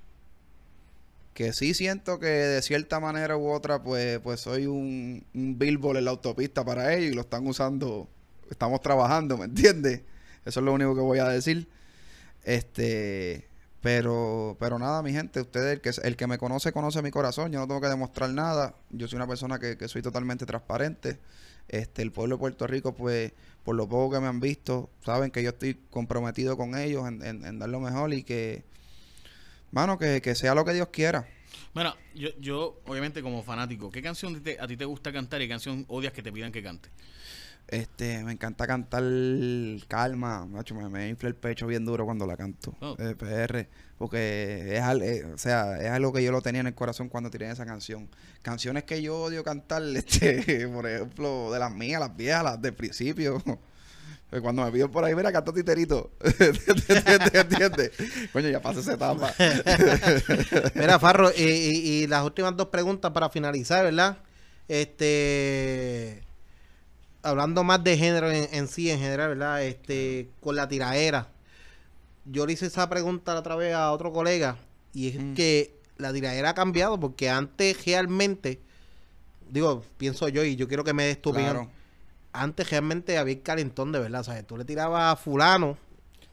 que 1.34 1.53
sí 1.53 1.74
siento 1.74 2.18
que 2.18 2.26
de 2.26 2.62
cierta 2.62 3.01
manera 3.01 3.36
u 3.36 3.51
otra 3.51 3.82
pues 3.82 4.18
pues 4.20 4.40
soy 4.40 4.66
un, 4.66 5.24
un 5.34 5.59
billboard 5.59 5.99
en 5.99 6.05
la 6.05 6.11
autopista 6.11 6.64
para 6.64 6.95
ellos 6.95 7.12
y 7.12 7.14
lo 7.14 7.22
están 7.22 7.47
usando 7.47 8.09
estamos 8.51 8.80
trabajando 8.80 9.38
¿me 9.38 9.47
entiendes? 9.47 10.03
eso 10.45 10.61
es 10.61 10.64
lo 10.64 10.72
único 10.72 10.95
que 10.95 11.01
voy 11.01 11.20
a 11.20 11.28
decir 11.28 11.68
este 12.45 13.49
pero 13.80 14.57
pero 14.61 14.78
nada 14.78 15.03
mi 15.03 15.12
gente 15.12 15.40
ustedes 15.40 15.72
el 15.72 15.80
que 15.80 15.90
el 16.03 16.16
que 16.16 16.26
me 16.26 16.36
conoce 16.36 16.72
conoce 16.72 17.01
mi 17.01 17.11
corazón 17.11 17.51
yo 17.51 17.61
no 17.61 17.66
tengo 17.66 17.80
que 17.80 17.88
demostrar 17.88 18.30
nada 18.30 18.74
yo 18.90 19.09
soy 19.09 19.16
una 19.16 19.26
persona 19.26 19.59
que, 19.59 19.78
que 19.78 19.88
soy 19.88 20.03
totalmente 20.03 20.45
transparente 20.45 21.18
este 21.68 22.02
el 22.02 22.12
pueblo 22.12 22.36
de 22.36 22.40
Puerto 22.40 22.66
Rico 22.66 22.94
pues 22.94 23.32
por 23.64 23.74
lo 23.76 23.88
poco 23.88 24.14
que 24.14 24.20
me 24.20 24.26
han 24.26 24.40
visto 24.40 24.90
saben 25.04 25.30
que 25.30 25.42
yo 25.42 25.50
estoy 25.50 25.74
comprometido 25.90 26.56
con 26.56 26.76
ellos 26.76 27.06
en, 27.08 27.22
en- 27.22 27.58
dar 27.58 27.68
lo 27.68 27.80
mejor 27.80 28.12
y 28.12 28.22
que 28.24 28.64
Mano, 29.70 29.98
que, 29.98 30.20
que 30.20 30.34
sea 30.34 30.54
lo 30.54 30.64
que 30.66 30.74
Dios 30.74 30.88
quiera. 30.92 31.26
Mira, 31.74 31.96
yo, 32.14 32.28
yo, 32.38 32.78
obviamente, 32.86 33.22
como 33.22 33.42
fanático, 33.42 33.90
¿qué 33.90 34.02
canción 34.02 34.42
te- 34.42 34.60
a 34.60 34.66
ti 34.66 34.76
te 34.76 34.84
gusta 34.84 35.12
cantar 35.12 35.40
y 35.40 35.46
qué 35.46 35.48
canción 35.50 35.86
odias 35.88 36.12
que 36.12 36.22
te 36.22 36.30
pidan 36.30 36.52
que 36.52 36.62
cante? 36.62 36.90
Este, 37.72 38.22
me 38.22 38.32
encanta 38.32 38.66
cantar 38.66 39.02
calma, 39.88 40.44
macho, 40.44 40.74
me, 40.74 40.90
me 40.90 41.08
infla 41.08 41.30
el 41.30 41.34
pecho 41.34 41.66
bien 41.66 41.86
duro 41.86 42.04
cuando 42.04 42.26
la 42.26 42.36
canto. 42.36 42.76
Oh. 42.82 42.94
eh, 42.98 43.14
PR, 43.16 43.66
porque 43.96 44.76
es, 44.76 44.82
eh, 45.02 45.24
o 45.24 45.38
sea, 45.38 45.78
es 45.80 45.88
algo 45.90 46.12
que 46.12 46.22
yo 46.22 46.30
lo 46.32 46.42
tenía 46.42 46.60
en 46.60 46.66
el 46.66 46.74
corazón 46.74 47.08
cuando 47.08 47.30
tiré 47.30 47.50
esa 47.50 47.64
canción. 47.64 48.10
Canciones 48.42 48.84
que 48.84 49.00
yo 49.00 49.18
odio 49.22 49.42
cantar, 49.42 49.82
este, 49.96 50.68
por 50.68 50.86
ejemplo, 50.86 51.50
de 51.50 51.58
las 51.58 51.72
mías, 51.74 51.98
las 51.98 52.14
viejas, 52.14 52.44
las 52.44 52.60
del 52.60 52.74
principio. 52.74 53.42
Cuando 54.42 54.64
me 54.64 54.72
piden 54.72 54.90
por 54.90 55.04
ahí, 55.04 55.14
mira, 55.14 55.30
canto 55.30 55.52
titerito. 55.52 56.10
¿Entiendes? 56.24 57.34
¿Entiendes? 57.34 57.90
Coño, 58.32 58.48
ya 58.48 58.62
pasé 58.62 58.80
esa 58.80 58.94
etapa. 58.94 59.30
Mira, 60.74 60.98
Farro, 60.98 61.30
y, 61.36 61.42
y- 61.42 62.02
y 62.02 62.06
las 62.06 62.24
últimas 62.24 62.56
dos 62.56 62.68
preguntas 62.68 63.10
para 63.12 63.28
finalizar, 63.28 63.84
¿verdad? 63.84 64.16
Este, 64.68 66.22
hablando 67.22 67.62
más 67.64 67.82
de 67.84 67.96
género 67.96 68.30
en, 68.30 68.48
en 68.52 68.68
sí, 68.68 68.90
en 68.90 68.98
general, 68.98 69.30
¿verdad? 69.30 69.62
Este, 69.64 70.28
con 70.40 70.56
la 70.56 70.68
tiraera. 70.68 71.28
Yo 72.24 72.46
le 72.46 72.52
hice 72.52 72.66
esa 72.66 72.88
pregunta 72.88 73.34
la 73.34 73.40
otra 73.40 73.56
vez 73.56 73.74
a 73.74 73.90
otro 73.92 74.12
colega 74.12 74.56
y 74.92 75.08
es 75.08 75.18
Mm. 75.20 75.34
que 75.34 75.74
la 75.98 76.12
tiraera 76.12 76.50
ha 76.50 76.54
cambiado 76.54 76.98
porque 76.98 77.28
antes 77.30 77.84
realmente, 77.84 78.60
digo, 79.50 79.84
pienso 79.98 80.28
yo 80.28 80.44
y 80.44 80.56
yo 80.56 80.68
quiero 80.68 80.84
que 80.84 80.92
me 80.92 81.04
des 81.04 81.20
tu 81.20 81.30
opinión. 81.30 81.52
Claro. 81.54 81.70
Antes 82.32 82.70
realmente 82.70 83.18
había 83.18 83.34
el 83.34 83.42
calentón 83.42 83.92
de 83.92 83.98
verdad, 83.98 84.22
¿sabes? 84.22 84.46
Tú 84.46 84.56
le 84.56 84.64
tirabas 84.64 85.12
a 85.12 85.16
fulano 85.16 85.76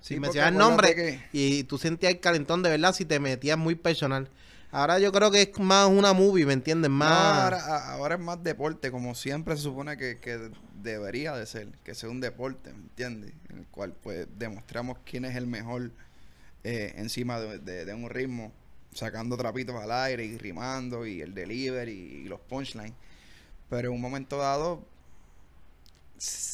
Sí, 0.01 0.13
y 0.15 0.19
me 0.19 0.27
porque 0.27 0.39
decías 0.39 0.51
el 0.53 0.57
nombre 0.57 0.95
que- 0.95 1.19
y 1.33 1.63
tú 1.65 1.77
sentías 1.77 2.13
el 2.13 2.19
calentón 2.21 2.63
de 2.63 2.69
verdad 2.69 2.93
si 2.95 3.03
te 3.03 3.19
metías 3.19 3.57
muy 3.57 3.75
personal. 3.75 4.29
Ahora 4.71 4.99
yo 4.99 5.11
creo 5.11 5.31
que 5.31 5.41
es 5.41 5.59
más 5.59 5.87
una 5.89 6.13
movie, 6.13 6.45
¿me 6.45 6.53
entiendes? 6.53 6.91
No, 7.01 7.07
Más... 7.07 7.53
ahora, 7.93 8.15
es 8.15 8.19
más 8.21 8.43
deporte, 8.43 8.91
como 8.91 9.15
siempre 9.15 9.55
se 9.55 9.63
supone 9.63 9.95
que, 9.97 10.19
que 10.19 10.51
debería 10.81 11.33
de 11.35 11.45
ser, 11.45 11.69
que 11.83 11.95
sea 11.95 12.09
un 12.09 12.19
deporte, 12.19 12.73
¿me 12.73 12.79
entiendes? 12.81 13.33
En 13.49 13.59
el 13.59 13.65
cual 13.67 13.93
pues 13.93 14.27
demostramos 14.37 14.97
quién 15.05 15.23
es 15.25 15.35
el 15.37 15.47
mejor 15.47 15.91
eh, 16.63 16.93
encima 16.97 17.39
de, 17.39 17.59
de- 17.59 17.85
de 17.85 17.93
un 17.93 18.09
ritmo, 18.09 18.53
sacando 18.93 19.37
trapitos 19.37 19.75
al 19.77 19.91
aire 19.91 20.25
y 20.25 20.37
rimando 20.37 21.05
y 21.07 21.21
el 21.21 21.33
delivery 21.35 21.91
y, 21.93 22.25
los 22.29 22.39
punchlines. 22.41 22.93
Pero 23.69 23.89
en 23.89 23.95
un 23.95 24.01
momento 24.01 24.37
dado, 24.37 24.85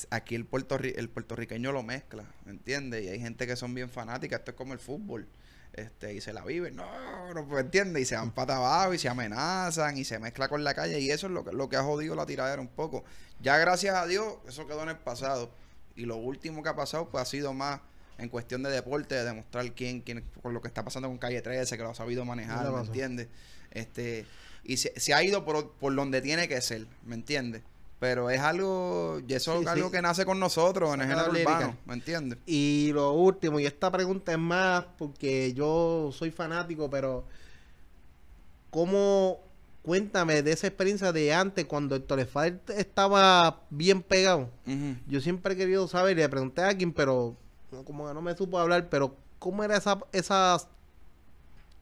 aquí 0.09 0.35
el, 0.35 0.49
puertorri- 0.49 0.93
el 0.97 1.09
puertorriqueño 1.09 1.71
lo 1.71 1.83
mezcla, 1.83 2.25
¿me 2.45 2.51
entiendes? 2.51 3.03
Y 3.05 3.09
hay 3.09 3.19
gente 3.19 3.47
que 3.47 3.55
son 3.55 3.73
bien 3.73 3.89
fanáticas, 3.89 4.39
esto 4.39 4.51
es 4.51 4.57
como 4.57 4.73
el 4.73 4.79
fútbol. 4.79 5.27
Este, 5.75 6.13
y 6.13 6.21
se 6.21 6.31
la 6.31 6.45
viven, 6.45 6.77
no, 6.77 7.33
no 7.33 7.45
pues, 7.45 7.65
entiende, 7.65 7.99
y 7.99 8.05
se 8.05 8.15
van 8.15 8.31
para 8.31 8.55
abajo 8.55 8.93
y 8.93 8.97
se 8.97 9.09
amenazan 9.09 9.97
y 9.97 10.05
se 10.05 10.19
mezcla 10.19 10.47
con 10.47 10.63
la 10.63 10.73
calle 10.73 11.01
y 11.01 11.11
eso 11.11 11.27
es 11.27 11.33
lo 11.33 11.43
que, 11.43 11.51
lo 11.51 11.67
que 11.67 11.75
ha 11.75 11.83
jodido 11.83 12.15
la 12.15 12.25
tiradera 12.25 12.61
un 12.61 12.69
poco. 12.69 13.03
Ya 13.41 13.57
gracias 13.57 13.93
a 13.93 14.07
Dios, 14.07 14.35
eso 14.47 14.65
quedó 14.67 14.83
en 14.83 14.89
el 14.89 14.97
pasado. 14.97 15.51
Y 15.97 16.05
lo 16.05 16.15
último 16.15 16.63
que 16.63 16.69
ha 16.69 16.77
pasado 16.77 17.09
pues 17.09 17.21
ha 17.23 17.25
sido 17.25 17.53
más 17.53 17.81
en 18.17 18.29
cuestión 18.29 18.63
de 18.63 18.71
deporte, 18.71 19.15
de 19.15 19.25
demostrar 19.25 19.69
quién, 19.73 19.99
quién, 19.99 20.23
por 20.41 20.53
lo 20.53 20.61
que 20.61 20.69
está 20.69 20.85
pasando 20.85 21.09
con 21.09 21.17
Calle 21.17 21.41
13, 21.41 21.75
que 21.75 21.83
lo 21.83 21.89
ha 21.89 21.95
sabido 21.95 22.23
manejar, 22.23 22.59
¿Qué 22.59 22.71
le 22.71 22.77
¿me 22.77 22.81
entiendes? 22.81 23.27
Este, 23.71 24.25
y 24.63 24.77
se, 24.77 24.97
se 24.97 25.13
ha 25.13 25.21
ido 25.23 25.43
por, 25.43 25.73
por 25.73 25.93
donde 25.93 26.21
tiene 26.21 26.47
que 26.47 26.61
ser, 26.61 26.87
¿me 27.03 27.15
entiendes? 27.15 27.63
Pero 28.05 28.29
es 28.29 28.39
algo, 28.39 29.19
y 29.27 29.33
eso 29.33 29.55
Sí, 29.57 29.61
es 29.63 29.67
algo 29.67 29.87
sí. 29.87 29.93
que 29.95 30.01
nace 30.03 30.25
con 30.25 30.39
nosotros 30.39 30.93
en 30.93 31.01
el 31.01 31.07
género 31.07 31.31
urbano, 31.31 31.75
¿me 31.87 31.95
entiendes? 31.95 32.37
Y 32.45 32.91
lo 32.93 33.13
último, 33.13 33.59
y 33.59 33.65
esta 33.65 33.91
pregunta 33.91 34.31
es 34.31 34.37
más 34.37 34.85
porque 34.99 35.53
yo 35.55 36.11
soy 36.13 36.29
fanático, 36.29 36.87
pero 36.87 37.23
¿cómo 38.69 39.39
cuéntame 39.81 40.43
de 40.43 40.51
esa 40.51 40.67
experiencia 40.67 41.11
de 41.11 41.33
antes 41.33 41.65
cuando 41.65 41.95
el 41.95 42.03
Torefal 42.03 42.61
estaba 42.77 43.61
bien 43.71 44.03
pegado? 44.03 44.49
Yo 45.07 45.19
siempre 45.19 45.55
he 45.55 45.57
querido 45.57 45.87
saber, 45.87 46.15
y 46.15 46.21
le 46.21 46.29
pregunté 46.29 46.61
a 46.61 46.67
alguien, 46.69 46.93
pero 46.93 47.35
como 47.85 48.07
que 48.07 48.13
no 48.13 48.21
me 48.21 48.35
supo 48.37 48.59
hablar, 48.59 48.87
pero 48.87 49.15
¿cómo 49.39 49.63
era 49.63 49.77
esa, 49.77 49.99
esa, 50.11 50.57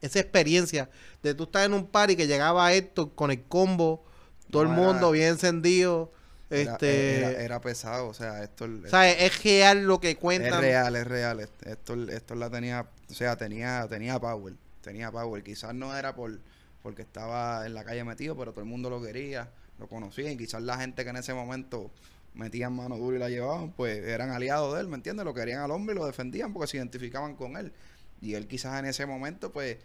esa 0.02 0.20
experiencia 0.22 0.90
de 1.22 1.34
tú 1.36 1.44
estar 1.44 1.66
en 1.66 1.74
un 1.74 1.86
party 1.86 2.16
que 2.16 2.28
llegaba 2.28 2.72
esto 2.72 3.10
con 3.10 3.30
el 3.30 3.44
combo, 3.44 4.06
todo 4.54 4.64
No, 4.64 4.72
el 4.74 4.80
era- 4.80 4.88
mundo 4.88 5.12
bien 5.12 5.28
encendido? 5.30 6.12
Este, 6.50 7.18
era, 7.18 7.32
era 7.42 7.62
pesado, 7.62 8.08
o 8.08 8.14
sea, 8.14 8.44
esto, 8.44 8.68
¿sabes? 8.88 9.16
Es 9.20 9.44
real 9.44 9.84
lo 9.84 10.00
que 10.00 10.12
Es 10.12 10.18
cuentan. 10.18 10.62
real, 10.62 10.96
es 10.96 11.08
real. 11.08 11.40
Est- 11.40 11.66
Esto, 11.66 11.96
esto 12.10 12.36
la 12.36 12.50
tenía, 12.50 12.86
o 13.10 13.14
sea, 13.14 13.36
tenía, 13.36 13.88
tenía 13.90 14.20
power, 14.20 14.54
tenía 14.82 15.12
power. 15.12 15.44
Quizás 15.44 15.74
no 15.74 15.96
era 15.98 16.16
por 16.16 16.38
porque 16.84 17.02
estaba 17.02 17.66
en 17.66 17.74
la 17.74 17.84
calle 17.86 18.04
metido, 18.04 18.36
pero 18.38 18.52
todo 18.52 18.62
el 18.62 18.70
mundo 18.70 18.90
lo 18.90 19.02
quería, 19.02 19.50
lo 19.80 19.88
conocía 19.88 20.30
y 20.32 20.38
quizás 20.38 20.62
la 20.62 20.78
gente 20.78 21.04
que 21.06 21.10
en 21.12 21.16
ese 21.16 21.34
momento 21.34 21.90
metían 22.36 22.74
mano 22.76 22.98
dura 22.98 23.16
y 23.16 23.20
la 23.20 23.30
llevaban, 23.30 23.72
pues 23.72 24.06
eran 24.06 24.32
aliados 24.32 24.76
de 24.76 24.82
él, 24.82 24.88
¿me 24.90 24.96
entiendes? 24.96 25.24
Lo 25.26 25.34
querían 25.34 25.62
al 25.62 25.72
hombre 25.72 25.96
y 25.96 25.98
lo 25.98 26.06
defendían 26.06 26.52
porque 26.54 26.68
se 26.68 26.78
identificaban 26.78 27.36
con 27.36 27.56
él. 27.58 27.72
Y 28.22 28.34
él 28.36 28.48
quizás 28.48 28.78
en 28.80 28.86
ese 28.86 29.06
momento, 29.06 29.52
pues, 29.54 29.78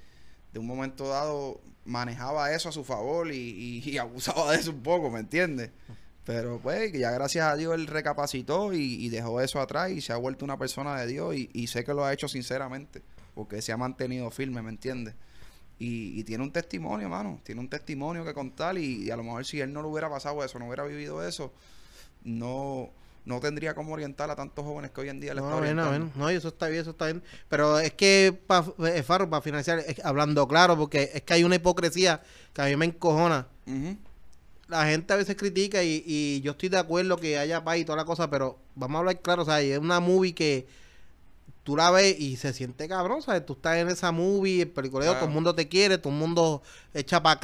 de 0.52 0.58
un 0.58 0.66
momento 0.66 1.08
dado 1.08 1.60
manejaba 1.84 2.52
eso 2.52 2.68
a 2.68 2.72
su 2.72 2.84
favor 2.84 3.32
y, 3.32 3.80
y- 3.84 3.98
abusaba 3.98 4.52
de 4.52 4.58
eso 4.58 4.70
un 4.70 4.82
poco, 4.82 5.10
¿me 5.10 5.20
entiendes? 5.20 5.70
Pero 6.24 6.60
pues 6.62 6.92
ya 6.92 7.10
gracias 7.10 7.46
a 7.46 7.56
Dios 7.56 7.74
él 7.74 7.86
recapacitó 7.86 8.74
y, 8.74 9.04
y 9.04 9.08
dejó 9.08 9.40
eso 9.40 9.60
atrás 9.60 9.90
y 9.90 10.02
se 10.02 10.12
ha 10.12 10.16
vuelto 10.16 10.44
una 10.44 10.58
persona 10.58 11.00
de 11.00 11.06
Dios 11.06 11.34
y, 11.34 11.66
sé 11.68 11.84
que 11.84 11.94
lo 11.94 12.04
ha 12.04 12.12
hecho 12.12 12.28
sinceramente 12.28 13.02
porque 13.34 13.62
se 13.62 13.72
ha 13.72 13.76
mantenido 13.76 14.30
firme, 14.30 14.60
¿me 14.60 14.70
entiendes? 14.70 15.14
Y, 15.78 16.24
tiene 16.24 16.42
un 16.42 16.52
testimonio, 16.52 17.08
mano, 17.08 17.40
tiene 17.44 17.60
un 17.60 17.70
testimonio 17.70 18.24
que 18.24 18.34
contar 18.34 18.76
y 18.76 19.10
a 19.10 19.16
lo 19.16 19.22
mejor 19.22 19.46
si 19.46 19.60
él 19.60 19.72
no 19.72 19.80
lo 19.80 19.88
hubiera 19.88 20.10
pasado 20.10 20.44
eso, 20.44 20.58
no 20.58 20.66
hubiera 20.66 20.84
vivido 20.84 21.26
eso, 21.26 21.52
no, 22.24 22.90
no 23.28 23.40
tendría 23.40 23.74
como 23.74 23.92
orientar 23.92 24.30
a 24.30 24.36
tantos 24.36 24.64
jóvenes 24.64 24.90
que 24.90 25.00
hoy 25.02 25.08
en 25.10 25.20
día 25.20 25.34
le 25.34 25.40
está 25.40 25.50
No, 25.50 25.60
bien, 25.60 25.78
orientando. 25.78 26.06
bien. 26.06 26.12
no, 26.16 26.32
y 26.32 26.34
eso 26.34 26.48
está 26.48 26.66
bien, 26.68 26.80
eso 26.82 26.90
está 26.90 27.04
bien. 27.06 27.22
Pero 27.48 27.78
es 27.78 27.92
que, 27.92 28.36
pa, 28.46 28.64
eh, 28.86 29.02
Farro, 29.02 29.28
para 29.28 29.42
financiar, 29.42 29.78
es- 29.80 30.04
hablando 30.04 30.48
claro, 30.48 30.76
porque 30.76 31.10
es 31.14 31.22
que 31.22 31.34
hay 31.34 31.44
una 31.44 31.56
hipocresía 31.56 32.22
que 32.52 32.62
a 32.62 32.64
mí 32.64 32.76
me 32.76 32.86
encojona. 32.86 33.46
La 34.66 34.84
gente 34.86 35.12
a 35.12 35.16
veces 35.16 35.36
critica 35.36 35.82
y, 35.82 36.02
y 36.06 36.40
yo 36.42 36.52
estoy 36.52 36.68
de 36.68 36.78
acuerdo 36.78 37.16
que 37.16 37.38
haya 37.38 37.64
paz 37.64 37.78
y 37.78 37.84
toda 37.84 37.96
la 37.96 38.04
cosa, 38.04 38.28
pero 38.28 38.58
vamos 38.74 38.96
a 38.96 38.98
hablar 38.98 39.20
claro, 39.20 39.42
o 39.42 39.44
sea, 39.46 39.60
es 39.62 39.78
una 39.78 39.98
movie 40.00 40.34
que 40.34 40.66
tú 41.64 41.74
la 41.76 41.90
ves 41.90 42.18
y 42.18 42.36
se 42.36 42.52
siente 42.52 42.86
cabrón, 42.88 43.22
¿sabes? 43.22 43.44
Tú 43.46 43.54
estás 43.54 43.76
en 43.78 43.88
esa 43.88 44.10
movie, 44.12 44.62
el 44.62 44.68
peliculeo, 44.70 45.08
Claro. 45.10 45.18
todo 45.20 45.28
el 45.28 45.34
mundo 45.34 45.54
te 45.54 45.68
quiere, 45.68 45.96
todo 45.98 46.12
el 46.12 46.18
mundo 46.18 46.62
echa 46.94 47.22
para 47.22 47.36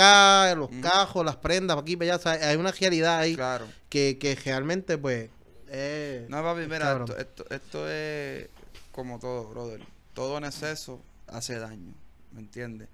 acá, 0.48 0.54
los 0.54 0.68
cajos, 0.82 1.24
las 1.24 1.36
prendas, 1.36 1.74
para 1.76 1.82
aquí, 1.82 1.96
para 1.96 2.14
allá, 2.14 2.22
¿sabes? 2.22 2.42
Hay 2.42 2.56
una 2.56 2.72
realidad 2.72 3.18
ahí 3.18 3.34
Claro. 3.36 3.66
que, 3.88 4.18
que 4.18 4.34
realmente, 4.34 4.96
pues, 4.98 5.28
eh, 5.74 6.28
No, 6.28 6.42
papi, 6.42 6.66
mira, 6.66 6.94
esto, 6.94 7.16
esto, 7.16 7.44
esto 7.50 7.88
es 7.90 8.48
como 8.92 9.18
todo, 9.18 9.48
brother. 9.50 9.86
Todo 10.14 10.38
en 10.38 10.44
exceso 10.44 11.04
hace 11.26 11.58
daño, 11.58 11.94
¿me 12.30 12.40
entiendes? 12.40 12.88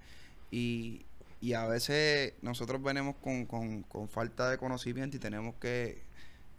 Y, 0.51 1.05
y 1.41 1.53
a 1.53 1.67
veces 1.67 2.35
nosotros 2.41 2.81
venimos 2.83 3.15
con, 3.17 3.45
con, 3.45 3.83
con 3.83 4.09
falta 4.09 4.49
de 4.49 4.57
conocimiento 4.57 5.17
y 5.17 5.19
tenemos 5.19 5.55
que, 5.57 6.05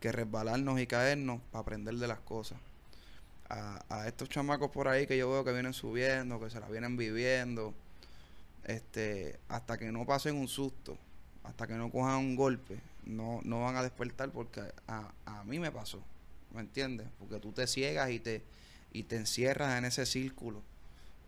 que 0.00 0.12
resbalarnos 0.12 0.80
y 0.80 0.86
caernos 0.86 1.42
para 1.50 1.62
aprender 1.62 1.96
de 1.96 2.08
las 2.08 2.20
cosas. 2.20 2.60
a, 3.48 3.84
a 3.88 4.08
estos 4.08 4.28
chamacos 4.28 4.70
por 4.70 4.88
ahí 4.88 5.06
que 5.06 5.18
yo 5.18 5.30
veo 5.30 5.44
que 5.44 5.52
vienen 5.52 5.74
subiendo, 5.74 6.40
que 6.40 6.50
se 6.50 6.60
la 6.60 6.68
vienen 6.68 6.96
viviendo, 6.96 7.74
este, 8.64 9.40
hasta 9.48 9.78
que 9.78 9.92
no 9.92 10.06
pasen 10.06 10.36
un 10.36 10.48
susto, 10.48 10.98
hasta 11.44 11.66
que 11.66 11.74
no 11.74 11.90
cojan 11.90 12.16
un 12.18 12.36
golpe, 12.36 12.80
no, 13.05 13.40
no 13.44 13.62
van 13.62 13.76
a 13.76 13.82
despertar 13.82 14.30
porque 14.30 14.62
a, 14.86 15.12
a 15.26 15.44
mí 15.44 15.59
me 15.59 15.70
pasó, 15.70 16.03
¿me 16.55 16.61
entiendes? 16.61 17.09
Porque 17.18 17.38
tú 17.38 17.53
te 17.53 17.66
ciegas 17.66 18.11
y 18.11 18.20
te, 18.20 18.42
y 18.92 19.05
te 19.05 19.16
encierras 19.16 19.78
en 19.78 19.84
ese 19.84 20.07
círculo, 20.07 20.62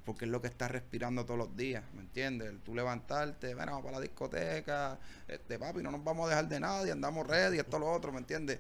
porque 0.05 0.27
es 0.27 0.31
lo 0.31 0.41
que 0.41 0.49
estás 0.49 0.71
respirando 0.71 1.25
todos 1.25 1.39
los 1.39 1.57
días, 1.57 1.83
¿me 1.95 2.03
entiendes? 2.03 2.53
Tú 2.65 2.75
levantarte, 2.75 3.55
bueno, 3.55 3.73
vamos 3.73 3.85
para 3.85 3.99
la 3.99 4.03
discoteca, 4.03 4.99
este 5.27 5.59
papi, 5.59 5.83
no 5.83 5.91
nos 5.91 6.05
vamos 6.05 6.27
a 6.27 6.31
dejar 6.31 6.49
de 6.49 6.61
nadie, 6.61 6.93
andamos 6.93 7.27
ready, 7.27 7.59
esto, 7.59 7.79
lo 7.79 7.91
otro, 7.91 8.13
¿me 8.13 8.19
entiendes? 8.19 8.59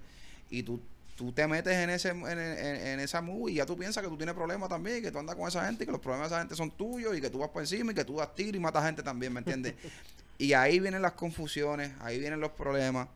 Y 0.50 0.62
tú, 0.62 0.80
tú 1.16 1.32
te 1.32 1.46
metes 1.46 1.74
en 1.74 1.90
ese 1.90 2.10
en, 2.10 2.26
en, 2.26 3.00
esa 3.00 3.20
movie 3.20 3.54
y 3.54 3.56
ya 3.56 3.66
tú 3.66 3.76
piensas 3.76 4.02
que 4.02 4.08
tú 4.08 4.16
tienes 4.16 4.34
problemas 4.34 4.68
también, 4.68 5.02
que 5.02 5.10
tú 5.10 5.18
andas 5.18 5.36
con 5.36 5.46
esa 5.46 5.64
gente 5.66 5.84
y 5.84 5.86
que 5.86 5.92
los 5.92 6.00
problemas 6.00 6.30
de 6.30 6.34
esa 6.34 6.40
gente 6.40 6.56
son 6.56 6.70
tuyos 6.70 7.16
y 7.16 7.20
que 7.20 7.30
tú 7.30 7.38
vas 7.38 7.50
por 7.50 7.62
encima 7.62 7.92
y 7.92 7.94
que 7.94 8.04
tú 8.04 8.16
das 8.16 8.34
tiro 8.34 8.56
y 8.56 8.60
matas 8.60 8.84
gente 8.84 9.02
también, 9.02 9.32
¿me 9.32 9.40
entiendes? 9.40 9.74
y 10.44 10.52
ahí 10.54 10.80
vienen 10.80 11.02
las 11.02 11.12
confusiones, 11.12 11.92
ahí 12.00 12.18
vienen 12.18 12.40
los 12.40 12.52
problemas 12.52 13.08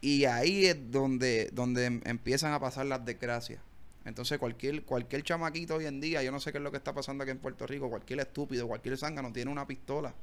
y 0.00 0.24
ahí 0.24 0.66
es 0.66 0.90
donde, 0.90 1.50
donde 1.52 1.86
em- 1.86 2.00
empiezan 2.04 2.52
a 2.52 2.60
pasar 2.60 2.86
las 2.86 3.04
desgracias. 3.04 3.60
Entonces 4.04 4.38
cualquier, 4.38 4.82
cualquier 4.84 5.22
chamaquito 5.22 5.74
hoy 5.76 5.86
en 5.86 6.00
día, 6.00 6.22
yo 6.22 6.32
no 6.32 6.40
sé 6.40 6.52
qué 6.52 6.58
es 6.58 6.64
lo 6.64 6.70
que 6.70 6.78
está 6.78 6.94
pasando 6.94 7.22
aquí 7.22 7.30
en 7.30 7.38
Puerto 7.38 7.66
Rico, 7.66 7.90
cualquier 7.90 8.20
estúpido, 8.20 8.66
cualquier 8.66 8.96
zángano 8.96 9.32
tiene 9.32 9.50
una 9.50 9.66
pistola. 9.66 10.14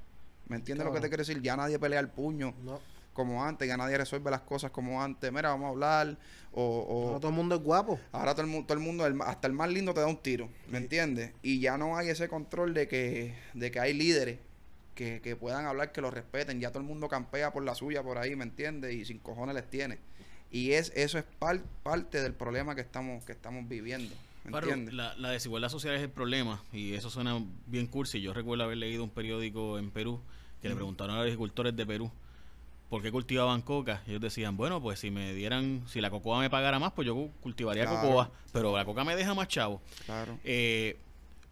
¿Me 0.47 0.55
entiendes 0.55 0.85
lo 0.85 0.93
que 0.93 0.99
te 0.99 1.09
quiero 1.09 1.21
decir? 1.21 1.41
Ya 1.41 1.55
nadie 1.55 1.77
pelea 1.77 1.99
el 1.99 2.07
puño 2.09 2.53
No, 2.63 2.79
como 3.13 3.43
antes, 3.43 3.67
ya 3.67 3.77
nadie 3.77 3.97
resuelve 3.97 4.31
las 4.31 4.41
cosas 4.41 4.71
como 4.71 5.03
antes. 5.03 5.31
Mira, 5.31 5.49
vamos 5.49 5.65
a 5.67 5.69
hablar. 5.69 6.17
O, 6.53 6.63
o- 6.79 7.11
no 7.13 7.19
todo 7.19 7.29
el 7.29 7.35
mundo 7.35 7.55
es 7.55 7.61
guapo. 7.61 7.99
ahora 8.13 8.33
todo 8.33 8.45
el, 8.47 8.65
todo 8.65 8.73
el 8.77 8.83
mundo, 8.83 9.05
el 9.05 9.19
hasta 9.21 9.45
el 9.47 9.53
más 9.53 9.69
lindo 9.69 9.93
te 9.93 9.99
da 9.99 10.07
un 10.07 10.17
tiro, 10.17 10.47
¿me 10.69 10.77
Sí. 10.79 10.83
entiendes? 10.85 11.31
Y 11.43 11.59
ya 11.59 11.77
no 11.77 11.97
hay 11.97 12.09
ese 12.09 12.27
control 12.29 12.73
de 12.73 12.87
que, 12.87 13.35
de 13.53 13.69
que 13.69 13.79
hay 13.79 13.93
líderes 13.93 14.39
que, 14.97 15.21
que 15.21 15.35
puedan 15.37 15.65
hablar, 15.65 15.93
que 15.93 16.01
los 16.01 16.13
respeten. 16.13 16.59
Ya 16.59 16.69
todo 16.71 16.79
el 16.79 16.85
mundo 16.87 17.07
campea 17.07 17.53
por 17.53 17.63
la 17.63 17.75
suya 17.75 18.03
por 18.03 18.17
ahí, 18.17 18.35
¿me 18.35 18.43
entiendes? 18.43 18.93
Y 18.93 19.05
sin 19.05 19.19
cojones 19.19 19.55
les 19.55 19.69
tiene. 19.69 19.99
Y 20.51 20.71
es 20.73 20.91
eso 20.95 21.17
es 21.19 21.23
par- 21.39 21.61
parte 21.83 22.21
del 22.21 22.33
problema 22.33 22.73
que 22.75 22.81
estamos 22.81 23.23
que 23.25 23.31
estamos 23.33 23.67
viviendo, 23.69 24.13
¿me 24.45 24.57
entiendes? 24.57 24.93
la, 24.93 25.13
la 25.17 25.29
desigualdad 25.31 25.67
social 25.69 25.93
es 25.93 26.01
el 26.01 26.09
problema 26.09 26.61
y 26.73 26.93
eso 26.93 27.09
suena 27.09 27.41
bien 27.67 27.85
cursi. 27.87 28.21
Yo 28.21 28.33
recuerdo 28.33 28.63
haber 28.63 28.77
leído 28.77 29.03
un 29.03 29.09
periódico 29.09 29.77
en 29.77 29.91
Perú 29.91 30.19
que 30.61 30.69
le 30.69 30.75
preguntaron 30.75 31.15
a 31.15 31.19
los 31.19 31.25
agricultores 31.25 31.75
de 31.75 31.85
Perú 31.85 32.11
por 32.89 33.01
qué 33.03 33.11
cultivaban 33.11 33.61
coca. 33.61 34.01
Ellos 34.07 34.21
decían, 34.21 34.55
bueno, 34.55 34.81
pues 34.81 34.99
si 34.99 35.11
me 35.11 35.33
dieran, 35.33 35.83
si 35.87 35.99
la 35.99 36.09
cocoa 36.09 36.39
me 36.39 36.49
pagara 36.49 36.79
más, 36.79 36.93
pues 36.93 37.05
yo 37.05 37.29
cultivaría 37.41 37.83
Claro. 37.83 37.99
cocoa, 38.07 38.31
pero 38.53 38.75
la 38.75 38.85
coca 38.85 39.03
me 39.03 39.15
deja 39.17 39.33
más 39.33 39.49
chavo. 39.49 39.81
Claro. 40.05 40.39
Eh, 40.45 40.97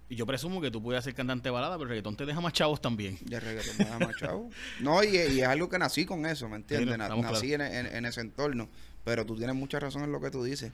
y 0.10 0.16
yo 0.16 0.26
presumo 0.26 0.62
que 0.62 0.70
tú 0.72 0.82
puedes 0.84 1.04
ser 1.04 1.14
cantante 1.16 1.46
de 1.48 1.52
balada, 1.52 1.76
pero 1.78 1.84
el 1.84 1.90
reggaetón 1.90 2.16
te 2.16 2.26
deja 2.26 2.40
más 2.42 2.54
chavos 2.54 2.80
también. 2.82 3.18
Y 3.30 3.34
el 3.34 3.42
reggaetón 3.42 3.78
me 3.80 3.86
da 3.86 4.00
más 4.00 4.16
chavo. 4.18 4.50
No, 4.82 5.04
y, 5.04 5.08
y 5.18 5.42
es 5.42 5.48
algo 5.48 5.68
que 5.70 5.80
nací 5.80 6.06
con 6.06 6.26
eso, 6.26 6.48
¿me 6.48 6.58
entiendes? 6.58 6.94
Sí, 7.08 7.10
no, 7.10 7.16
nací 7.34 7.54
en, 7.54 7.62
en- 7.62 7.96
en 7.96 8.06
ese 8.06 8.22
entorno. 8.22 8.70
Pero 9.04 9.26
tú 9.26 9.36
tienes 9.36 9.56
mucha 9.56 9.80
razón 9.80 10.04
en 10.04 10.12
lo 10.12 10.20
que 10.22 10.30
tú 10.32 10.44
dices. 10.44 10.72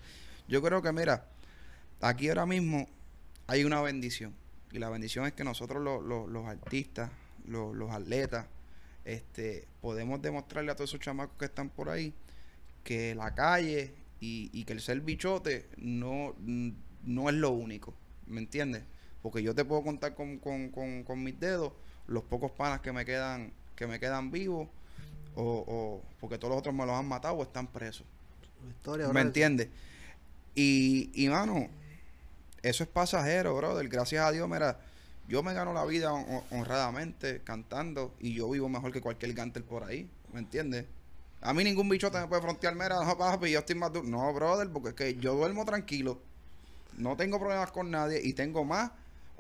Yo 0.48 0.62
creo 0.62 0.82
que, 0.82 0.92
mira, 0.92 1.26
aquí 2.02 2.30
ahora 2.30 2.46
mismo 2.46 2.88
hay 3.48 3.64
una 3.64 3.82
bendición. 3.82 4.34
Y 4.72 4.80
la 4.80 4.90
bendición 4.90 5.26
es 5.26 5.34
que 5.34 5.44
nosotros 5.44 5.82
los, 5.84 6.04
los- 6.04 6.30
los 6.30 6.46
artistas, 6.46 7.10
los, 7.48 7.76
los 7.76 7.92
atletas, 7.92 8.48
este, 9.06 9.68
podemos 9.82 10.22
demostrarle 10.22 10.72
a 10.72 10.76
todos 10.76 10.90
esos 10.92 11.00
chamacos 11.00 11.36
que 11.38 11.46
están 11.46 11.70
por 11.70 11.90
ahí 11.90 12.14
que 12.84 13.16
la 13.16 13.34
calle 13.34 13.94
y, 14.20 14.50
y 14.54 14.64
que 14.66 14.74
el 14.74 14.82
ser 14.82 15.02
bichote 15.02 15.68
no, 15.78 16.36
no 16.40 17.30
es 17.30 17.36
lo 17.36 17.50
único, 17.52 17.94
¿me 18.28 18.40
entiendes? 18.42 18.84
Porque 19.22 19.43
yo 19.43 19.53
te 19.53 19.63
puedo 19.65 19.84
contar 19.84 20.15
con, 20.15 20.38
con, 20.39 20.69
con, 20.69 21.03
con 21.03 21.24
mis 21.24 21.39
dedos 21.39 21.74
los 22.07 22.24
pocos 22.24 22.51
panas 22.51 22.82
que 22.82 22.91
me 22.91 23.05
quedan 23.05 23.51
que 23.76 23.88
me 23.88 23.99
quedan 23.99 24.32
vivos 24.32 24.67
o, 25.36 25.43
o 25.67 26.01
porque 26.19 26.38
todos 26.38 26.51
los 26.51 26.59
otros 26.59 26.76
me 26.76 26.86
los 26.86 26.95
han 26.95 27.07
matado 27.07 27.36
o 27.36 27.43
están 27.43 27.67
presos. 27.67 28.05
Historia, 28.69 29.07
¿Me 29.07 29.22
entiendes? 29.22 29.69
Y, 30.55 31.09
y 31.15 31.30
mano, 31.30 31.67
eso 32.61 32.84
es 32.84 32.89
pasajero, 32.89 33.55
brother. 33.55 33.88
Gracias 33.88 34.24
a 34.24 34.32
Dios, 34.32 34.47
mira, 34.49 34.80
yo 35.28 35.41
me 35.41 35.53
gano 35.53 35.74
la 35.74 35.86
vida 35.86 36.11
hon- 36.13 36.26
hon- 36.28 36.43
honradamente 36.59 37.41
cantando 37.43 38.13
y 38.19 38.34
yo 38.34 38.49
vivo 38.49 38.69
mejor 38.69 38.91
que 38.91 39.01
cualquier 39.01 39.34
gantel 39.34 39.63
por 39.63 39.84
ahí, 39.84 40.09
¿me 40.34 40.39
entiendes? 40.39 40.86
A 41.41 41.53
mí 41.53 41.63
ningún 41.63 41.89
bichote 41.89 42.19
me 42.19 42.28
puede 42.28 42.41
frontear, 42.41 42.76
mira, 42.76 43.03
no, 43.03 43.17
papi, 43.17 43.49
yo 43.51 43.59
estoy 43.59 43.76
más 43.76 43.91
duro. 43.91 44.07
No, 44.07 44.32
brother, 44.34 44.69
porque 44.69 44.89
es 44.89 44.95
que 44.95 45.15
yo 45.19 45.34
duermo 45.34 45.65
tranquilo, 45.65 46.19
no 46.97 47.15
tengo 47.17 47.39
problemas 47.39 47.72
con 47.72 47.89
nadie 47.89 48.22
y 48.24 48.34
tengo 48.34 48.63
más 48.63 48.91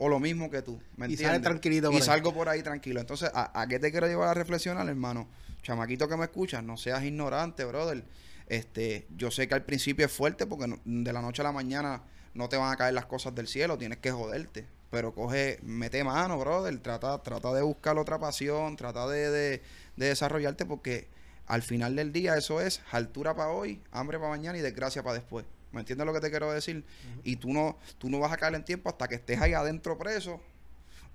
o 0.03 0.09
lo 0.09 0.19
mismo 0.19 0.49
que 0.49 0.63
tú, 0.63 0.81
¿me 0.97 1.07
Y 1.07 1.15
sale 1.15 1.39
tranquilito 1.41 1.87
por 1.89 1.93
Y 1.93 1.97
ahí. 1.97 2.01
salgo 2.03 2.33
por 2.33 2.49
ahí 2.49 2.63
tranquilo. 2.63 2.99
Entonces, 2.99 3.29
¿a, 3.35 3.61
a 3.61 3.67
qué 3.67 3.77
te 3.77 3.91
quiero 3.91 4.07
llevar 4.07 4.29
a 4.29 4.33
reflexionar, 4.33 4.89
hermano? 4.89 5.27
Chamaquito 5.61 6.07
que 6.09 6.17
me 6.17 6.23
escuchas, 6.23 6.63
no 6.63 6.75
seas 6.75 7.03
ignorante, 7.03 7.63
brother. 7.65 8.03
Este, 8.47 9.05
yo 9.15 9.29
sé 9.29 9.47
que 9.47 9.53
al 9.53 9.63
principio 9.63 10.07
es 10.07 10.11
fuerte 10.11 10.47
porque 10.47 10.67
no- 10.67 10.79
de 10.83 11.13
la 11.13 11.21
noche 11.21 11.43
a 11.43 11.45
la 11.45 11.51
mañana 11.51 12.01
no 12.33 12.49
te 12.49 12.57
van 12.57 12.71
a 12.73 12.77
caer 12.77 12.95
las 12.95 13.05
cosas 13.05 13.35
del 13.35 13.47
cielo, 13.47 13.77
tienes 13.77 13.99
que 13.99 14.09
joderte. 14.11 14.65
Pero 14.89 15.13
coge, 15.13 15.59
mete 15.61 16.03
mano, 16.03 16.39
brother. 16.39 16.75
Trata, 16.79 17.21
trata 17.21 17.53
de 17.53 17.61
buscar 17.61 17.97
otra 17.99 18.17
pasión, 18.17 18.75
trata 18.77 19.07
de, 19.07 19.29
de- 19.29 19.61
de 19.97 20.05
desarrollarte 20.07 20.65
porque 20.65 21.09
al 21.45 21.61
final 21.61 21.95
del 21.95 22.11
día 22.11 22.35
eso 22.37 22.59
es 22.59 22.81
altura 22.91 23.35
para 23.35 23.51
hoy, 23.51 23.79
hambre 23.91 24.17
para 24.17 24.31
mañana 24.31 24.57
y 24.57 24.61
desgracia 24.61 25.03
para 25.03 25.13
después. 25.13 25.45
¿Me 25.71 25.79
entiendes 25.79 26.05
lo 26.05 26.13
que 26.13 26.19
te 26.19 26.29
quiero 26.29 26.51
decir? 26.51 26.83
Y 27.23 27.37
tú 27.37 27.53
no, 27.53 27.77
tú 27.97 28.09
no 28.09 28.19
vas 28.19 28.31
a 28.31 28.37
caer 28.37 28.55
en 28.55 28.65
tiempo 28.65 28.89
hasta 28.89 29.07
que 29.07 29.15
estés 29.15 29.39
ahí 29.41 29.53
adentro 29.53 29.97
preso 29.97 30.41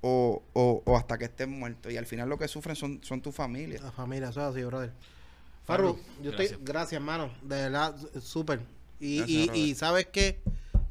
o, 0.01 0.43
o, 0.53 0.83
o 0.85 0.97
hasta 0.97 1.19
que 1.19 1.27
estés 1.27 1.49
muerto. 1.49 1.91
Y 1.91 1.97
al 1.97 2.07
final 2.07 2.29
lo 2.29 2.39
que 2.39 2.49
sufren 2.49 2.77
son, 2.77 3.01
son 3.03 3.21
tu 3.21 3.33
familia. 3.33 3.81
La 3.83 3.93
familia, 3.93 4.29
eso 4.31 4.41
es 4.41 4.47
así, 4.55 4.65
brother. 4.65 4.93
Farru, 5.65 5.99
yo 6.23 6.31
gracias. 6.31 6.53
estoy, 6.53 6.65
gracias, 6.65 6.93
hermano, 6.93 7.31
de 7.43 7.57
verdad, 7.57 7.97
súper. 8.21 8.61
Y, 9.01 9.19
Gracias, 9.19 9.57
y, 9.57 9.61
y 9.61 9.75
sabes 9.75 10.07
qué, 10.07 10.41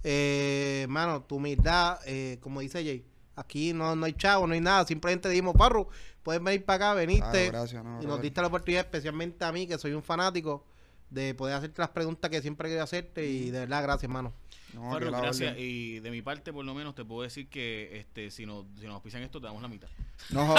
eh, 0.03 0.81
hermano, 0.83 1.23
tu 1.23 1.37
humildad, 1.37 1.99
eh, 2.05 2.37
como 2.41 2.59
dice 2.59 2.83
Jay, 2.83 3.05
aquí 3.35 3.73
no, 3.73 3.95
no 3.95 4.05
hay 4.05 4.13
chavo, 4.13 4.45
no 4.45 4.53
hay 4.53 4.59
nada, 4.59 4.85
simplemente 4.85 5.29
dijimos, 5.29 5.55
Farru, 5.57 5.87
puedes 6.23 6.43
venir 6.43 6.65
para 6.65 6.89
acá, 6.89 6.93
veniste, 6.93 7.49
Claro, 7.49 7.51
gracias, 7.51 7.83
no, 7.83 8.03
y 8.03 8.05
nos 8.05 8.21
diste 8.21 8.41
la 8.41 8.47
oportunidad, 8.47 8.83
especialmente 8.83 9.45
a 9.45 9.51
mí, 9.53 9.65
que 9.65 9.77
soy 9.77 9.93
un 9.93 10.03
fanático, 10.03 10.65
de 11.15 11.33
poder 11.33 11.55
hacerte 11.55 11.81
las 11.81 11.89
preguntas 11.89 12.29
que 12.29 12.41
siempre 12.41 12.67
quería 12.69 12.83
hacerte, 12.83 13.25
y 13.25 13.49
de 13.49 13.59
verdad, 13.61 13.81
gracias, 13.83 14.03
hermano. 14.03 14.33
No, 14.73 14.91
gracias. 14.99 15.51
orden. 15.51 15.55
Y 15.57 15.99
de 16.01 16.11
mi 16.11 16.21
parte, 16.21 16.51
por 16.51 16.65
lo 16.65 16.73
menos, 16.75 16.93
te 16.95 17.05
puedo 17.05 17.21
decir 17.21 17.47
que 17.47 17.97
este, 17.97 18.29
si, 18.29 18.45
nos, 18.45 18.65
si 18.77 18.85
nos 18.85 18.95
auspician 18.95 19.23
esto, 19.23 19.39
te 19.39 19.45
damos 19.47 19.61
la 19.61 19.69
mitad. 19.69 19.87
No, 20.31 20.45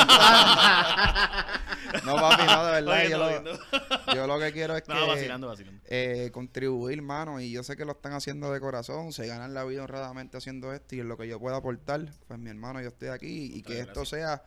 no, 2.05 2.17
papi, 2.17 2.47
no, 2.47 2.65
de 2.67 2.73
verdad. 2.73 2.95
Oye, 2.95 3.11
yo, 3.11 3.19
no, 3.19 3.31
lo, 3.31 3.43
no. 3.43 3.51
yo 4.15 4.27
lo 4.27 4.39
que 4.41 4.53
quiero 4.53 4.75
es 4.77 4.87
No, 4.89 4.95
que 4.95 5.07
vacilando, 5.07 5.47
vacilando. 5.49 5.81
eh, 5.87 6.31
contribuir, 6.33 7.03
mano, 7.03 7.41
y 7.41 7.51
yo 7.51 7.63
sé 7.63 7.77
que 7.77 7.85
lo 7.85 7.93
están 7.93 8.13
haciendo 8.15 8.51
de 8.53 8.59
corazón, 8.61 9.13
se 9.13 9.27
ganan 9.27 9.53
la 9.55 9.65
vida 9.65 9.83
honradamente 9.83 10.37
haciendo 10.39 10.73
esto 10.73 10.97
y 10.97 11.01
en 11.01 11.09
lo 11.09 11.17
que 11.19 11.29
yo 11.29 11.39
pueda 11.39 11.57
aportar, 11.57 12.07
pues 12.27 12.39
mi 12.41 12.49
hermano, 12.51 12.81
yo 12.81 12.89
estoy 12.89 13.09
aquí 13.09 13.53
y 13.55 13.63
que 13.63 13.81
esto 13.81 14.05
sea 14.05 14.43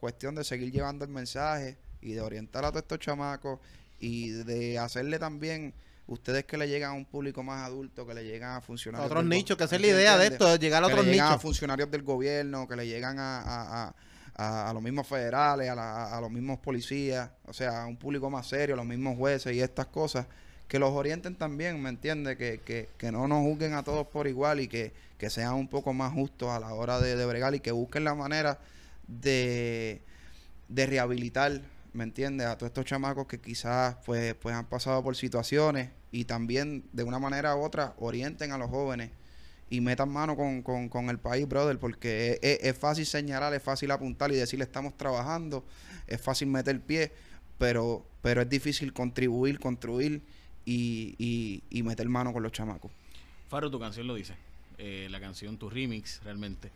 cuestión 0.00 0.34
de 0.34 0.42
seguir 0.44 0.72
llevando 0.72 1.04
el 1.04 1.10
mensaje 1.12 1.78
y 2.00 2.12
de 2.14 2.20
orientar 2.20 2.64
a 2.64 2.70
todos 2.70 2.82
estos 2.82 2.98
chamacos 2.98 3.60
y 4.02 4.30
de 4.30 4.78
hacerle 4.78 5.18
también 5.18 5.72
ustedes 6.08 6.44
que 6.44 6.58
le 6.58 6.68
llegan 6.68 6.90
a 6.90 6.94
un 6.94 7.04
público 7.06 7.42
más 7.42 7.64
adulto, 7.64 8.06
que 8.06 8.12
le 8.14 8.24
llegan 8.24 8.56
a 8.56 8.60
funcionarios. 8.60 9.06
otros 9.10 9.24
nichos, 9.24 9.56
que 9.56 9.64
esa 9.64 9.76
es 9.76 9.80
¿sí 9.80 9.86
la 9.88 9.92
idea 9.94 10.18
de 10.18 10.26
esto, 10.26 10.56
llegar 10.56 10.82
a 10.82 10.88
que 10.88 10.92
otros 10.92 11.06
le 11.06 11.12
llegan 11.12 11.26
a 11.28 11.30
nichos. 11.30 11.42
funcionarios 11.42 11.90
del 11.90 12.02
gobierno, 12.02 12.66
que 12.68 12.76
le 12.76 12.86
llegan 12.86 13.18
a, 13.18 13.38
a- 13.40 13.84
a- 13.88 13.94
a- 14.34 14.70
a 14.70 14.72
los 14.74 14.82
mismos 14.82 15.06
federales, 15.06 15.70
a, 15.70 15.74
la- 15.74 16.16
a 16.16 16.20
los 16.20 16.30
mismos 16.30 16.58
policías, 16.58 17.30
o 17.46 17.52
sea, 17.52 17.84
a 17.84 17.86
un 17.86 17.96
público 17.96 18.28
más 18.28 18.46
serio, 18.48 18.74
a 18.74 18.78
los 18.78 18.86
mismos 18.86 19.16
jueces 19.16 19.54
y 19.54 19.60
estas 19.60 19.86
cosas, 19.86 20.26
que 20.66 20.78
los 20.78 20.90
orienten 20.90 21.36
también, 21.36 21.80
¿me 21.80 21.90
entiendes? 21.90 22.36
Que, 22.36 22.60
que, 22.64 22.88
que 22.98 23.12
no 23.12 23.28
nos 23.28 23.42
juzguen 23.42 23.74
a 23.74 23.82
todos 23.84 24.06
por 24.08 24.26
igual 24.26 24.58
y 24.60 24.68
que, 24.68 24.92
que 25.18 25.30
sean 25.30 25.54
un 25.54 25.68
poco 25.68 25.92
más 25.92 26.12
justos 26.12 26.48
a 26.50 26.58
la 26.58 26.72
hora 26.74 26.98
de, 26.98 27.14
de 27.14 27.24
bregar 27.26 27.54
y 27.54 27.60
que 27.60 27.70
busquen 27.72 28.04
la 28.04 28.14
manera 28.14 28.58
de, 29.06 30.00
de 30.68 30.86
rehabilitar, 30.86 31.60
¿me 31.92 32.04
entiendes? 32.04 32.46
A 32.46 32.56
todos 32.56 32.70
estos 32.70 32.84
chamacos 32.84 33.26
que 33.26 33.40
quizás 33.40 33.96
pues, 34.04 34.34
pues 34.34 34.54
han 34.54 34.66
pasado 34.66 35.02
por 35.02 35.16
situaciones 35.16 35.90
y 36.10 36.24
también 36.24 36.84
de 36.92 37.02
una 37.02 37.18
manera 37.18 37.56
u 37.56 37.62
otra 37.62 37.94
orienten 37.98 38.52
a 38.52 38.58
los 38.58 38.70
jóvenes 38.70 39.10
y 39.70 39.80
metan 39.80 40.10
mano 40.10 40.36
con, 40.36 40.62
con, 40.62 40.88
con 40.88 41.08
el 41.08 41.18
país, 41.18 41.48
brother, 41.48 41.78
porque 41.78 42.38
es, 42.42 42.76
fácil 42.76 43.06
señalar, 43.06 43.54
es 43.54 43.62
fácil 43.62 43.90
apuntar 43.90 44.30
y 44.30 44.34
decirle 44.34 44.64
estamos 44.64 44.96
trabajando, 44.98 45.64
es 46.06 46.20
fácil 46.20 46.48
meter 46.48 46.78
pie, 46.80 47.10
pero, 47.56 48.04
pero 48.20 48.42
es 48.42 48.48
difícil 48.50 48.92
contribuir, 48.92 49.58
construir 49.58 50.20
y, 50.66 51.14
y, 51.18 51.62
y 51.70 51.82
meter 51.82 52.06
mano 52.08 52.34
con 52.34 52.42
los 52.42 52.52
chamacos. 52.52 52.92
Farro, 53.48 53.70
tu 53.70 53.80
canción 53.80 54.06
lo 54.06 54.14
dice. 54.14 54.34
Eh, 54.78 55.08
la 55.10 55.20
canción, 55.20 55.56
tu 55.56 55.70
remix, 55.70 56.22
realmente. 56.22 56.70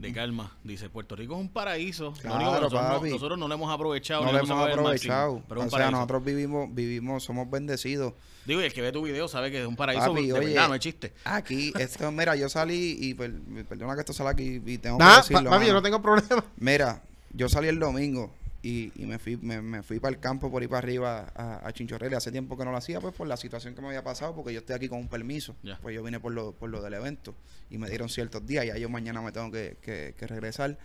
De 0.00 0.12
calma. 0.12 0.50
Dice, 0.64 0.88
Puerto 0.88 1.14
Rico 1.16 1.34
es 1.34 1.40
un 1.40 1.48
paraíso. 1.48 2.04
Lo 2.06 2.12
Claro, 2.14 2.36
único 2.36 2.50
que 2.54 2.60
nosotros, 2.62 2.82
no, 2.82 2.94
papi. 2.96 3.10
nosotros 3.10 3.38
no 3.38 3.48
lo 3.48 3.54
hemos 3.54 3.70
aprovechado. 3.72 4.24
no 4.24 4.32
lo 4.32 4.38
hemos 4.38 4.48
máximo, 4.48 4.64
aprovechado. 4.80 5.42
pero 5.48 5.60
es 5.60 5.64
un 5.64 5.66
o 5.66 5.70
sea, 5.70 5.78
paraíso. 5.78 5.90
nosotros 5.96 6.24
vivimos, 6.24 6.74
vivimos, 6.74 7.22
somos 7.24 7.50
bendecidos. 7.50 8.14
Digo, 8.46 8.60
y 8.62 8.64
el 8.64 8.72
que 8.72 8.80
ve 8.80 8.90
tu 8.92 9.02
video 9.02 9.28
sabe 9.28 9.50
que 9.50 9.60
es 9.60 9.66
un 9.66 9.76
paraíso 9.76 10.06
Papi, 10.12 10.26
de 10.28 10.32
oye, 10.32 10.46
verdad, 10.48 10.68
no 10.68 10.74
es 10.74 10.80
chiste. 10.80 11.12
Aquí, 11.24 11.72
esto, 11.78 12.10
mira, 12.10 12.34
yo 12.36 12.48
salí 12.48 12.96
y 12.98 13.14
per- 13.14 13.38
perdona 13.68 13.94
que 13.94 14.00
esto 14.00 14.12
sale 14.14 14.30
aquí 14.30 14.62
y 14.64 14.78
tengo 14.78 14.98
Nah, 14.98 15.16
que 15.16 15.16
decirlo. 15.34 15.50
pa- 15.50 15.56
papi, 15.56 15.66
yo 15.66 15.72
no 15.74 15.82
tengo 15.82 16.00
problema. 16.00 16.44
Mira, 16.56 17.02
yo 17.34 17.48
salí 17.48 17.68
el 17.68 17.78
domingo 17.78 18.32
y, 18.62 18.92
y 18.94 19.06
me 19.06 19.18
fui 19.18 19.36
me, 19.38 19.62
me 19.62 19.82
fui 19.82 20.00
para 20.00 20.14
el 20.14 20.20
campo 20.20 20.50
por 20.50 20.62
ir 20.62 20.68
para 20.68 20.78
arriba 20.78 21.32
a, 21.34 21.66
a. 21.66 22.16
Hace 22.16 22.30
tiempo 22.32 22.56
que 22.58 22.64
no 22.64 22.70
lo 22.72 22.76
hacía, 22.76 23.00
pues 23.00 23.14
por 23.14 23.26
la 23.26 23.36
situación 23.36 23.74
que 23.74 23.80
me 23.80 23.88
había 23.88 24.04
pasado, 24.04 24.34
porque 24.34 24.52
yo 24.52 24.60
estoy 24.60 24.76
aquí 24.76 24.88
con 24.88 24.98
un 24.98 25.08
permiso. 25.08 25.56
Pues 25.80 25.94
yo 25.94 26.02
vine 26.02 26.20
por 26.20 26.32
lo, 26.32 26.52
por 26.52 26.68
lo 26.70 26.82
del 26.82 26.94
evento 26.94 27.34
y 27.70 27.78
me 27.78 27.88
dieron 27.88 28.08
ciertos 28.08 28.46
días. 28.46 28.66
Ya 28.66 28.76
yo 28.76 28.88
mañana 28.88 29.22
me 29.22 29.32
tengo 29.32 29.50
que, 29.50 29.76
que- 29.80 30.14
que 30.18 30.26
regresar. 30.26 30.76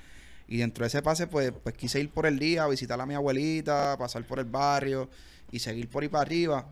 Y 0.47 0.57
dentro 0.57 0.83
de 0.83 0.87
ese 0.87 1.01
pase, 1.01 1.25
pues, 1.27 1.51
pues 1.63 1.75
quise 1.75 1.99
ir 1.99 2.09
por 2.11 2.25
el 2.27 2.37
día, 2.39 2.63
a 2.63 2.67
visitar 2.67 3.01
a 3.01 3.05
mi 3.05 3.15
abuelita, 3.15 3.97
pasar 3.97 4.23
por 4.25 4.37
el 4.39 4.45
barrio 4.45 5.09
y 5.51 5.59
seguir 5.59 5.89
por 5.89 6.03
ahí 6.03 6.09
para 6.09 6.21
arriba. 6.21 6.67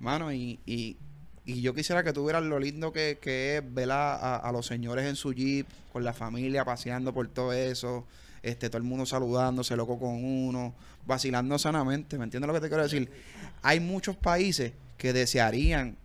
Mano, 0.00 0.32
y, 0.32 0.58
y, 0.64 0.96
y 1.44 1.60
yo 1.60 1.74
quisiera 1.74 2.02
que 2.02 2.12
tuvieras 2.12 2.42
lo 2.42 2.58
lindo 2.58 2.92
que, 2.92 3.18
que 3.20 3.58
es 3.58 3.74
ver 3.74 3.90
a- 3.92 4.36
a 4.36 4.50
los 4.52 4.66
señores 4.66 5.04
en 5.06 5.14
su 5.16 5.32
jeep, 5.34 5.66
con 5.92 6.04
la 6.04 6.14
familia 6.14 6.64
paseando 6.64 7.12
por 7.12 7.28
todo 7.28 7.52
eso, 7.52 8.06
este, 8.42 8.68
todo 8.68 8.78
el 8.78 8.84
mundo 8.84 9.06
saludándose, 9.06 9.76
loco 9.76 9.98
con 9.98 10.24
uno, 10.24 10.74
vacilando 11.06 11.58
sanamente, 11.58 12.18
¿me 12.18 12.24
entiendes 12.24 12.46
lo 12.48 12.54
que 12.54 12.60
te 12.60 12.68
quiero 12.68 12.82
decir? 12.82 13.10
Hay 13.62 13.80
muchos 13.80 14.16
países 14.16 14.72
que 14.96 15.12
desearían 15.12 15.96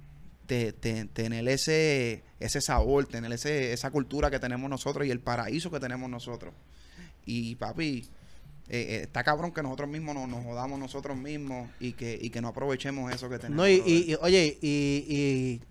te- 0.45 0.73
te- 0.73 1.05
tener 1.05 1.47
ese, 1.47 2.21
ese 2.39 2.61
sabor, 2.61 3.05
tener 3.07 3.31
ese, 3.31 3.73
esa 3.73 3.91
cultura 3.91 4.29
que 4.29 4.39
tenemos 4.39 4.69
nosotros 4.69 5.07
y 5.07 5.11
el 5.11 5.19
paraíso 5.19 5.71
que 5.71 5.79
tenemos 5.79 6.09
nosotros. 6.09 6.53
Y 7.25 7.55
papi, 7.55 8.05
eh, 8.69 8.79
eh, 8.89 8.99
está 9.03 9.23
cabrón 9.23 9.51
que 9.53 9.63
nosotros 9.63 9.89
mismos 9.89 10.15
nos, 10.15 10.27
nos 10.27 10.43
jodamos 10.43 10.77
nosotros 10.79 11.17
mismos 11.17 11.69
y 11.79 11.93
que, 11.93 12.17
y 12.21 12.29
que 12.29 12.41
no 12.41 12.49
aprovechemos 12.49 13.13
eso 13.13 13.29
que 13.29 13.37
tenemos. 13.39 13.57
No, 13.57 13.67
y, 13.67 13.81
y- 13.85 14.11
y, 14.11 14.15
oye, 14.21 14.57
y, 14.61 15.05
y 15.07 15.61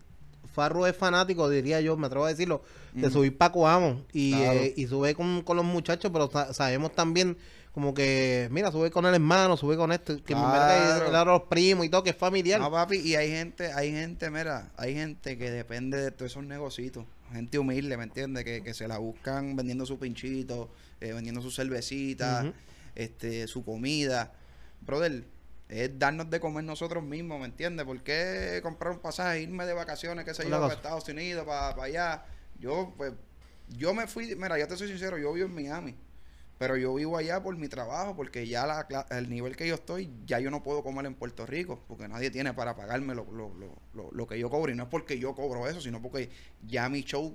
Farro 0.53 0.87
es 0.87 0.97
fanático, 0.97 1.49
diría 1.49 1.81
yo, 1.81 1.97
me 1.97 2.07
atrevo 2.07 2.27
a 2.27 2.29
decirlo, 2.29 2.63
de 2.93 3.07
Ujú. 3.07 3.13
subir 3.19 3.37
Paco 3.39 3.67
Amo 3.67 4.05
y, 4.13 4.33
Claro. 4.33 4.53
eh, 4.61 4.75
y 4.77 4.87
sube 4.87 5.15
con, 5.15 5.43
con 5.43 5.57
los 5.57 5.65
muchachos, 5.67 6.11
pero 6.13 6.31
sa- 6.31 6.53
sabemos 6.53 6.93
también 6.95 7.37
como 7.73 7.95
que, 7.95 8.49
mira, 8.51 8.71
sube 8.71 8.91
con 8.91 9.07
el 9.07 9.15
hermano, 9.15 9.57
sube 9.57 9.77
con 9.79 9.93
esto, 9.93 10.23
que 10.23 10.35
me 10.35 10.43
Claro. 10.43 11.05
mete 11.07 11.17
a 11.17 11.25
los 11.25 11.43
primos 11.45 11.87
y 11.87 11.89
todo, 11.89 12.03
que 12.03 12.11
es 12.11 12.17
familiar. 12.17 12.61
No, 12.61 12.71
papi, 12.71 12.99
y 12.99 13.15
hay 13.15 13.31
gente, 13.31 13.73
hay 13.73 13.91
gente, 13.93 14.29
mira, 14.31 14.71
hay 14.77 14.93
gente 14.95 15.39
que 15.39 15.51
depende 15.51 15.97
de 15.99 16.11
todos 16.11 16.33
esos 16.33 16.45
negocios. 16.45 17.07
Gente 17.33 17.59
humilde, 17.59 17.97
¿me 17.97 18.05
entiendes? 18.05 18.45
Que, 18.45 18.63
que 18.63 18.75
se 18.75 18.87
la 18.87 18.99
buscan 18.99 19.57
vendiendo 19.57 19.87
su 19.87 19.99
pinchito, 19.99 20.69
eh, 21.01 21.15
vendiendo 21.15 21.41
su 21.41 21.51
cervecita, 21.51 22.43
Ujú. 22.45 22.53
este, 22.95 23.47
su 23.49 23.65
comida. 23.65 24.35
Brother, 24.83 25.25
es 25.73 25.99
darnos 25.99 26.29
de 26.29 26.39
comer 26.39 26.65
nosotros 26.65 27.03
mismos, 27.03 27.41
¿me 27.41 27.47
entiendes? 27.47 27.87
¿Por 27.87 28.03
qué 28.03 28.61
comprar 28.63 28.93
un 28.93 28.99
pasaje, 28.99 29.41
irme 29.41 29.65
de 29.65 29.73
vacaciones, 29.73 30.25
qué 30.27 30.35
sé 30.35 30.45
yo, 30.45 30.51
para 30.51 30.63
cosa. 30.65 30.75
Estados 30.75 31.09
Unidos, 31.09 31.47
para, 31.47 31.83
allá? 31.83 32.25
Yo, 32.59 32.93
pues, 32.97 33.15
yo 33.69 33.95
me 33.95 34.07
fui, 34.07 34.37
mira, 34.37 34.59
yo 34.59 34.69
te 34.69 34.77
soy 34.77 34.89
sincero, 34.89 35.17
yo 35.17 35.33
vivo 35.33 35.47
en 35.47 35.55
Miami. 35.55 35.95
Pero 36.59 36.77
yo 36.77 36.95
vivo 36.95 37.17
allá 37.17 37.43
por 37.43 37.57
mi 37.57 37.69
trabajo, 37.69 38.15
porque 38.15 38.47
ya 38.47 38.67
la, 38.67 39.07
el 39.11 39.31
nivel 39.31 39.57
que 39.57 39.67
yo 39.67 39.75
estoy, 39.75 40.13
ya 40.27 40.39
yo 40.39 40.51
no 40.51 40.63
puedo 40.63 40.83
comer 40.83 41.07
en 41.07 41.15
Puerto 41.15 41.47
Rico, 41.47 41.83
porque 41.89 42.07
nadie 42.07 42.31
tiene 42.31 42.53
para 42.53 42.77
pagarme 42.77 43.15
lo, 43.15 43.25
lo, 43.33 43.53
lo, 43.55 43.75
lo, 43.95 44.11
lo 44.13 44.27
que 44.27 44.39
yo 44.39 44.51
cobro. 44.51 44.71
Y 44.71 44.77
no 44.77 44.85
es 44.85 44.89
porque 44.91 45.19
yo 45.19 45.35
cobro 45.35 45.67
eso, 45.67 45.81
sino 45.81 46.03
porque 46.03 46.31
ya 46.69 46.89
mi 46.91 47.03
show 47.03 47.35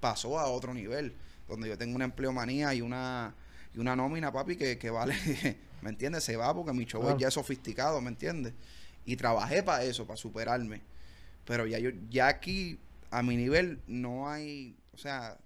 pasó 0.00 0.38
a 0.38 0.48
otro 0.48 0.74
nivel, 0.74 1.16
donde 1.48 1.68
yo 1.68 1.78
tengo 1.78 1.96
una 1.96 2.04
empleomanía 2.04 2.74
y 2.74 2.82
una, 2.82 3.34
y 3.74 3.78
una 3.78 3.96
nómina, 3.96 4.30
papi, 4.30 4.56
que, 4.56 4.78
que 4.78 4.90
vale, 4.90 5.14
¿me 5.82 5.90
entiendes? 5.90 6.24
Se 6.24 6.36
va 6.36 6.54
porque 6.54 6.72
mi 6.72 6.84
show 6.84 7.00
Claro. 7.02 7.18
ya 7.18 7.28
es 7.28 7.34
sofisticado, 7.34 8.00
¿me 8.00 8.08
entiendes? 8.10 8.54
Y 9.04 9.16
trabajé 9.16 9.62
para 9.62 9.82
eso, 9.84 10.06
para 10.06 10.16
superarme. 10.16 10.82
Pero 11.44 11.66
ya 11.66 11.78
yo, 11.78 11.90
ya 12.10 12.28
aquí, 12.28 12.78
a 13.10 13.22
mi 13.22 13.36
nivel, 13.36 13.80
no 13.86 14.28
hay, 14.28 14.76
o 14.94 14.98
sea, 14.98 15.36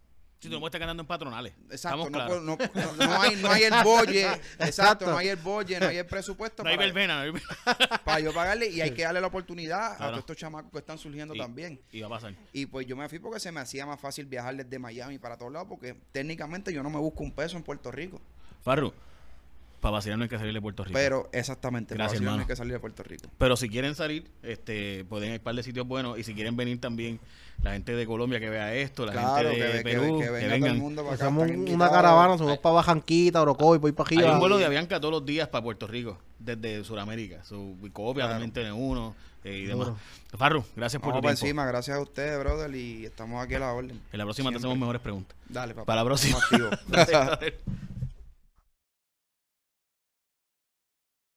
Si 0.40 0.50
tú 0.50 0.60
no 0.60 0.66
estás 0.66 0.78
ganando 0.80 1.00
en 1.02 1.06
patronales. 1.06 1.54
Exacto, 1.70 1.96
no, 1.96 2.10
claros. 2.10 2.28
puedo- 2.28 2.40
no, 2.42 2.58
no- 2.58 3.06
no 3.06 3.22
hay, 3.22 3.36
no 3.36 3.50
hay 3.50 3.62
el 3.62 3.72
bolle, 3.84 4.22
exacto, 4.26 4.64
Exacto. 4.64 5.06
no 5.10 5.16
hay 5.16 5.28
el 5.28 5.36
bolle, 5.36 5.80
no 5.80 5.86
hay 5.86 5.96
el 5.96 6.04
presupuesto 6.04 6.62
No 6.62 6.68
hay 6.68 6.76
para, 6.76 6.86
verbena, 6.86 7.14
no 7.16 7.20
hay 7.22 7.30
verbena. 7.30 7.56
para 8.04 8.20
yo 8.20 8.34
pagarle 8.34 8.68
y 8.68 8.82
hay 8.82 8.90
que 8.90 9.04
darle 9.04 9.22
la 9.22 9.28
oportunidad 9.28 9.94
a 9.94 10.08
todos 10.08 10.18
estos 10.18 10.36
chamacos 10.36 10.70
que 10.70 10.78
están 10.78 10.98
surgiendo 10.98 11.34
Y- 11.34 11.38
también. 11.38 11.80
Y 11.92 12.00
va 12.02 12.08
a 12.08 12.10
pasar. 12.10 12.34
Y 12.52 12.66
pues 12.66 12.86
yo 12.86 12.94
me 12.96 13.08
fui 13.08 13.18
porque 13.20 13.40
se 13.40 13.50
me 13.52 13.60
hacía 13.60 13.86
más 13.86 13.98
fácil 13.98 14.26
viajar 14.26 14.54
desde 14.54 14.78
Miami 14.78 15.18
para 15.18 15.38
todos 15.38 15.50
lados 15.50 15.68
porque 15.68 15.96
técnicamente 16.12 16.70
yo 16.74 16.82
no 16.82 16.90
me 16.90 16.98
busco 16.98 17.22
un 17.22 17.32
peso 17.32 17.56
en 17.56 17.62
Puerto 17.62 17.90
Rico. 17.90 18.20
Farru, 18.62 18.92
para 19.84 19.92
vacilar 19.92 20.16
no 20.16 20.22
hay 20.24 20.30
que 20.30 20.38
salir 20.38 20.54
de 20.54 20.62
Puerto 20.62 20.82
Rico. 20.82 20.94
Pero 20.94 21.28
exactamente, 21.30 21.94
Gracias, 21.94 22.12
para 22.12 22.20
vacilar 22.20 22.34
no 22.36 22.40
hay 22.40 22.46
que 22.46 22.56
salir 22.56 22.72
de 22.72 22.80
Puerto 22.80 23.02
Rico. 23.02 23.28
Pero 23.36 23.54
si 23.56 23.68
quieren 23.68 23.94
salir, 23.94 24.30
este, 24.42 25.04
pueden 25.04 25.28
ir 25.28 25.34
a 25.34 25.38
un 25.38 25.44
par 25.44 25.54
de 25.54 25.62
sitios 25.62 25.86
buenos. 25.86 26.18
Y 26.18 26.24
si 26.24 26.34
quieren 26.34 26.56
venir 26.56 26.80
también, 26.80 27.20
la 27.62 27.72
gente 27.74 27.94
de 27.94 28.06
Colombia 28.06 28.40
que 28.40 28.48
vea 28.48 28.74
esto, 28.74 29.04
la 29.04 29.12
Claro, 29.12 29.50
gente 29.50 29.62
que, 29.62 29.72
de 29.72 29.78
que, 29.78 29.82
Perú, 29.84 30.18
que 30.18 30.24
que, 30.24 30.30
venga 30.30 30.46
todo 30.46 30.54
el 30.56 30.62
vengan. 30.62 30.78
mundo 30.78 31.02
para 31.02 31.14
acá. 31.16 31.24
Hacemos 31.26 31.48
están 31.50 31.74
una 31.74 31.90
caravana, 31.90 32.38
subimos 32.38 32.58
para 32.60 32.74
Bajanquita, 32.76 33.42
Orocoy, 33.42 33.76
voy 33.78 33.92
para 33.92 34.08
Hay 34.10 34.16
arriba. 34.16 34.32
un 34.32 34.40
vuelo 34.40 34.56
de 34.56 34.64
Avianca 34.64 34.98
todos 35.00 35.12
los 35.12 35.26
días 35.26 35.48
para 35.48 35.62
Puerto 35.62 35.86
Rico, 35.86 36.18
desde 36.38 36.82
Sudamérica. 36.82 37.44
Su 37.44 37.76
Copia 37.92 38.22
Claro. 38.24 38.30
también 38.32 38.52
tiene 38.52 38.72
uno 38.72 39.14
eh, 39.44 39.58
y 39.58 39.66
demás. 39.66 39.90
Farru, 40.38 40.64
gracias 40.74 41.02
por 41.02 41.10
Vamos 41.10 41.20
tu 41.20 41.24
para 41.24 41.34
tiempo. 41.34 41.46
encima, 41.46 41.66
gracias 41.66 41.98
a 41.98 42.00
ustedes, 42.00 42.38
brother, 42.40 42.74
y 42.74 43.04
estamos 43.04 43.44
aquí 43.44 43.54
a 43.54 43.58
la 43.58 43.72
orden. 43.74 44.00
En 44.12 44.18
la 44.18 44.24
próxima 44.24 44.48
te 44.48 44.54
Siempre. 44.54 44.56
hacemos 44.58 44.78
mejores 44.78 45.02
preguntas. 45.02 45.36
Dale, 45.46 45.74
papá. 45.74 45.84
Para 45.84 46.00
la 46.00 46.04
próxima. 46.06 46.38